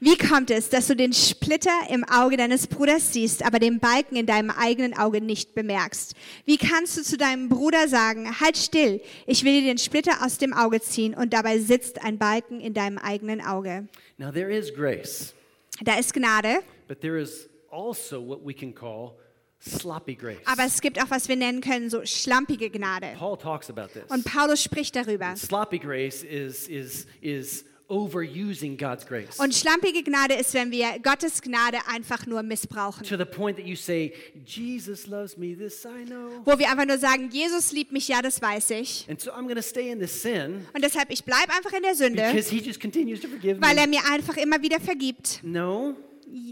Wie 0.00 0.16
kommt 0.16 0.50
es, 0.50 0.68
dass 0.68 0.86
du 0.86 0.96
den 0.96 1.12
Splitter 1.12 1.70
im 1.90 2.04
Auge 2.04 2.36
deines 2.36 2.66
Bruders 2.66 3.12
siehst, 3.12 3.44
aber 3.44 3.58
den 3.58 3.78
Balken 3.78 4.16
in 4.16 4.26
deinem 4.26 4.50
eigenen 4.50 4.96
Auge 4.96 5.20
nicht 5.20 5.54
bemerkst? 5.54 6.14
Wie 6.44 6.56
kannst 6.58 6.96
du 6.96 7.02
zu 7.02 7.16
deinem 7.16 7.48
Bruder 7.48 7.88
sagen, 7.88 8.40
halt 8.40 8.56
still, 8.56 9.00
ich 9.26 9.44
will 9.44 9.60
dir 9.60 9.66
den 9.68 9.78
Splitter 9.78 10.24
aus 10.24 10.38
dem 10.38 10.52
Auge 10.52 10.80
ziehen 10.80 11.14
und 11.14 11.32
dabei 11.32 11.58
sitzt 11.58 12.02
ein 12.04 12.18
Balken 12.18 12.60
in 12.60 12.74
deinem 12.74 12.98
eigenen 12.98 13.40
Auge? 13.40 13.88
Now, 14.18 14.30
there 14.30 14.50
is 14.52 14.72
grace, 14.74 15.34
Da 15.82 15.98
ist 15.98 16.12
Gnade, 16.14 16.60
but 16.88 17.00
there 17.00 17.18
is 17.20 17.48
also 17.70 18.20
what 18.20 18.40
we 18.44 18.52
can 18.54 18.74
call 18.74 19.16
sloppy 19.60 20.14
grace. 20.14 20.38
aber 20.44 20.64
es 20.66 20.80
gibt 20.80 21.00
auch, 21.02 21.10
was 21.10 21.28
wir 21.28 21.36
nennen 21.36 21.60
können, 21.60 21.88
so 21.88 22.04
schlampige 22.04 22.68
Gnade. 22.70 23.14
Paul 23.18 23.38
talks 23.38 23.70
about 23.70 23.88
this. 23.92 24.02
Und 24.08 24.24
Paulus 24.24 24.62
spricht 24.62 24.94
darüber. 24.96 25.34
Sloppy 25.36 25.78
grace 25.78 26.22
is, 26.24 26.68
is, 26.68 27.06
is 27.20 27.64
overusing 27.92 28.76
God's 28.78 29.06
grace. 29.06 29.38
Und 29.38 29.54
schlampige 29.54 30.02
Gnade 30.02 30.34
ist, 30.34 30.54
wenn 30.54 30.70
wir 30.70 30.98
Gottes 31.02 31.42
Gnade 31.42 31.78
einfach 31.86 32.26
nur 32.26 32.42
missbrauchen. 32.42 33.06
to 33.06 33.16
the 33.18 33.24
point 33.26 33.58
that 33.58 33.66
you 33.66 33.76
say, 33.76 34.12
Jesus 34.46 35.06
loves 35.06 35.36
me, 35.36 35.54
this 35.54 35.84
I 35.84 36.04
know. 36.06 36.40
Wo 36.44 36.58
wir 36.58 36.70
einfach 36.70 36.86
nur 36.86 36.98
sagen, 36.98 37.28
Jesus 37.30 37.72
liebt 37.72 37.92
mich, 37.92 38.08
ja, 38.08 38.22
das 38.22 38.40
weiß 38.40 38.70
ich. 38.70 39.06
And 39.08 39.20
so 39.20 39.30
I'm 39.30 39.42
going 39.42 39.56
to 39.56 39.62
stay 39.62 39.90
in 39.90 40.00
this 40.00 40.22
sin 40.22 40.66
Und 40.74 40.82
deshalb, 40.82 41.10
ich 41.10 41.22
bleibe 41.24 41.52
einfach 41.52 41.72
in 41.72 41.82
der 41.82 41.94
Sünde, 41.94 42.22
because 42.32 42.50
he 42.50 42.60
just 42.60 42.80
continues 42.80 43.20
to 43.20 43.28
forgive 43.28 43.60
weil 43.60 43.76
er 43.76 43.86
me. 43.86 43.96
mir 43.96 44.00
einfach 44.10 44.36
immer 44.38 44.60
wieder 44.62 44.80
vergibt. 44.80 45.40
No, 45.42 45.94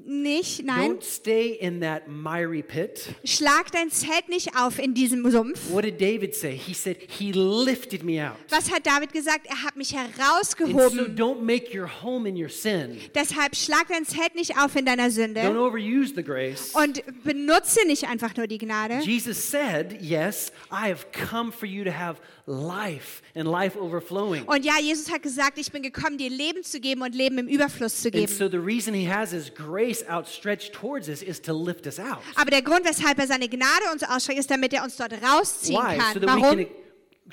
Nicht, 0.05 0.63
nein. 0.65 0.99
don't 0.99 1.03
stay 1.03 1.53
in 1.59 1.81
that 1.81 2.07
miry 2.07 2.63
pit. 2.63 3.15
Schlag 3.25 3.73
dein 3.73 3.91
Zelt 3.91 4.29
nicht 4.29 4.55
auf 4.57 4.79
in 4.79 4.93
diesem 4.93 5.29
Sumpf. 5.31 5.71
What 5.71 5.85
did 5.85 5.99
David 5.99 6.35
say? 6.35 6.55
He 6.55 6.75
said, 6.75 6.99
He 7.09 7.33
lifted 7.33 8.03
me 8.05 8.21
out. 8.23 8.37
Was 8.51 8.71
hat 8.71 8.87
David 8.87 9.13
gesagt? 9.15 9.47
Er 9.47 9.63
hat 9.63 9.77
mich 9.77 9.97
And 9.97 10.15
so 10.15 10.23
herausgehoben. 10.23 11.17
don't 11.17 11.41
make 11.43 11.75
your 11.75 11.89
home 12.03 12.29
in 12.29 12.37
your 12.37 12.51
sin. 12.51 12.99
Deshalb 13.15 13.57
schlag 13.57 13.87
dein 13.89 14.05
Zelt 14.05 14.35
nicht 14.35 14.59
auf 14.59 14.77
in 14.77 14.85
deiner 14.85 15.07
Don't 15.07 15.11
Sünde 15.13 15.59
overuse 15.59 16.13
the 16.15 16.23
grace. 16.23 16.73
und 16.75 17.03
benutze 17.25 17.87
nicht 17.87 18.07
einfach 18.07 18.37
nur 18.37 18.47
die 18.47 18.59
Gnade. 18.59 18.99
Jesus 19.03 19.51
said, 19.51 19.97
Yes, 20.03 20.53
I 20.71 20.91
have 20.91 21.07
come 21.31 21.51
for 21.53 21.67
you 21.67 21.85
to 21.85 21.91
have 21.91 22.21
life 22.47 23.23
and 23.35 23.47
life 23.49 23.79
overflowing. 23.79 24.43
Und 24.45 24.63
ja, 24.65 24.75
Jesus 24.79 25.11
hat 25.11 25.23
gesagt, 25.23 25.57
ich 25.59 25.73
bin 25.73 25.83
gekommen, 25.83 26.19
dir 26.19 26.29
Leben 26.29 26.63
zu 26.65 26.81
geben 26.81 27.01
und 27.01 27.15
Leben 27.15 27.39
im 27.39 27.49
Überfluss 27.49 28.03
zu 28.03 28.09
And 28.09 28.15
geben. 28.17 28.33
so 28.33 28.47
the 28.49 28.59
reason 28.59 28.93
he 28.93 29.09
has 29.09 29.31
his 29.31 29.51
grace 29.55 29.70
outstretched 30.09 30.73
towards 30.73 31.09
us 31.09 31.23
is 31.23 31.41
to 31.43 31.53
lift 31.53 31.87
us 31.87 31.99
out. 31.99 32.19
Aber 32.37 32.51
der 32.51 32.63
Grund, 32.63 32.85
weshalb 32.85 33.19
er 33.19 33.27
seine 33.27 33.49
Gnade 33.49 33.85
uns 33.93 34.03
ausstreckt, 34.03 34.41
ist, 34.41 34.51
damit 34.51 34.73
er 34.73 34.83
uns 34.85 34.97
dort 34.97 35.13
rausziehen 35.23 35.81
Why? 35.83 35.95
So 35.95 35.99
kann. 36.01 36.21
can, 36.21 36.43
Warum? 36.43 36.67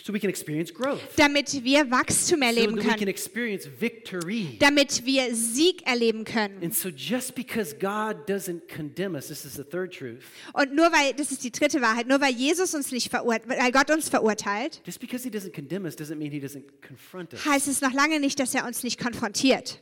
so 0.04 0.14
we 0.14 0.20
can 0.20 0.30
experience 0.30 0.72
growth. 0.72 1.00
Damit 1.16 1.64
wir 1.64 1.90
Wachstum 1.90 2.40
So 2.42 2.46
erleben 2.46 2.76
that 2.76 2.84
we 2.86 2.90
can 2.90 2.98
können. 3.00 3.08
experience 3.08 3.68
victory. 3.80 4.56
Damit 4.60 5.04
wir 5.06 5.34
Sieg 5.34 5.88
erleben 5.88 6.24
können. 6.24 6.62
And 6.62 6.76
so 6.76 6.90
just 6.90 7.34
because 7.34 7.74
God 7.76 8.28
doesn't 8.30 8.68
condemn 8.68 9.16
us, 9.16 9.28
this 9.30 9.44
is 9.44 9.54
the 9.56 9.64
third 9.64 9.92
truth. 9.98 10.20
Und 10.54 10.76
nur 10.76 10.86
weil, 10.92 11.14
das 11.16 11.32
ist 11.32 11.44
die 11.44 11.52
dritte 11.52 11.82
Wahrheit, 11.82 12.08
nur 12.08 12.22
weil 12.22 12.34
Jesus 12.34 12.76
uns 12.76 12.92
nicht 12.92 13.10
verurteilt, 13.10 13.50
weil 13.60 13.72
Gott 13.72 13.90
uns 13.90 14.08
verurteilt, 14.10 14.82
Just 14.86 15.00
because 15.00 15.24
he 15.24 15.32
doesn't 15.36 15.54
condemn 15.54 15.86
us 15.86 15.96
doesn't 15.96 16.18
mean 16.18 16.32
he 16.32 16.40
doesn't 16.40 16.64
confront 16.88 17.34
us. 17.34 17.44
heißt 17.46 17.68
es 17.68 17.82
noch 17.82 17.94
lange 17.94 18.20
nicht, 18.20 18.40
dass 18.40 18.54
er 18.54 18.66
uns 18.68 18.84
nicht 18.84 19.00
konfrontiert. 19.00 19.82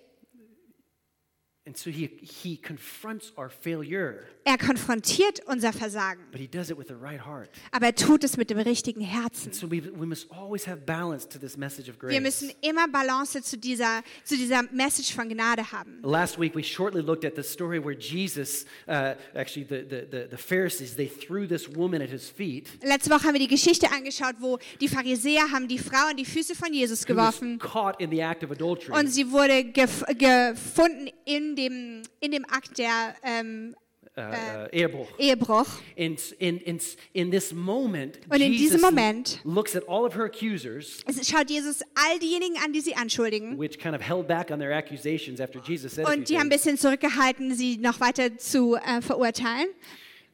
And 1.67 1.75
so 1.75 1.89
he, 1.89 2.07
he 2.21 2.57
confronts 2.57 3.33
our 3.37 3.49
failure, 3.49 4.19
Er 4.47 4.59
konfrontiert 4.59 5.41
unser 5.47 5.73
Versagen, 5.73 6.21
but 6.31 6.39
he 6.39 6.47
does 6.47 6.69
it 6.69 6.77
with 6.77 6.87
the 6.89 6.93
right 6.95 7.19
heart. 7.25 7.49
aber 7.71 7.87
er 7.87 7.95
tut 7.95 8.23
es 8.23 8.37
mit 8.37 8.51
dem 8.51 8.59
richtigen 8.59 9.01
Herzen. 9.01 9.51
So 9.51 9.67
we, 9.71 9.81
we 9.97 10.05
must 10.05 10.31
always 10.31 10.67
have 10.67 10.85
balance 10.85 11.27
to 11.27 11.39
this 11.39 11.57
message 11.57 11.89
of 11.89 11.95
Wir 11.99 12.19
grace. 12.19 12.21
müssen 12.21 12.51
immer 12.61 12.87
Balance 12.87 13.41
zu 13.41 13.57
dieser, 13.57 14.03
zu 14.23 14.37
dieser 14.37 14.61
Message 14.71 15.15
von 15.15 15.27
Gnade 15.27 15.71
haben. 15.71 15.97
Last 16.03 16.39
week, 16.39 16.53
we 16.55 16.61
shortly 16.61 17.01
looked 17.01 17.25
at 17.25 17.35
the 17.35 17.41
story 17.41 17.83
where 17.83 17.97
Jesus, 17.97 18.65
uh, 18.87 19.15
actually, 19.33 19.65
the, 19.67 19.81
the, 19.89 20.05
the, 20.11 20.27
the 20.29 20.37
Pharisees, 20.37 20.95
they 20.95 21.07
threw 21.07 21.47
this 21.47 21.67
woman 21.67 21.99
at 22.03 22.09
his 22.11 22.29
feet 22.29 22.69
Letzte 22.83 23.09
Woche 23.09 23.23
haben 23.23 23.33
wir 23.33 23.39
die 23.39 23.47
Geschichte 23.47 23.91
angeschaut, 23.91 24.35
wo 24.39 24.59
die 24.79 24.87
Pharisäer 24.87 25.49
haben 25.51 25.67
die 25.67 25.79
Frau 25.79 26.09
an 26.11 26.17
die 26.17 26.25
Füße 26.27 26.53
von 26.53 26.71
Jesus 26.71 27.07
geworfen 27.07 27.57
caught 27.57 27.99
in 27.99 28.11
the 28.11 28.19
act 28.19 28.43
of 28.43 28.51
adultery. 28.51 28.93
und 28.95 29.07
sie 29.07 29.31
wurde 29.31 29.63
gef 29.63 30.03
gefunden 30.19 31.09
in 31.25 31.54
dem, 31.55 32.01
in 32.19 32.31
dem 32.31 32.45
Akt 32.45 32.77
der 32.77 33.15
ähm, 33.23 33.75
uh, 34.17 34.21
uh, 34.21 34.67
Ehebruch. 34.71 35.07
Ehebruch. 35.19 35.67
In, 35.95 36.17
in, 36.39 36.57
in, 36.59 36.79
in 37.13 37.31
this 37.31 37.51
moment, 37.53 38.19
Und 38.29 38.41
in 38.41 38.51
Jesus 38.53 38.73
diesem 38.77 38.81
Moment- 38.81 39.39
looks 39.43 39.75
at 39.75 39.87
all 39.87 40.05
of 40.05 40.15
her 40.15 40.25
accusers, 40.25 41.03
schaut 41.23 41.49
Jesus 41.49 41.81
all 41.95 42.19
diejenigen 42.19 42.55
an, 42.63 42.71
die 42.73 42.81
sie 42.81 42.95
anschuldigen. 42.95 43.57
which 43.57 43.77
kind 43.79 43.95
of 43.95 44.01
held 44.01 44.27
back 44.27 44.51
on 44.51 44.59
their 44.59 44.71
accusations 44.73 45.39
after 45.41 45.59
Jesus 45.59 45.93
said 45.95 46.05
Und 46.07 46.29
die 46.29 46.37
haben 46.37 46.47
ein 46.47 46.49
bisschen 46.49 46.77
zurückgehalten, 46.77 47.53
sie 47.55 47.77
noch 47.77 47.99
weiter 47.99 48.37
zu 48.37 48.75
äh, 48.75 49.01
verurteilen, 49.01 49.67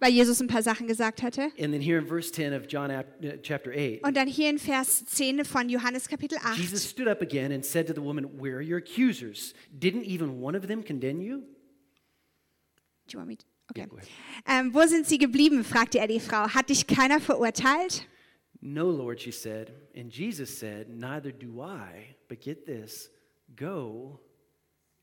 weil 0.01 0.11
Jesus 0.11 0.41
ein 0.41 0.47
paar 0.47 0.63
Sachen 0.63 0.87
gesagt 0.87 1.21
hatte. 1.21 1.43
And 1.59 1.71
then 1.71 1.79
here 1.79 1.97
in 1.97 2.05
verse 2.07 2.31
10 2.31 2.53
of 2.53 2.63
John 2.67 2.91
uh, 2.91 3.03
chapter 3.41 3.71
8, 3.71 4.03
Und 4.03 4.17
dann 4.17 4.27
hier 4.27 4.49
in 4.49 4.57
Vers 4.59 5.05
10 5.05 5.45
von 5.45 5.69
Johannes 5.69 6.09
Kapitel 6.09 6.37
8. 6.43 6.57
Jesus 6.57 6.83
stood 6.89 7.07
up 7.07 7.21
again 7.21 7.51
and 7.53 7.63
said 7.63 7.87
to 7.87 7.93
the 7.93 8.01
woman, 8.01 8.25
Where 8.41 8.57
are 8.57 8.61
your 8.61 8.79
accusers? 8.79 9.53
Didn't 9.71 10.03
even 10.05 10.41
one 10.41 10.57
of 10.57 10.67
them 10.67 10.83
condemn 10.83 11.21
you? 11.21 11.37
Do 13.07 13.13
you 13.13 13.19
want 13.19 13.29
me 13.29 13.37
to- 13.37 13.45
Okay. 13.69 13.87
Yeah. 13.89 14.59
Ähm, 14.59 14.73
wo 14.73 14.85
sind 14.85 15.07
sie 15.07 15.17
geblieben? 15.17 15.63
fragte 15.63 15.99
er 15.99 16.07
die 16.07 16.19
Frau. 16.19 16.49
Hat 16.49 16.69
dich 16.69 16.87
keiner 16.87 17.21
verurteilt? 17.21 18.05
No, 18.59 18.91
Lord, 18.91 19.21
she 19.21 19.31
said. 19.31 19.71
And 19.95 20.11
Jesus 20.11 20.59
said, 20.59 20.89
Neither 20.89 21.31
do 21.31 21.61
I, 21.63 22.15
but 22.27 22.41
get 22.41 22.65
this 22.65 23.09
go 23.55 24.19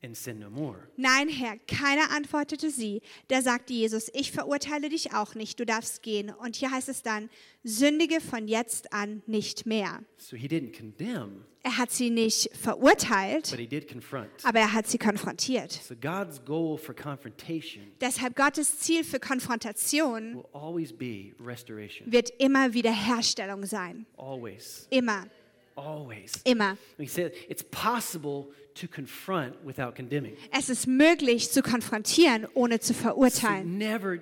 and 0.02 0.16
sin 0.16 0.38
no 0.38 0.48
more. 0.50 0.76
Nein, 0.96 1.28
Herr, 1.28 1.56
keiner 1.66 2.10
antwortete 2.10 2.70
sie. 2.70 3.02
Da 3.28 3.42
sagte 3.42 3.72
Jesus, 3.72 4.10
ich 4.14 4.30
verurteile 4.32 4.88
dich 4.88 5.12
auch 5.14 5.34
nicht, 5.34 5.58
du 5.58 5.66
darfst 5.66 6.02
gehen. 6.02 6.30
Und 6.30 6.54
hier 6.56 6.70
heißt 6.70 6.88
es 6.88 7.02
dann, 7.02 7.28
sündige 7.64 8.20
von 8.20 8.46
jetzt 8.48 8.92
an 8.92 9.22
nicht 9.26 9.66
mehr. 9.66 10.00
So 10.16 10.36
he 10.36 10.46
didn't 10.46 10.76
condemn, 10.78 11.44
Er 11.64 11.76
hat 11.78 11.90
sie 11.90 12.10
nicht 12.10 12.48
verurteilt, 12.56 13.50
but 13.50 13.58
he 13.58 13.66
did 13.66 13.88
confront. 13.90 14.28
aber 14.44 14.60
er 14.60 14.72
hat 14.72 14.86
sie 14.86 14.98
konfrontiert. 14.98 15.72
So 15.72 15.94
God's 15.96 16.44
goal 16.44 16.78
for 16.78 16.94
confrontation 16.94 17.82
Deshalb 18.00 18.36
Gottes 18.36 18.78
Ziel 18.78 19.02
für 19.02 19.18
Konfrontation 19.18 20.36
will 20.36 20.44
always 20.52 20.92
be 20.92 21.34
restoration. 21.44 22.10
wird 22.12 22.30
immer 22.38 22.72
Wiederherstellung 22.72 23.66
sein. 23.66 24.06
Always. 24.16 24.86
Immer, 24.90 25.26
Always. 25.74 26.32
immer. 26.44 26.76
We 26.98 27.06
said 27.08 27.32
it's 27.48 27.64
possible 27.64 28.46
to 28.80 28.88
confront 28.88 29.54
without 29.64 29.94
condemning. 29.94 30.36
Es 30.50 30.68
ist 30.68 30.86
möglich 30.86 31.50
zu 31.50 31.62
konfrontieren, 31.62 32.46
ohne 32.54 32.80
zu 32.80 32.94
So 32.94 33.00
verurteilen. 33.00 33.78
never 33.78 34.18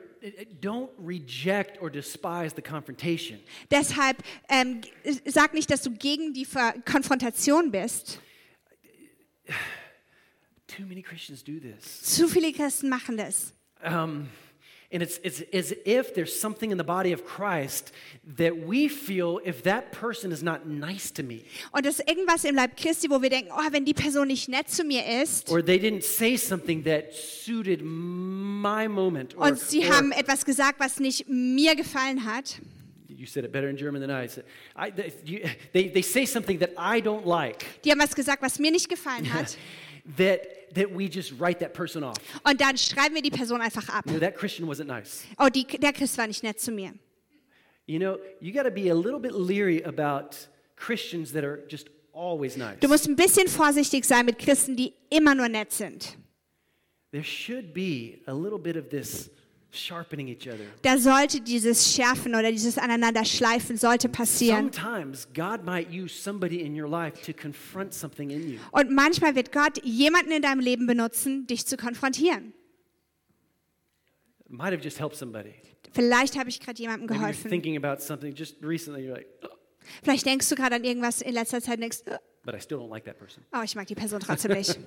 Don't 0.61 0.89
reject 0.99 1.81
or 1.81 1.89
despise 1.89 2.53
the 2.57 2.63
confrontation. 2.63 3.39
Deshalb 3.71 4.17
ähm, 4.49 4.81
sag 5.25 5.55
nicht, 5.55 5.71
dass 5.71 5.83
du 5.83 5.93
gegen 5.93 6.33
die 6.33 6.45
Ver 6.45 6.75
Konfrontation 6.85 7.71
bist. 7.71 8.21
Too 10.67 10.85
many 10.85 11.03
Christians 11.03 11.45
do 11.45 11.61
this. 11.61 12.03
Zu 12.03 12.27
viele 12.29 12.53
Christen 12.53 12.89
machen 12.89 13.17
das. 13.17 13.55
Um, 13.85 14.29
and 14.93 15.03
it's, 15.03 15.19
it's 15.23 15.43
as 15.53 15.75
if 15.85 16.15
there's 16.15 16.39
something 16.39 16.71
in 16.71 16.79
the 16.79 16.85
body 16.85 17.13
of 17.13 17.25
Christ 17.25 17.93
that 18.37 18.57
we 18.57 18.89
feel 18.89 19.41
if 19.45 19.63
that 19.65 19.91
person 19.93 20.31
is 20.33 20.43
not 20.43 20.67
nice 20.67 21.11
to 21.13 21.23
me, 21.23 21.45
Und 21.73 21.85
das 21.87 21.99
ist 21.99 22.09
irgendwas 22.09 22.45
im 22.45 22.55
Leib 22.55 22.77
Christi, 22.77 23.11
wo 23.11 23.21
wir 23.21 23.31
denken, 23.31 23.51
oh, 23.53 23.73
wenn 23.73 23.85
die 23.85 23.95
Person 23.95 24.29
nicht 24.29 24.49
nett 24.49 24.69
zu 24.71 24.85
mir 24.85 25.05
ist 25.23 25.51
or 25.51 25.63
they 25.65 25.79
didn't 25.79 26.03
say 26.03 26.37
something 26.37 26.85
that 26.85 27.13
suited 27.13 27.83
my 27.83 28.87
moment, 28.89 29.37
or, 29.37 29.49
und 29.49 29.59
sie 29.59 29.87
or- 29.87 29.97
haben 29.97 30.13
etwas 30.13 30.45
gesagt, 30.45 30.79
was 30.81 31.01
nicht 31.01 31.29
mir 31.29 31.75
gefallen 31.75 32.25
hat. 32.25 32.59
you 33.19 33.25
said 33.27 33.45
it 33.45 33.53
better 33.53 33.69
in 33.71 33.77
German 33.77 34.01
than 34.01 34.11
I 34.11 34.27
said. 34.29 34.45
I, 34.77 34.91
they, 35.73 35.89
they 35.89 36.03
say 36.03 36.27
something 36.27 36.59
that 36.59 36.71
I 36.77 37.01
don't 37.01 37.25
like, 37.27 37.65
Die 37.83 37.91
haben 37.91 37.99
was 38.01 38.15
gesagt, 38.15 38.43
was 38.43 38.59
mir 38.59 38.71
nicht 38.71 38.89
gefallen 38.89 39.33
hat. 39.33 39.57
that, 40.17 40.75
that 40.75 40.91
we 40.91 41.09
just 41.09 41.33
write 41.39 41.59
that 41.61 41.73
person 41.73 42.05
off. 42.05 42.17
Und 42.45 42.61
dann 42.61 42.77
schreiben 42.77 43.15
wir 43.15 43.23
die 43.23 43.31
Person 43.31 43.61
einfach 43.61 43.89
ab. 43.89 44.05
You 44.07 44.13
know, 44.13 44.21
that 44.21 44.37
Christian 44.37 44.69
wasn't 44.69 44.87
nice. 44.87 45.25
Oh, 45.39 45.49
die, 45.49 45.65
der 45.65 45.93
Christ 45.93 46.17
war 46.19 46.27
nicht 46.27 46.43
nett 46.43 46.61
zu 46.61 46.71
mir. 46.73 46.93
You 47.87 47.99
know, 47.99 48.19
you 48.41 48.53
got 48.53 48.65
to 48.65 48.71
be 48.71 48.91
a 48.91 48.95
little 48.95 49.21
bit 49.21 49.33
leery 49.33 49.83
about 49.85 50.37
Christians 50.77 51.33
that 51.33 51.45
are 51.45 51.63
just 51.69 51.89
always 52.13 52.57
nice. 52.57 52.81
Du 52.81 52.89
musst 52.89 53.07
ein 53.09 53.17
bisschen 53.17 53.49
vorsichtig 53.49 54.05
sein 54.05 54.27
mit 54.27 54.39
Christen, 54.39 54.77
die 54.77 54.93
immer 55.11 55.35
nur 55.35 55.49
nett 55.49 55.73
sind. 55.73 56.17
There 57.13 57.23
should 57.23 57.73
be 57.73 58.21
a 58.27 58.33
little 58.33 58.59
bit 58.59 58.77
of 58.77 58.89
this. 58.89 59.31
Da 60.83 60.99
sollte 60.99 61.41
dieses 61.41 61.93
Schärfen 61.95 62.35
oder 62.35 62.51
dieses 62.51 62.79
Aneinanderschleifen 62.79 63.77
sollte 63.77 64.09
passieren. 64.09 64.73
Sometimes 64.73 65.29
God 65.35 65.65
might 65.65 65.89
use 65.91 66.15
somebody 66.15 66.61
in 66.63 66.81
your 66.81 66.89
life 66.89 67.21
to 67.25 67.33
confront 67.33 67.93
something 67.93 68.31
in 68.31 68.53
you. 68.55 68.59
Und 68.73 68.91
manchmal 68.91 69.35
wird 69.35 69.53
Gott 69.53 69.83
jemanden 69.85 70.33
in 70.33 70.43
deinem 70.43 70.61
Leben 70.61 70.87
benutzen, 70.87 71.47
dich 71.47 71.67
zu 71.67 71.77
konfrontieren. 71.77 72.55
It 74.49 74.51
might 74.53 74.73
have 74.73 74.83
just 74.83 74.99
helped 74.99 75.17
somebody. 75.17 75.55
Vielleicht 75.93 76.39
habe 76.39 76.49
ich 76.49 76.61
gerade 76.61 76.81
jemandem 76.81 77.07
Maybe 77.09 77.15
you're 77.19 77.33
geholfen. 77.33 77.51
thinking 77.51 77.77
about 77.77 78.01
something 78.03 78.35
just 78.35 78.57
recently, 78.63 79.03
you're 79.03 79.15
like, 79.17 79.27
"Oh, 79.43 79.49
Vielleicht 80.03 80.27
denkst 80.27 80.49
du 80.49 80.55
gerade 80.55 80.77
an 80.77 80.85
irgendwas 80.85 81.23
in 81.23 81.35
letzter 81.35 81.61
Zeit 81.61 81.77
und 81.77 81.83
denkst, 81.83 81.99
but 82.47 82.55
I 82.55 82.61
still 82.61 82.79
don't 82.79 82.89
like 82.89 83.05
that 83.05 83.19
person. 83.19 83.45
oh, 83.53 83.63
ich 83.63 83.75
mag 83.75 83.87
die 83.87 83.95
Person 83.95 84.21
trotzdem 84.21 84.53
nicht. 84.53 84.79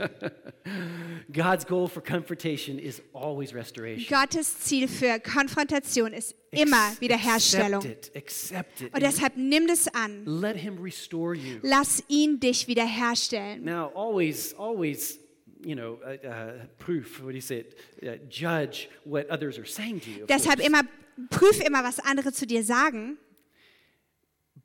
God's 1.31 1.65
goal 1.65 1.87
for 1.87 2.01
confrontation 2.01 2.79
is 2.79 3.01
always 3.13 3.53
restoration. 3.53 4.07
Gottes 4.07 4.59
Ziel 4.61 4.87
für 4.87 5.19
Konfrontation 5.19 6.13
ist 6.13 6.35
immer 6.51 6.93
Wiederherstellung. 6.99 7.81
Accept 7.81 8.07
it. 8.07 8.15
Accept 8.15 8.81
it. 8.81 8.93
Und 8.93 9.03
deshalb 9.03 9.35
nimm 9.35 9.67
das 9.67 9.87
an. 9.89 10.25
Let 10.25 10.55
Him 10.55 10.81
restore 10.81 11.35
you. 11.35 11.59
Lass 11.61 12.01
ihn 12.07 12.39
dich 12.39 12.67
wiederherstellen. 12.67 13.63
Now, 13.63 13.91
always, 13.93 14.55
always, 14.57 15.19
you 15.61 15.75
know, 15.75 15.99
uh, 16.05 16.25
uh, 16.25 16.51
proof, 16.77 17.21
what 17.21 17.31
do 17.31 17.35
you 17.35 17.41
say? 17.41 17.59
it? 17.59 17.75
Uh, 18.01 18.15
judge 18.29 18.89
what 19.03 19.29
others 19.29 19.59
are 19.59 19.65
saying 19.65 19.99
to 20.01 20.09
you. 20.09 20.25
Deshalb 20.27 20.59
course. 20.59 20.67
immer, 20.67 20.83
prüf 21.29 21.59
immer, 21.59 21.83
was 21.83 21.99
andere 21.99 22.31
zu 22.31 22.47
dir 22.47 22.63
sagen, 22.63 23.17
But 23.17 23.17
see 23.17 23.17
if, 23.17 23.17
if 23.17 23.17
it's 23.17 23.25
God 23.25 24.47
speaking 24.47 24.47
to 24.47 24.55
you. 24.55 24.58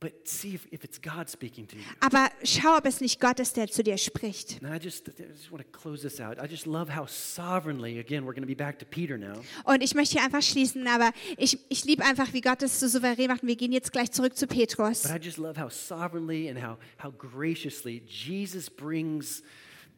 Aber 2.01 2.31
schau, 2.43 2.77
ob 2.77 2.87
es 2.87 3.01
nicht 3.01 3.21
Gott 3.21 3.41
ist, 3.41 3.57
der 3.57 3.69
zu 3.69 3.83
dir 3.83 3.97
spricht. 3.99 4.61
Und 9.65 9.83
ich 9.83 9.95
möchte 9.95 10.13
hier 10.13 10.25
einfach 10.25 10.43
schließen, 10.43 10.87
aber 10.87 11.11
ich, 11.37 11.59
ich 11.69 11.85
liebe 11.85 12.05
einfach, 12.05 12.33
wie 12.33 12.41
Gott 12.41 12.63
es 12.63 12.81
so 12.81 12.89
souverän 12.89 13.29
macht. 13.29 13.43
Und 13.43 13.49
wir 13.49 13.57
gehen 13.57 13.73
jetzt 13.73 13.93
gleich 13.93 14.11
zurück 14.13 14.37
zu 14.37 14.47
Petrus. 14.47 15.03
But 15.03 15.13
I 15.13 15.25
just 15.25 15.39
love 15.39 15.61
how 15.61 15.71
sovereignly 15.71 16.49
and 16.49 16.59
how, 16.63 16.77
how 17.03 17.13
graciously 17.17 18.03
Jesus 18.07 18.71
brings 18.71 19.43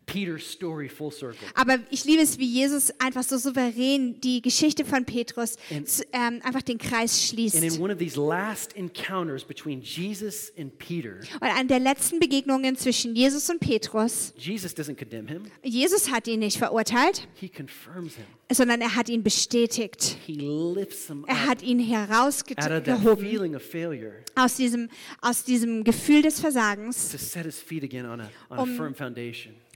Peter's 0.07 0.49
story 0.49 0.89
full 0.89 1.11
circle. 1.11 1.47
Aber 1.55 1.79
ich 1.91 2.05
liebe 2.05 2.23
es, 2.23 2.39
wie 2.39 2.47
Jesus 2.47 2.93
einfach 3.01 3.25
so 3.25 3.39
souverän 3.39 4.21
die 4.21 4.41
Geschichte 4.41 4.85
von 4.85 5.05
Petrus 5.05 5.57
zu, 5.85 6.05
ähm, 6.13 6.41
einfach 6.45 6.63
den 6.63 6.79
Kreis 6.79 7.25
schließt. 7.27 7.57
And 7.57 7.65
in 7.65 7.81
one 7.81 7.93
of 7.93 7.99
these 7.99 8.19
last 8.19 8.77
encounters 8.77 9.45
between 9.45 9.83
Jesus 9.83 10.53
and 10.57 10.79
Peter, 10.79 11.19
Und 11.41 11.49
an 11.49 11.67
der 11.67 11.81
letzten 11.81 12.21
Begegnungen 12.21 12.77
zwischen 12.77 13.17
Jesus 13.17 13.51
und 13.51 13.59
Petrus, 13.59 14.33
Jesus 14.37 14.75
doesn't 14.77 14.97
condemn 14.97 15.27
him, 15.27 15.43
Jesus 15.63 16.11
hat 16.11 16.29
ihn 16.29 16.39
nicht 16.39 16.59
verurteilt, 16.59 17.27
he 17.35 17.49
confirms 17.49 18.15
him. 18.15 18.27
Sondern 18.51 18.81
er 18.81 18.95
hat 18.95 19.09
ihn 19.09 19.23
bestätigt. 19.23 20.17
He 20.25 20.35
lifts 20.35 21.09
him 21.09 21.25
Er 21.27 21.47
hat 21.47 21.63
ihn 21.63 21.79
herausgehoben 21.81 23.59
aus 24.35 24.57
diesem, 24.57 24.89
aus 25.21 25.45
diesem 25.45 25.85
Gefühl 25.85 26.23
des 26.23 26.41
Versagens, 26.41 27.15
on 27.37 28.21
a, 28.21 28.31
on 28.51 28.59
Um, 28.59 28.95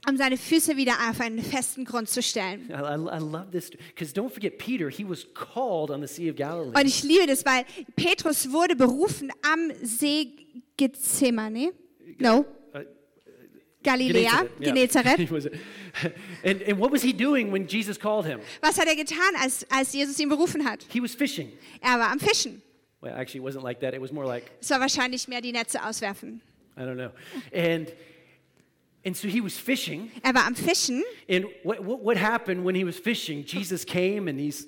um 0.07 0.17
seine 0.17 0.37
Füße 0.37 0.77
wieder 0.77 0.93
auf 1.09 1.19
einen 1.21 1.43
festen 1.43 1.85
Grund 1.85 2.09
zu 2.09 2.21
stellen. 2.23 2.69
I, 2.69 2.73
I, 2.73 2.95
I 2.95 3.19
love 3.19 3.51
this 3.51 3.69
because 3.69 4.13
don't 4.13 4.31
forget 4.31 4.57
Peter, 4.57 4.89
he 4.89 5.07
was 5.07 5.27
called 5.33 5.91
on 5.91 6.01
the 6.01 6.07
Sea 6.07 6.29
of 6.31 6.37
Galilee. 6.37 6.71
Und 6.75 6.85
ich 6.87 7.03
liebe 7.03 7.27
das, 7.27 7.45
weil 7.45 7.65
Petrus 7.95 8.51
wurde 8.51 8.75
berufen 8.75 9.31
am 9.43 9.71
See 9.83 10.33
Gethsemane. 10.77 11.73
No, 12.17 12.45
Galiläa, 13.83 14.47
yeah. 14.59 14.71
Genezareth. 14.71 15.31
Was- 15.31 15.47
and, 16.43 16.61
and 16.61 16.77
what 16.77 16.91
was 16.91 17.01
he 17.01 17.13
doing 17.13 17.51
when 17.51 17.67
Jesus 17.67 17.97
called 17.97 18.25
him? 18.25 18.39
Was 18.61 18.77
hat 18.77 18.87
er 18.87 18.95
getan, 18.95 19.35
als, 19.35 19.65
als 19.69 19.93
Jesus 19.93 20.19
ihn 20.19 20.29
berufen 20.29 20.63
hat? 20.63 20.85
He 20.89 20.99
was 20.99 21.15
fishing. 21.15 21.51
Er 21.81 21.97
war 21.97 22.11
am 22.11 22.19
Fischen. 22.19 22.61
Well, 23.01 23.13
actually, 23.15 23.39
it 23.39 23.43
wasn't 23.43 23.63
like 23.63 23.79
that. 23.79 23.93
It 23.93 24.01
was 24.01 24.11
more 24.11 24.25
like, 24.25 24.51
Es 24.61 24.69
war 24.69 24.79
wahrscheinlich 24.79 25.27
mehr 25.27 25.41
die 25.41 25.51
Netze 25.51 25.83
auswerfen. 25.83 26.41
I 26.77 26.81
don't 26.81 26.97
know. 26.97 27.11
And, 27.53 27.91
and 29.03 29.17
so 29.17 29.27
he 29.27 29.41
was 29.41 29.57
fishing. 29.57 30.11
Er 30.23 30.33
war 30.35 30.45
am 30.45 30.55
Fischen 30.55 31.01
And 31.27 31.45
what, 31.63 31.83
what, 31.83 32.01
what 32.01 32.17
happened 32.17 32.63
when 32.63 32.75
he 32.75 32.83
was 32.83 32.97
fishing? 32.97 33.43
Jesus 33.43 33.83
came 33.83 34.27
and 34.27 34.39
he's, 34.39 34.67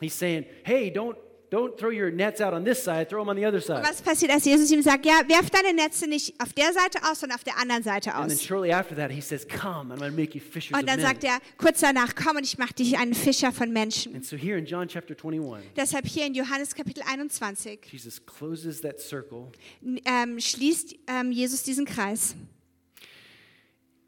he's 0.00 0.14
saying, 0.14 0.46
hey, 0.64 0.90
don't, 0.90 1.18
don't 1.52 1.76
throw 1.76 1.90
your 1.90 2.10
nets 2.10 2.40
out 2.40 2.54
on 2.54 2.64
this 2.64 2.82
side, 2.82 3.08
throw 3.10 3.20
them 3.20 3.28
on 3.28 3.36
the 3.36 3.44
other 3.44 3.60
side. 3.60 3.84
Was 3.86 4.00
passiert, 4.00 4.32
als 4.32 4.44
Jesus 4.46 4.70
ihm 4.70 4.80
sagt, 4.82 5.04
ja, 5.04 5.20
werf 5.28 5.50
deine 5.50 5.74
Netze 5.74 6.06
nicht 6.08 6.40
auf 6.42 6.52
der 6.54 6.72
Seite 6.72 6.98
aus, 7.10 7.20
sondern 7.20 7.36
auf 7.36 7.44
der 7.44 7.58
anderen 7.58 7.82
Seite 7.82 8.14
And 8.14 8.28
then 8.28 8.36
aus. 8.38 8.42
shortly 8.42 8.72
after 8.72 8.96
that, 8.96 9.10
he 9.10 9.20
says, 9.20 9.46
come, 9.46 9.92
I'm 9.92 9.98
going 9.98 10.10
to 10.10 10.16
make 10.16 10.34
you 10.34 10.40
fishers 10.40 10.72
Und 10.72 10.84
of 10.84 10.86
dann 10.86 10.96
men. 11.00 11.06
sagt 11.06 11.24
er 11.24 11.38
kurz 11.58 11.80
danach, 11.80 12.14
komm 12.14 12.36
und 12.38 12.44
ich 12.44 12.56
mache 12.56 12.72
dich 12.74 12.96
einen 12.96 13.12
Fischer 13.14 13.52
von 13.52 13.70
Menschen. 13.70 14.14
And 14.14 14.24
so 14.24 14.36
here 14.36 14.56
in 14.56 14.64
John 14.64 14.88
chapter 14.88 15.14
21, 15.14 15.70
Deshalb 15.76 16.06
hier 16.06 16.24
in 16.26 16.34
Johannes 16.34 16.74
Kapitel 16.74 17.02
21 17.06 17.80
Jesus 17.92 18.24
closes 18.24 18.80
that 18.80 18.98
circle. 19.00 19.52
ähm, 20.06 20.40
schließt 20.40 20.94
ähm, 21.06 21.32
Jesus 21.32 21.62
diesen 21.62 21.84
Kreis. 21.84 22.34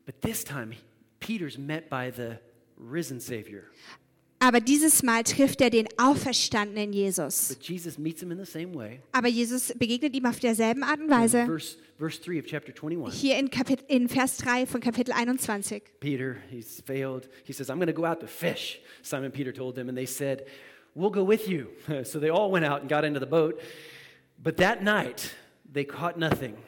But 0.07 0.21
this 0.23 0.45
time, 0.45 0.73
Peter's 1.21 1.59
met 1.59 1.89
by 1.89 2.11
the 2.11 2.39
risen 2.79 3.21
Savior. 3.21 3.65
Aber 4.45 4.61
dieses 4.61 5.03
Mal 5.03 5.23
trifft 5.23 5.63
er 5.63 5.71
den 5.71 5.89
auferstandenen 5.97 6.93
Jesus. 6.93 7.57
Jesus. 7.63 7.97
Aber 9.13 9.29
Jesus 9.29 9.73
begegnet 9.79 10.15
ihm 10.15 10.27
auf 10.27 10.39
derselben 10.39 10.83
Art 10.83 11.01
und 11.01 11.09
Weise. 11.09 11.47
verse, 11.47 11.79
verse 11.97 12.21
3 12.23 12.41
of 12.41 12.45
chapter 12.45 12.75
21. 12.75 13.19
Hier 13.19 13.39
in, 13.39 13.49
Kapit 13.49 13.81
in 13.89 14.07
Vers 14.07 14.37
3 14.37 14.67
von 14.67 14.83
Kapitel 14.83 15.15
21. 15.15 15.83
Peter, 15.99 16.37
he's 16.51 16.83
failed. 16.85 17.27
He 17.45 17.55
says, 17.55 17.71
I'm 17.71 17.79
going 17.79 17.87
to 17.87 17.95
go 17.95 18.05
out 18.05 18.21
to 18.21 18.27
fish. 18.27 18.81
Simon 19.01 19.33
Peter 19.33 19.51
told 19.51 19.77
them, 19.77 19.89
and 19.89 19.97
they 19.97 20.05
said, 20.05 20.45
We'll 20.95 21.11
go 21.11 21.25
with 21.25 21.49
you. 21.49 21.69
So 22.05 22.21
they 22.21 22.29
all 22.29 22.51
went 22.51 22.67
out 22.67 22.83
and 22.83 22.91
got 22.91 23.05
into 23.07 23.21
the 23.21 23.27
boat. 23.27 23.59
But 24.43 24.59
that 24.59 24.83
night, 24.83 25.35
they 25.73 25.85
caught 25.85 26.19
nothing. 26.19 26.59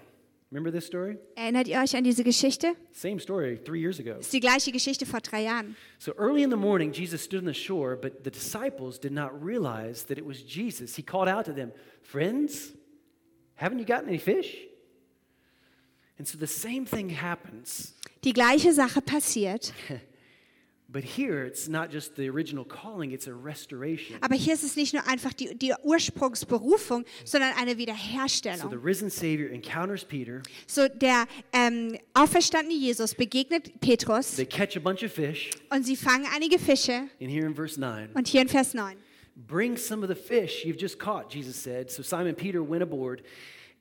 Remember 0.51 0.71
this 0.71 0.87
story? 0.87 1.19
Erinnert 1.35 1.67
ihr 1.67 1.81
euch 1.81 1.97
an 1.97 2.05
diese 2.05 2.23
Geschichte? 2.23 2.77
Same 2.93 3.19
story 3.19 3.59
three 3.65 3.81
years 3.81 3.99
ago. 3.99 4.19
Ist 4.21 4.33
die 4.33 4.41
gleiche 4.41 4.71
Geschichte 4.71 5.05
vor 5.05 5.21
drei 5.21 5.43
Jahren. 5.43 5.77
So 5.99 6.13
early 6.17 6.43
in 6.45 6.51
the 6.51 6.57
morning, 6.57 6.93
Jesus 6.93 7.23
stood 7.23 7.41
on 7.41 7.47
the 7.47 7.55
shore, 7.55 7.97
but 7.97 8.23
the 8.23 8.31
disciples 8.31 8.99
did 9.01 9.13
not 9.13 9.31
realize 9.33 10.07
that 10.07 10.19
it 10.19 10.25
was 10.25 10.43
Jesus. 10.43 10.95
He 10.97 11.03
called 11.03 11.29
out 11.29 11.47
to 11.47 11.53
them, 11.53 11.73
Friends, 12.03 12.75
haven't 13.57 13.81
you 13.81 13.85
gotten 13.85 14.09
any 14.09 14.19
fish? 14.19 14.57
And 16.19 16.27
so 16.27 16.39
the 16.39 16.47
same 16.47 16.87
thing 16.87 17.11
happens. 17.11 17.95
Die 18.23 18.33
gleiche 18.33 18.73
Sache 18.73 19.03
passiert. 19.03 19.73
But 20.89 21.03
here, 21.03 21.45
it's 21.45 21.69
not 21.69 21.91
just 21.91 22.15
the 22.15 22.29
original 22.31 22.65
calling, 22.65 23.11
it's 23.11 23.27
a 23.27 23.35
restoration. 23.35 24.19
Aber 24.21 24.37
hier 24.37 24.55
ist 24.55 24.63
es 24.63 24.77
nicht 24.77 24.95
nur 24.95 25.07
einfach 25.09 25.33
die, 25.33 25.53
die 25.57 25.75
Ursprungsberufung, 25.83 27.05
sondern 27.25 27.53
eine 27.59 27.77
Wiederherstellung. 27.77 28.61
So 28.61 28.69
the 28.71 28.77
risen 28.77 29.11
Savior 29.11 29.51
encounters 29.51 30.05
Peter. 30.05 30.43
So 30.69 30.87
der 30.89 31.27
ähm, 31.53 31.99
auferstandene 32.15 32.75
Jesus 32.79 33.15
begegnet 33.15 33.81
Petrus 33.81 34.37
They 34.37 34.47
catch 34.47 34.77
a 34.77 34.81
bunch 34.81 35.03
of 35.03 35.13
fish. 35.13 35.51
und 35.71 35.85
sie 35.85 35.97
fangen 35.97 36.27
einige 36.33 36.59
Fische. 36.59 37.09
And 37.21 37.31
here 37.31 37.47
in 37.47 37.55
verse 37.55 37.79
9, 37.81 38.11
Und 38.15 38.29
hier 38.29 38.43
in 38.43 38.49
Vers 38.49 38.73
9. 38.73 38.97
bring 39.35 39.77
some 39.77 40.05
of 40.05 40.09
the 40.09 40.15
fish 40.15 40.65
you've 40.65 40.79
just 40.81 40.99
caught, 41.01 41.29
Jesus 41.31 41.57
said. 41.57 41.91
So 41.91 42.03
Simon 42.03 42.37
Peter 42.37 42.63
went 42.63 42.83
aboard 42.85 43.23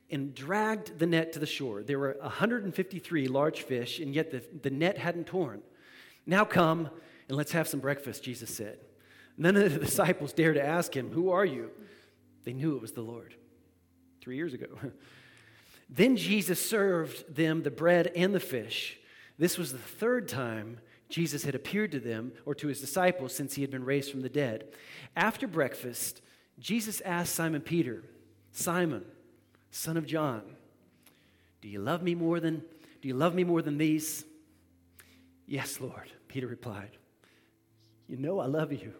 and 0.09 0.33
dragged 0.33 0.97
the 0.97 1.05
net 1.05 1.31
to 1.33 1.39
the 1.39 1.45
shore. 1.45 1.83
There 1.83 1.99
were 1.99 2.17
153 2.21 3.27
large 3.27 3.61
fish, 3.61 3.99
and 3.99 4.13
yet 4.13 4.31
the, 4.31 4.41
the 4.63 4.71
net 4.71 4.97
hadn't 4.97 5.27
torn. 5.27 5.61
Now 6.25 6.45
come 6.45 6.89
and 7.27 7.37
let's 7.37 7.51
have 7.51 7.67
some 7.67 7.79
breakfast, 7.79 8.23
Jesus 8.23 8.53
said. 8.55 8.79
None 9.37 9.55
of 9.55 9.73
the 9.73 9.79
disciples 9.85 10.33
dared 10.33 10.55
to 10.55 10.65
ask 10.65 10.95
him, 10.95 11.11
Who 11.11 11.29
are 11.31 11.45
you? 11.45 11.71
They 12.43 12.53
knew 12.53 12.75
it 12.75 12.81
was 12.81 12.93
the 12.93 13.01
Lord. 13.01 13.35
Three 14.21 14.35
years 14.35 14.53
ago. 14.53 14.67
then 15.89 16.15
Jesus 16.15 16.63
served 16.63 17.35
them 17.35 17.63
the 17.63 17.71
bread 17.71 18.11
and 18.15 18.33
the 18.33 18.39
fish. 18.39 18.97
This 19.37 19.57
was 19.57 19.71
the 19.71 19.77
third 19.77 20.27
time 20.27 20.79
Jesus 21.09 21.43
had 21.43 21.55
appeared 21.55 21.91
to 21.91 21.99
them 21.99 22.31
or 22.45 22.55
to 22.55 22.67
his 22.67 22.81
disciples 22.81 23.35
since 23.35 23.53
he 23.53 23.61
had 23.61 23.71
been 23.71 23.83
raised 23.85 24.11
from 24.11 24.21
the 24.21 24.29
dead. 24.29 24.67
After 25.15 25.47
breakfast, 25.47 26.21
Jesus 26.59 27.01
asked 27.01 27.35
Simon 27.35 27.61
Peter, 27.61 28.03
Simon, 28.51 29.05
son 29.71 29.97
of 29.97 30.05
John, 30.05 30.41
do 31.61 31.67
you 31.67 31.79
love 31.79 32.01
me 32.01 32.15
more 32.15 32.39
than 32.39 32.63
do 33.01 33.07
you 33.07 33.13
love 33.13 33.35
me 33.35 33.43
more 33.43 33.61
than 33.61 33.77
these? 33.77 34.25
Yes, 35.45 35.79
Lord, 35.79 36.11
Peter 36.35 36.47
replied. 36.47 36.97
You 38.09 38.17
know 38.17 38.41
I 38.41 38.47
love 38.47 38.73
you. 38.73 38.91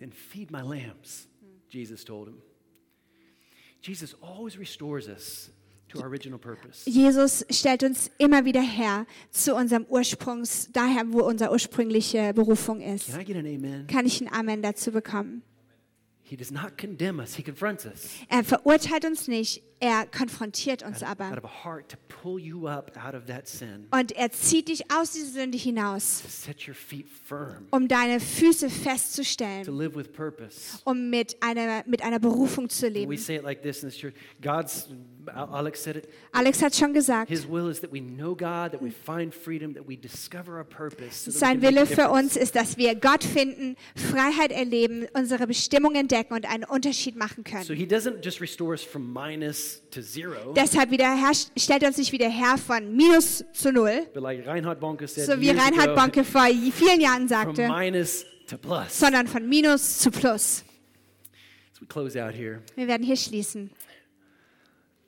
Then 0.00 0.10
feed 0.10 0.50
my 0.50 0.60
lambs, 0.60 1.28
Jesus 1.70 2.02
told 2.02 2.26
him. 2.26 2.42
Jesus 3.80 4.12
always 4.20 4.58
restores 4.58 5.08
us 5.08 5.50
to 5.90 6.00
our 6.00 6.08
original 6.08 6.40
purpose. 6.40 6.84
Jesus 6.84 7.44
stellt 7.48 7.84
uns 7.84 8.10
immer 8.18 8.44
wieder 8.44 8.60
her 8.60 9.06
zu 9.30 9.54
unserem 9.54 9.86
Ursprungs, 9.88 10.68
daher, 10.72 11.04
wo 11.12 11.20
unsere 11.20 11.52
ursprüngliche 11.52 12.34
Berufung 12.34 12.80
ist. 12.80 13.12
Can 13.12 13.20
I 13.20 13.24
get 13.24 13.36
an 13.36 13.46
amen? 13.46 13.86
Kann 13.86 14.04
ich 14.04 14.20
ein 14.20 14.32
Amen 14.32 14.62
dazu 14.62 14.90
bekommen? 14.90 15.44
He 16.24 16.36
does 16.36 16.50
not 16.50 16.76
condemn 16.76 17.20
us, 17.20 17.36
he 17.36 17.42
confronts 17.44 17.86
us. 17.86 18.08
Er 18.28 18.42
verurteilt 18.42 19.04
uns 19.04 19.28
nicht, 19.28 19.62
er 19.80 20.06
konfrontiert 20.06 20.82
uns 20.82 21.02
aber. 21.02 21.30
Und 23.90 24.12
er 24.12 24.32
zieht 24.32 24.68
dich 24.68 24.90
aus 24.90 25.12
dieser 25.12 25.26
Sünde 25.26 25.58
hinaus, 25.58 26.22
um 27.70 27.88
deine 27.88 28.20
Füße 28.20 28.70
festzustellen, 28.70 29.68
um 30.84 31.10
mit 31.10 31.42
einer, 31.42 31.84
mit 31.86 32.02
einer 32.02 32.18
Berufung 32.18 32.68
zu 32.68 32.86
We 32.86 32.90
leben. 32.90 33.16
say 33.16 33.36
it 33.36 33.42
like 33.42 33.62
this 33.62 33.82
in 33.82 33.88
this 33.88 33.98
church 33.98 34.14
God's, 34.40 34.88
Alex 35.34 35.82
said 35.82 35.96
it, 35.96 36.08
Alex 36.32 36.62
hat 36.62 36.74
schon 36.74 36.92
gesagt, 36.92 37.28
His 37.28 37.48
will 37.48 37.68
is 37.70 37.80
that 37.80 37.92
we 37.92 38.00
know 38.00 38.34
God, 38.34 38.72
that 38.72 38.82
we 38.82 38.90
find 38.90 39.34
freedom, 39.34 39.74
that 39.74 39.86
we 39.86 39.96
discover 39.96 40.56
our 40.56 40.64
purpose. 40.64 41.24
So 41.24 41.30
that 41.30 41.34
we 41.34 41.38
sein 41.38 41.62
Wille 41.62 41.86
für 41.86 42.10
uns 42.10 42.36
ist, 42.36 42.54
dass 42.56 42.76
wir 42.76 42.94
Gott 42.94 43.24
finden, 43.24 43.76
Freiheit 43.96 44.52
erleben, 44.52 45.06
unsere 45.14 45.46
Bestimmung 45.46 45.94
entdecken 45.94 46.34
und 46.34 46.46
einen 46.46 46.64
Unterschied 46.64 47.16
machen 47.16 47.44
können. 47.44 47.64
So 47.64 47.74
He 47.74 47.86
doesn't 47.86 48.22
just 48.22 48.40
restore 48.40 48.72
us 48.72 48.82
from 48.82 49.12
minus 49.12 49.63
Deshalb 50.56 50.90
stellt 51.56 51.82
er 51.82 51.88
uns 51.88 51.98
nicht 51.98 52.12
wieder 52.12 52.28
her 52.28 52.56
von 52.58 52.94
Minus 52.96 53.44
zu 53.52 53.72
Null, 53.72 54.06
but 54.12 54.22
like 54.22 54.46
Reinhard 54.46 54.80
Bonke 54.80 55.06
said, 55.06 55.26
so 55.26 55.40
wie 55.40 55.50
Reinhard 55.50 55.94
Bonke 55.94 56.24
vor 56.24 56.46
vielen 56.72 57.00
Jahren 57.00 57.28
sagte, 57.28 57.68
sondern 58.88 59.26
von 59.26 59.48
Minus 59.48 59.98
zu 59.98 60.10
Plus. 60.10 60.64
As 61.72 61.80
we 61.80 61.86
close 61.86 62.16
out 62.16 62.34
here, 62.34 62.62
Wir 62.76 62.88
werden 62.88 63.04
hier 63.04 63.16
schließen. 63.16 63.70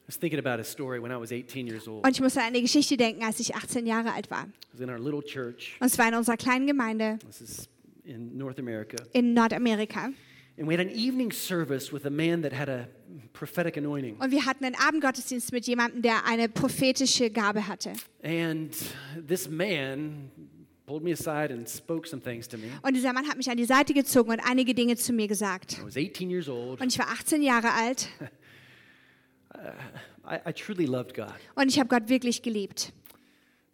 I 0.07 0.09
was 0.09 0.19
thinking 0.19 0.39
about 0.39 0.61
a 0.61 0.65
story 0.65 1.03
when 1.03 1.11
I 1.11 1.17
was 1.17 1.33
18 1.33 1.67
years 1.67 1.89
old. 1.89 2.05
Und 2.07 2.13
ich 2.13 2.21
musste 2.21 2.41
an 2.41 2.47
eine 2.47 2.63
Geschichte 2.63 2.97
denken, 2.97 3.25
als 3.25 3.41
ich 3.41 3.57
18 3.57 3.87
Jahre 3.87 4.13
alt 4.13 4.31
war. 4.31 4.45
I 4.45 4.73
was 4.73 4.81
in 4.81 4.89
our 4.89 4.99
little 5.01 5.23
church. 5.23 5.77
Und 5.81 5.89
zwar 5.89 6.09
in 6.09 6.15
unserer 6.15 6.37
kleinen 6.37 6.69
Gemeinde 6.69 7.19
This 7.27 7.41
is 7.41 7.69
in 8.05 8.37
North 8.39 8.59
America. 8.61 8.97
in 9.13 9.35
Nordamerika. 9.35 10.11
And 10.59 10.67
we 10.67 10.75
had 10.75 10.81
an 10.81 10.91
evening 10.91 11.33
service 11.33 11.93
with 11.93 12.07
a 12.07 12.11
man 12.11 12.43
that 12.43 12.53
had 12.53 12.69
a 12.69 12.89
prophetic 13.33 13.77
anointing. 13.77 14.17
Und 14.19 14.31
wir 14.31 14.47
hatten 14.47 14.65
einen 14.65 14.75
Abendgottesdienst 14.75 15.53
mit 15.53 15.67
jemandem, 15.67 16.03
der 16.03 16.25
eine 16.27 16.49
prophetische 16.49 17.31
Gabe 17.31 17.67
hatte. 17.67 17.93
And 18.23 18.75
this 19.27 19.49
man 19.51 20.31
pulled 20.87 21.03
me 21.03 21.13
aside 21.13 21.53
and 21.53 21.69
spoke 21.69 22.09
some 22.09 22.23
things 22.23 22.49
to 22.49 22.57
me. 22.57 22.69
Und 22.83 22.95
dieser 22.95 23.13
Mann 23.13 23.29
hat 23.29 23.37
mich 23.37 23.51
an 23.51 23.57
die 23.57 23.67
Seite 23.67 23.93
gezogen 23.93 24.31
und 24.31 24.41
einige 24.41 24.75
Dinge 24.75 24.97
zu 24.97 25.13
mir 25.13 25.29
gesagt. 25.29 25.79
I 25.79 25.85
was 25.85 25.97
18 25.97 26.31
years 26.31 26.49
old. 26.49 26.81
Und 26.81 26.93
ich 26.93 26.99
war 26.99 27.09
18 27.09 27.43
Jahre 27.43 27.73
alt 27.73 28.09
I, 30.29 30.41
I 30.45 30.53
truly 30.53 30.87
loved 30.87 31.15
God, 31.15 31.33
und 31.55 31.69
ich 31.69 31.79
habe 31.79 31.89
Gott 31.89 32.09
wirklich 32.09 32.43
geliebt. 32.43 32.93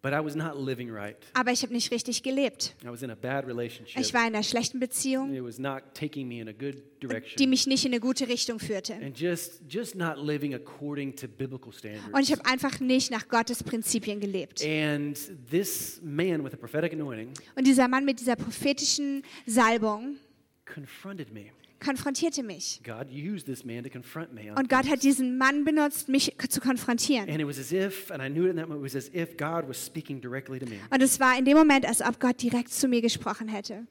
But 0.03 0.13
I 0.13 0.19
was 0.23 0.35
not 0.35 0.55
living 0.57 0.91
right. 0.91 1.15
Aber 1.33 1.51
ich 1.51 1.63
habe 1.63 1.73
nicht 1.73 1.89
richtig 1.91 2.21
gelebt. 2.21 2.75
I 2.83 2.89
was 2.89 3.01
in 3.01 3.09
a 3.09 3.15
bad 3.15 3.47
relationship. 3.47 3.99
Ich 3.99 4.13
war 4.13 4.21
in 4.27 4.35
einer 4.35 4.43
schlechten 4.43 4.79
Beziehung, 4.79 5.33
It 5.33 5.43
was 5.43 5.57
not 5.57 5.81
taking 5.95 6.27
me 6.27 6.41
in 6.41 6.49
a 6.49 6.51
good 6.51 6.75
die 7.01 7.07
direction. 7.07 7.49
mich 7.49 7.65
nicht 7.65 7.85
in 7.85 7.91
eine 7.93 7.99
gute 7.99 8.27
Richtung 8.27 8.59
führte. 8.59 8.93
And 8.95 9.17
just 9.17 9.61
just 9.67 9.95
not 9.95 10.17
living 10.17 10.53
according 10.53 11.15
to 11.15 11.27
biblical 11.27 11.69
Und 11.69 11.73
ich 11.73 11.79
standards. 11.79 12.29
habe 12.31 12.45
einfach 12.45 12.79
nicht 12.79 13.09
nach 13.09 13.27
Gottes 13.27 13.63
Prinzipien 13.63 14.19
gelebt. 14.19 14.63
And 14.63 15.17
this 15.49 15.99
man 16.03 16.43
with 16.43 16.53
a 16.53 16.57
prophetic 16.57 16.93
anointing 16.93 17.29
Und 17.55 17.65
dieser 17.65 17.87
Mann 17.87 18.05
mit 18.05 18.19
dieser 18.19 18.35
prophetischen 18.35 19.23
Salbung 19.47 20.17
confronted 20.65 21.33
me. 21.33 21.45
Konfrontierte 21.83 22.43
mich. 22.43 22.81
God 22.83 23.07
used 23.11 23.45
this 23.45 23.63
man 23.65 23.83
to 23.83 23.89
confront 23.89 24.33
me. 24.33 24.53
Und 24.55 24.69
Gott 24.69 24.87
hat 24.89 25.03
diesen 25.03 25.37
Mann 25.37 25.63
benutzt, 25.65 26.09
mich 26.09 26.35
zu 26.49 26.61
konfrontieren. 26.61 27.29
And 27.29 27.39
it 27.39 27.45
was 27.47 27.59
as 27.59 27.71
if, 27.71 28.09
and 28.11 28.23
I 28.23 28.29
knew 28.29 28.45
it 28.45 28.51
in 28.51 28.55
that 28.57 28.67
moment, 28.67 28.87
it 28.87 28.95
was 28.95 28.95
as 28.95 29.11
if 29.13 29.37
God 29.37 29.67
was 29.67 29.83
speaking 29.83 30.21
directly 30.21 30.59
to 30.59 30.65
me. 30.65 30.77
Und 30.89 31.01
es 31.01 31.19
war 31.19 31.37
in 31.37 31.45
dem 31.45 31.57
Moment, 31.57 31.85
als 31.85 32.01
ob 32.01 32.19
Gott 32.19 32.41
direkt 32.41 32.71
zu 32.71 32.87
mir 32.87 33.01
gesprochen 33.01 33.47
hätte. 33.47 33.85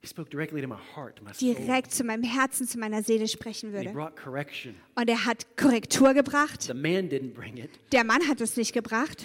He 0.00 0.06
spoke 0.06 0.30
directly 0.30 0.62
to 0.62 0.68
my 0.68 0.76
heart, 0.94 1.16
to 1.16 1.24
my 1.24 1.32
soul. 1.34 1.54
Direkt 1.54 1.92
zu 1.92 2.04
meinem 2.04 2.22
Herzen, 2.22 2.68
zu 2.68 2.78
meiner 2.78 3.02
Seele 3.02 3.26
sprechen 3.26 3.70
And 3.74 3.78
he 3.80 3.84
würde. 3.86 3.92
brought 3.92 4.14
correction. 4.16 4.76
Und 4.94 5.10
er 5.10 5.24
hat 5.24 5.56
Korrektur 5.56 6.14
gebracht. 6.14 6.62
The 6.62 6.72
man 6.74 7.08
didn't 7.08 7.34
bring 7.34 7.56
it, 7.56 7.70
Der 7.92 8.04
Mann 8.04 8.26
hat 8.28 8.40
es 8.40 8.56
nicht 8.56 8.72
gebracht, 8.72 9.24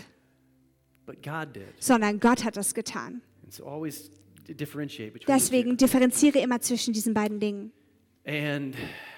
but 1.05 1.21
God 1.21 1.55
did. 1.55 1.67
sondern 1.79 2.19
Gott 2.19 2.43
hat 2.43 2.57
es 2.57 2.73
getan. 2.73 3.21
And 3.43 3.53
so 3.53 3.65
always. 3.65 4.09
Deswegen 5.27 5.77
differenziere 5.77 6.39
immer 6.39 6.59
zwischen 6.59 6.93
diesen 6.93 7.13
beiden 7.13 7.39
Dingen. 7.39 7.71
And 8.25 8.75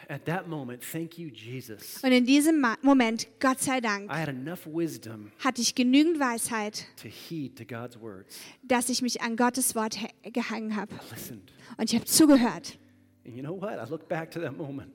at 0.09 0.25
that 0.25 0.47
moment, 0.47 0.81
thank 0.83 1.17
you, 1.19 1.29
Jesus. 1.29 2.03
Und 2.03 2.11
in 2.11 2.25
diesem 2.25 2.63
Moment, 2.81 3.27
Gott 3.39 3.59
sei 3.61 3.79
Dank, 3.79 4.09
I 4.09 4.15
had 4.19 4.29
enough 4.29 4.65
wisdom 4.65 5.31
hatte 5.39 5.61
ich 5.61 5.75
genügend 5.75 6.19
Weisheit, 6.19 6.85
to 7.01 7.07
heed 7.07 7.55
to 7.57 7.65
God's 7.65 7.99
words. 7.99 8.39
dass 8.63 8.89
ich 8.89 9.01
mich 9.03 9.21
an 9.21 9.35
Gottes 9.35 9.75
Wort 9.75 9.97
gehangen 10.23 10.75
habe. 10.75 10.93
I 10.95 11.13
listened. 11.13 11.51
Und 11.77 11.89
ich 11.91 11.95
habe 11.95 12.05
zugehört. 12.05 12.79
And 13.25 13.35
you 13.35 13.43
know 13.43 13.53
what? 13.59 13.73
I 13.77 13.87
look 13.89 14.07
back 14.07 14.31
to 14.31 14.39
that 14.39 14.57
moment 14.57 14.91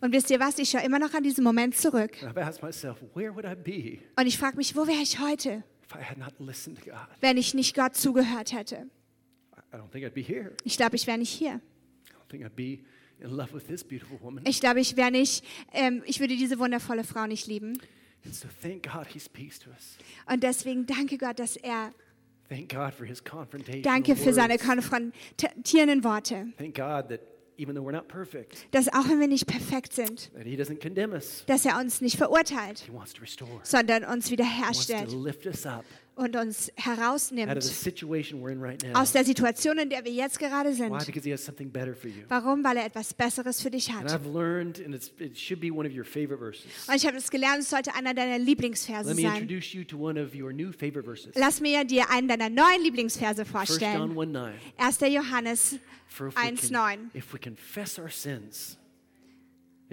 Und 0.00 0.12
wisst 0.12 0.30
ihr 0.30 0.40
was? 0.40 0.58
Ich 0.58 0.70
schaue 0.70 0.82
immer 0.82 0.98
noch 0.98 1.14
an 1.14 1.22
diesen 1.22 1.44
Moment 1.44 1.76
zurück. 1.76 2.20
and 2.22 2.36
I've 2.36 2.40
asked 2.40 2.62
myself, 2.62 2.98
where 3.14 3.32
would 3.34 3.44
I 3.44 3.54
be 3.54 3.98
Und 4.16 4.26
ich 4.26 4.38
frage 4.38 4.56
mich, 4.56 4.74
wo 4.74 4.86
wäre 4.88 5.02
ich 5.02 5.20
heute, 5.20 5.62
if 5.84 5.94
I 5.94 6.02
had 6.02 6.18
not 6.18 6.32
listened 6.40 6.78
to 6.82 6.90
God? 6.90 7.06
wenn 7.20 7.36
ich 7.36 7.54
nicht 7.54 7.76
Gott 7.76 7.94
zugehört 7.96 8.52
hätte? 8.52 8.88
I- 9.72 9.76
don't 9.76 9.90
think 9.92 10.04
I'd 10.04 10.14
be 10.14 10.20
here. 10.22 10.52
Ich 10.64 10.76
glaube, 10.76 10.96
ich 10.96 11.06
wäre 11.06 11.18
nicht 11.18 11.30
hier. 11.32 11.60
I 12.08 12.12
don't 12.12 12.28
think 12.28 12.44
I'd 12.44 12.50
be 12.56 12.80
love 13.20 13.52
with 13.54 13.66
this 13.66 13.84
beautiful 13.84 14.18
woman. 14.20 14.44
Ich 14.46 14.60
glaube, 14.60 14.80
ich 14.80 14.96
wäre 14.96 15.10
nicht, 15.10 15.44
ähm, 15.72 16.02
ich 16.06 16.20
würde 16.20 16.36
diese 16.36 16.58
wundervolle 16.58 17.04
Frau 17.04 17.26
nicht 17.26 17.46
lieben. 17.46 17.78
So 18.30 18.46
thank 18.62 18.84
God 18.84 19.06
he 19.12 19.18
speaks 19.18 19.58
to 19.58 19.70
us. 19.70 19.96
Und 20.30 20.42
deswegen 20.42 20.86
danke 20.86 21.18
Gott, 21.18 21.38
dass 21.38 21.56
er, 21.56 21.92
Thank 22.48 22.68
God 22.72 22.92
for 22.94 23.06
his 23.06 23.22
confrontation. 23.24 23.82
danke 23.82 24.14
für 24.14 24.32
seine 24.32 24.58
konfrontierenden 24.58 26.04
Worte. 26.04 26.46
Thank 26.58 26.74
God 26.76 27.08
that 27.08 27.20
even 27.58 27.74
though 27.74 27.84
we're 27.86 27.92
not 27.92 28.08
perfect, 28.08 28.66
Dass 28.72 28.88
auch 28.88 29.08
wenn 29.08 29.20
wir 29.20 29.28
nicht 29.28 29.46
perfekt 29.46 29.92
sind, 29.92 30.30
that 30.34 30.44
he 30.44 30.56
doesn't 30.56 30.80
condemn 30.80 31.12
us. 31.12 31.44
dass 31.46 31.64
er 31.64 31.78
uns 31.78 32.00
nicht 32.00 32.16
verurteilt, 32.16 32.80
He 32.80 32.92
wants 32.92 33.12
to 33.14 33.20
restore. 33.22 33.60
sondern 33.62 34.04
uns 34.04 34.06
He 34.06 34.12
wants 34.14 34.26
to 34.28 34.32
wiederherstellt 34.32 35.12
lift 35.12 35.46
us 35.46 35.66
up 35.66 35.84
und 36.14 36.36
uns 36.36 36.70
herausnimmt 36.76 37.48
aus 38.94 39.12
der 39.12 39.24
Situation, 39.24 39.78
in 39.78 39.88
der 39.88 40.04
wir 40.04 40.12
jetzt 40.12 40.38
gerade 40.38 40.72
sind. 40.74 40.90
Warum? 42.28 42.62
Weil 42.64 42.76
er 42.76 42.84
etwas 42.86 43.14
Besseres 43.14 43.60
für 43.62 43.70
dich 43.70 43.90
hat. 43.92 44.04
Und 46.88 46.94
ich 46.94 47.06
habe 47.06 47.16
es 47.16 47.30
gelernt, 47.30 47.60
es 47.60 47.70
sollte 47.70 47.94
einer 47.94 48.12
deiner 48.14 48.38
Lieblingsverse 48.38 49.14
sein. 49.14 49.48
Lass 51.34 51.60
mir 51.60 51.84
dir 51.84 52.10
einen 52.10 52.28
deiner 52.28 52.50
neuen 52.50 52.82
Lieblingsverse 52.82 53.44
vorstellen. 53.44 54.16
1. 54.76 55.00
John 55.00 55.36
1, 56.36 56.70
9. 56.70 57.00
1. 57.14 57.20
Johannes 57.40 57.98
1,9. 58.70 58.81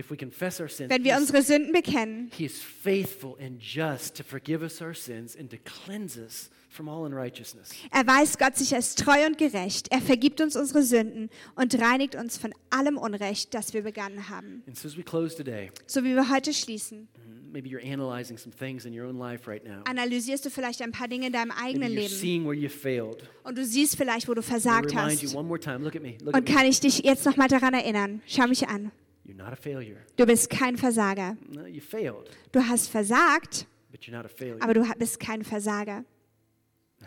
Wenn 0.07 1.03
wir 1.03 1.17
unsere 1.17 1.41
Sünden 1.41 1.71
bekennen, 1.73 2.31
He 2.35 2.45
is 2.45 2.59
faithful 2.61 3.35
and 3.43 3.61
just 3.61 4.15
to 4.17 4.23
forgive 4.23 4.63
us 4.63 4.81
our 4.81 4.93
sins 4.93 5.35
and 5.37 5.49
to 5.51 5.57
cleanse 5.85 6.19
us 6.19 6.49
from 6.69 6.87
all 6.87 7.05
unrighteousness. 7.05 7.71
erweist 7.91 8.39
Gott 8.39 8.55
sich 8.55 8.73
als 8.75 8.95
treu 8.95 9.25
und 9.25 9.37
gerecht. 9.37 9.87
Er 9.91 10.01
vergibt 10.01 10.39
uns 10.41 10.55
unsere 10.55 10.83
Sünden 10.83 11.29
und 11.55 11.79
reinigt 11.81 12.15
uns 12.15 12.37
von 12.37 12.53
allem 12.69 12.97
Unrecht, 12.97 13.53
das 13.53 13.73
wir 13.73 13.81
begangen 13.81 14.29
haben. 14.29 14.63
And 14.67 14.77
so 14.77 14.87
as 14.87 14.95
we 14.97 15.03
close 15.03 15.35
today, 15.35 15.71
So 15.87 16.03
wie 16.03 16.15
wir 16.15 16.29
heute 16.29 16.53
schließen, 16.53 17.07
maybe 17.51 17.67
you're 17.67 17.83
analyzing 17.83 18.37
some 18.37 18.55
things 18.55 18.85
in 18.85 18.93
your 18.97 19.07
own 19.07 19.17
life 19.17 19.49
right 19.49 19.65
now. 19.65 19.81
analysierst 19.85 20.45
du 20.45 20.49
vielleicht 20.51 20.81
ein 20.83 20.91
paar 20.91 21.07
Dinge 21.07 21.27
in 21.27 21.33
deinem 21.33 21.51
eigenen 21.51 21.91
Leben 21.91 22.13
seeing 22.13 22.45
where 22.45 22.53
you 22.55 22.69
failed. 22.69 23.27
und 23.43 23.57
du 23.57 23.65
siehst 23.65 23.97
vielleicht, 23.97 24.27
wo 24.27 24.35
du 24.35 24.43
versagt 24.43 24.91
remind 24.95 25.21
you 25.23 25.29
hast. 25.29 25.35
one 25.35 25.47
more 25.47 25.59
time. 25.59 25.79
Look 25.83 25.95
at 25.95 26.03
me. 26.03 26.17
Look 26.21 26.35
Und 26.35 26.45
kann 26.45 26.65
ich 26.67 26.79
dich 26.79 26.99
jetzt 26.99 27.25
nochmal 27.25 27.47
daran 27.47 27.73
erinnern? 27.73 28.21
Schau 28.27 28.45
mich 28.47 28.67
an. 28.67 28.91
You're 29.29 29.37
not 29.37 29.53
a 29.53 29.55
failure. 29.55 29.97
Du 30.17 30.25
bist 30.25 30.49
kein 30.49 30.75
Versager. 30.75 31.37
No, 31.49 31.67
you 31.67 31.81
failed, 31.81 32.31
Du 32.51 32.61
hast 32.67 32.89
versagt, 32.89 33.67
but 33.91 34.01
you're 34.03 34.15
not 34.15 34.25
a 34.25 34.29
failure. 34.29 34.57
aber 34.59 34.73
du 34.73 34.83
bist 34.97 35.19
kein 35.19 35.43
Versager. 35.43 36.03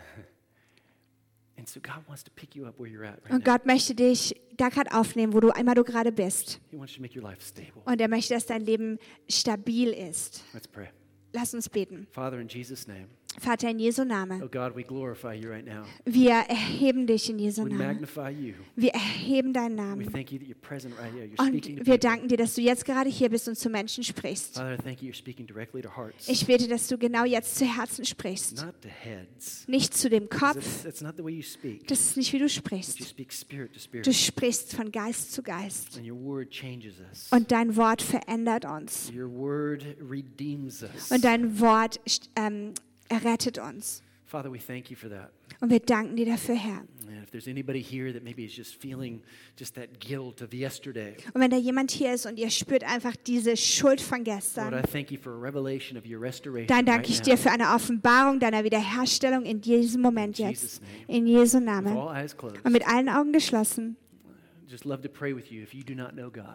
And 1.57 1.67
so 1.67 1.79
God 1.81 2.01
wants 2.07 2.23
to 2.23 2.31
pick 2.31 2.55
you 2.55 2.65
up 2.65 2.79
where 2.79 2.87
you're 2.89 3.05
at 3.05 3.21
right 3.25 3.31
Und. 3.33 3.43
Gott 3.45 3.65
möchte 3.65 3.93
dich 3.93 4.33
da 4.57 4.69
gerade 4.69 4.91
aufnehmen, 4.93 5.33
wo 5.33 5.41
du 5.41 5.49
einmal 5.51 5.75
du 5.75 5.83
gerade 5.83 6.11
bist. 6.13 6.59
He 6.71 6.77
wants 6.77 6.93
you 6.93 6.97
to 6.97 7.01
make 7.01 7.15
your 7.19 7.29
life 7.29 7.41
stable. 7.45 7.81
Und 7.85 7.99
er 7.99 8.07
möchte, 8.07 8.33
dass 8.33 8.45
dein 8.45 8.61
Leben 8.61 8.97
stabil 9.29 9.89
ist. 9.89 10.43
Let's 10.53 10.67
pray. 10.67 10.87
Lass 11.33 11.53
uns 11.53 11.67
beten. 11.69 12.07
Father, 12.11 12.39
in 12.39 12.47
Jesus' 12.47 12.87
name, 12.87 13.07
Vater, 13.39 13.69
in 13.69 13.79
Jesu 13.79 14.03
Name. 14.05 14.41
oh 14.43 14.47
God, 14.47 14.75
we 14.75 14.83
glorify 14.83 15.33
you 15.33 15.49
right 15.49 15.65
now. 15.65 15.83
Wir 16.05 16.31
erheben 16.47 17.07
dich 17.07 17.29
in 17.29 17.39
Jesu 17.39 17.63
We 17.65 17.69
Namen. 17.69 17.87
magnify 17.87 18.29
you. 18.29 18.53
Wir 18.75 18.91
erheben 18.93 19.53
deinen 19.53 19.77
We 19.77 19.81
Namen. 19.81 20.11
thank 20.11 20.31
you 20.31 20.39
that 20.39 20.47
you're 20.47 20.55
present 20.61 20.93
right 20.99 21.11
here. 21.13 21.25
You're 21.25 21.47
speaking 21.47 21.75
to 21.75 21.79
Und 21.81 21.87
wir 21.87 21.97
danken 21.97 22.27
dir, 22.27 22.37
dass 22.37 22.55
du 22.55 22.61
jetzt 22.61 22.85
gerade 22.85 23.09
hier 23.09 23.29
bist 23.29 23.47
und 23.47 23.57
zu 23.57 23.69
Menschen 23.69 24.03
sprichst. 24.03 24.55
Father, 24.55 24.73
I 24.75 24.77
thank 24.77 25.01
you. 25.01 25.09
You're 25.11 25.15
speaking 25.17 25.45
directly 25.47 25.81
to 25.81 25.89
hearts, 25.95 26.27
Ich 26.27 26.45
bete, 26.45 26.67
dass 26.67 26.87
du 26.87 26.97
genau 26.97 27.25
jetzt 27.25 27.55
zu 27.55 27.65
Herzen 27.65 28.05
sprichst. 28.05 28.63
not 28.63 28.81
to 28.81 28.87
heads. 28.89 29.67
Nicht 29.67 29.93
zu 29.95 30.09
dem 30.09 30.29
Kopf. 30.29 30.57
It's, 30.57 30.85
it's 30.85 31.01
not 31.01 31.15
the 31.17 31.23
way 31.23 31.31
you 31.33 31.41
speak. 31.43 31.87
Das 31.87 31.99
ist 32.01 32.17
nicht, 32.17 32.31
wie 32.33 32.37
du 32.39 32.45
you 32.45 32.49
sprichst. 32.49 33.03
speak 33.03 33.31
spirit 33.33 33.73
to 33.73 33.79
spirit. 33.79 34.05
Du 34.07 34.13
sprichst 34.13 34.73
von 34.75 34.91
Geist 34.91 35.31
zu 35.33 35.41
Geist. 35.43 35.97
And 35.97 36.07
your 36.09 36.19
word 36.19 36.49
changes 36.51 36.95
us. 37.09 37.27
Und 37.31 37.51
dein 37.51 37.75
Wort 37.75 38.01
verändert 38.01 38.65
uns. 38.65 39.11
Your 39.15 39.29
word 39.31 39.85
redeems 40.09 40.83
us. 40.83 41.11
Und 41.11 41.23
dein 41.23 41.59
Wort 41.59 41.99
ähm, 42.35 42.73
errettet 43.13 43.57
uns. 43.59 44.01
Father, 44.25 44.51
we 44.51 44.57
thank 44.57 44.89
you 44.89 44.97
for 44.97 45.09
that. 45.11 45.29
Und 45.59 45.69
wir 45.69 45.79
danken 45.79 46.15
dir 46.15 46.25
dafür, 46.25 46.55
Herr. 46.55 46.79
And 47.07 47.21
if 47.23 47.29
there's 47.29 47.47
anybody 47.47 47.81
here 47.83 48.11
that 48.11 48.23
maybe 48.23 48.43
is 48.43 48.55
just 48.57 48.81
feeling 48.81 49.21
just 49.59 49.75
that 49.75 49.99
guilt 49.99 50.41
of 50.41 50.51
yesterday, 50.53 51.15
Und 51.35 51.41
wenn 51.41 51.51
da 51.51 51.57
jemand 51.57 51.91
hier 51.91 52.13
ist 52.13 52.25
und 52.25 52.39
ihr 52.39 52.49
spürt 52.49 52.83
einfach 52.83 53.15
diese 53.15 53.55
Schuld 53.55 54.01
von 54.01 54.19
Lord, 54.25 54.27
I 54.27 54.31
gestern, 54.35 54.83
thank 54.91 55.11
you 55.11 55.19
for 55.19 55.33
a 55.33 55.39
revelation 55.39 55.97
of 55.97 56.05
your 56.09 56.19
restoration. 56.19 56.65
dann 56.67 56.85
danke 56.85 57.09
ich 57.09 57.21
dir 57.21 57.37
für 57.37 57.51
eine 57.51 57.75
Offenbarung 57.75 58.39
deiner 58.39 58.63
Wiederherstellung 58.63 59.45
in 59.45 59.61
diesem 59.61 60.01
Moment 60.01 60.39
In 60.39 60.49
jetzt. 60.49 60.63
Jesus' 60.63 60.81
name. 60.81 61.17
In 61.19 61.27
Jesu 61.27 61.57
With 61.59 61.65
Namen. 61.65 61.95
all 61.97 62.15
eyes 62.15 62.35
closed. 62.35 62.65
Und 62.65 62.71
mit 62.71 62.87
allen 62.87 63.09
Augen 63.09 63.31
geschlossen 63.33 63.97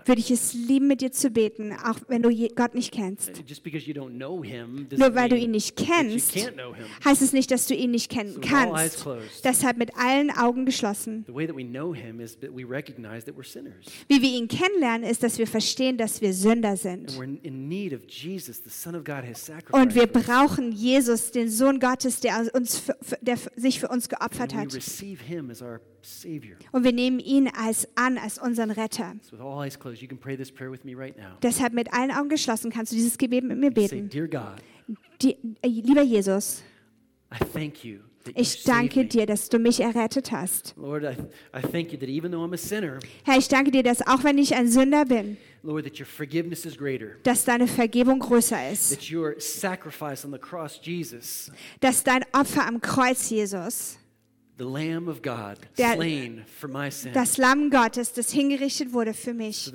würde 0.05 0.21
ich 0.21 0.31
es 0.31 0.55
lieben, 0.55 0.89
mit 0.89 1.01
dir 1.01 1.13
zu 1.13 1.31
beten, 1.31 1.73
auch 1.73 1.99
wenn 2.09 2.23
du 2.23 2.31
Gott 2.55 2.75
nicht 2.75 2.93
kennst. 2.93 3.33
Him 4.43 4.89
Nur 4.97 5.15
weil 5.15 5.29
du 5.29 5.37
ihn 5.37 5.51
nicht 5.51 5.77
kennst, 5.77 6.37
heißt 7.05 7.23
es 7.23 7.33
nicht, 7.33 7.51
dass 7.51 7.67
du 7.67 7.75
ihn 7.75 7.91
nicht 7.91 8.11
kennen 8.11 8.35
So 8.35 8.41
kannst. 8.41 9.07
Deshalb 9.45 9.77
mit 9.77 9.97
allen 9.97 10.31
Augen 10.31 10.65
geschlossen. 10.67 11.25
Wie 14.09 14.23
wir 14.23 14.31
ihn 14.31 14.49
kennenlernen, 14.49 15.09
ist, 15.09 15.23
dass 15.23 15.39
wir 15.39 15.47
verstehen, 15.47 15.97
dass 15.97 16.21
wir 16.21 16.33
Sünder 16.33 16.77
sind. 16.77 17.17
Und 19.73 19.95
wir 19.95 20.07
brauchen 20.07 20.73
Jesus, 20.73 21.31
den 21.31 21.49
Sohn 21.51 21.79
Gottes, 21.81 22.21
der, 22.21 22.51
uns 22.55 22.83
der 23.21 23.39
sich 23.57 23.81
für 23.81 23.89
uns 23.89 24.09
geopfert 24.09 24.55
hat. 24.55 24.73
Und 26.73 26.85
wir 26.85 26.93
nehmen 26.93 27.19
ihn 27.19 27.49
als 27.49 27.89
an, 28.09 28.19
als 28.19 28.39
unseren 28.39 28.71
Retter. 28.71 29.15
So 29.23 29.33
with 29.33 29.41
all 29.41 29.65
eyes 29.65 29.79
closed, 29.79 30.01
you 30.03 30.09
can 30.09 30.19
pray 30.19 30.37
this 30.37 30.51
prayer 30.51 30.71
with 30.71 30.85
me 30.85 30.95
right 30.95 31.17
now. 31.17 31.37
Deshalb 31.43 31.73
mit 31.73 31.93
allen 31.93 32.11
Augen 32.11 32.29
geschlossen 32.29 32.71
kannst 32.71 32.93
du 32.93 32.97
dieses 32.97 33.19
Gebet 33.19 33.45
mit 33.45 33.59
mir 33.59 33.71
beten. 33.71 34.11
Äh, 35.21 35.35
lieber 35.69 36.03
Jesus, 36.03 36.63
ich 38.35 38.65
danke 38.65 39.05
dir, 39.07 39.27
dass 39.27 39.49
du 39.49 39.59
mich 39.59 39.81
errettet 39.81 40.33
hast. 40.33 40.75
Herr, 43.25 43.39
ich 43.39 43.49
danke 43.49 43.71
dir, 43.71 43.83
dass 43.83 44.07
auch 44.07 44.25
wenn 44.25 44.39
ich 44.39 44.55
ein 44.55 44.69
Sünder 44.69 45.05
bin, 45.05 45.37
Lord, 45.63 45.85
that 45.85 45.99
your 45.99 46.07
forgiveness 46.07 46.65
is 46.65 46.77
greater. 46.77 47.17
dass 47.25 47.45
deine 47.45 47.67
Vergebung 47.67 48.21
größer 48.21 48.71
ist. 48.71 48.91
That 48.91 49.11
your 49.11 49.35
sacrifice 49.41 50.25
on 50.25 50.33
the 50.33 50.39
cross, 50.39 50.79
Jesus, 50.83 51.51
Dass 51.81 52.05
dein 52.05 52.25
Opfer 52.33 52.67
am 52.67 52.81
Kreuz, 52.81 53.29
Jesus, 53.29 53.99
Der- 55.79 55.95
slain 55.95 56.45
for 56.59 56.69
my 56.69 56.91
sin, 56.91 57.13
das 57.13 57.37
Lamm 57.39 57.71
Gottes, 57.71 58.13
das 58.13 58.31
hingerichtet 58.33 58.93
wurde 58.93 59.15
für 59.15 59.33
mich, 59.35 59.71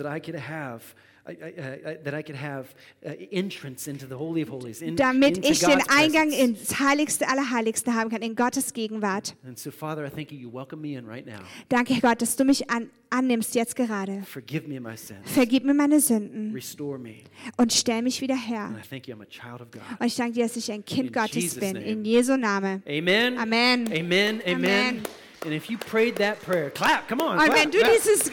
uh, 1.25 3.09
entrance 3.31 3.87
into 3.87 4.05
the 4.07 4.15
Holy 4.15 4.43
of 4.43 4.49
Holies, 4.49 4.81
in, 4.81 4.95
damit 4.95 5.45
ich 5.45 5.59
den 5.59 5.81
Eingang 5.87 6.31
ins 6.31 6.79
Heiligste 6.79 7.27
aller 7.27 7.49
Heiligsten 7.49 7.95
haben 7.95 8.09
kann, 8.09 8.21
in 8.21 8.35
Gottes 8.35 8.73
Gegenwart. 8.73 9.35
And 9.45 9.57
so, 9.57 9.71
Father, 9.71 10.05
I 10.05 10.09
thank 10.09 10.31
you. 10.31 10.37
You 10.37 10.51
welcome 10.51 10.81
me 10.81 10.97
in 10.97 11.07
right 11.07 11.25
now. 11.25 11.39
Danke, 11.69 11.99
Gott, 12.01 12.21
dass 12.21 12.35
du 12.35 12.43
mich 12.43 12.69
an, 12.69 12.89
annimmst 13.09 13.55
jetzt 13.55 13.75
gerade. 13.75 14.23
Forgive 14.23 14.67
me 14.67 14.79
my 14.79 14.97
sins. 14.97 15.19
Vergib 15.23 15.63
mir 15.63 15.73
meine 15.73 15.99
Sünden 15.99 16.51
Restore 16.53 16.99
me. 16.99 17.15
und 17.57 17.71
stell 17.71 18.01
mich 18.01 18.19
wieder 18.19 18.35
her. 18.35 18.65
And 18.65 18.77
I 18.77 18.87
thank 18.87 19.07
you. 19.07 19.15
I'm 19.15 19.21
a 19.21 19.25
child 19.25 19.61
of 19.61 19.71
God. 19.71 19.81
Und 19.99 20.05
ich 20.05 20.15
danke 20.15 20.33
dir, 20.33 20.43
dass 20.43 20.57
ich 20.57 20.71
ein 20.71 20.83
Kind 20.83 21.07
In 21.07 21.13
Gottes 21.13 21.55
bin. 21.55 21.75
In 21.77 22.03
Jesu 22.03 22.35
Name. 22.35 22.81
Amen. 22.87 23.37
Amen. 23.37 23.87
Amen. 23.87 23.91
Amen. 23.93 24.41
Amen. 24.45 25.03
And 25.45 25.53
if 25.53 25.69
you 25.69 25.77
prayed 25.77 26.15
that 26.17 26.41
prayer, 26.41 26.69
clap. 26.69 27.09
Come 27.09 27.21
on. 27.21 27.37
Und 27.37 27.43
clap, 27.43 27.57
wenn 27.57 27.71
du 27.71 27.79
clap. 27.79 27.91
dieses 27.91 28.31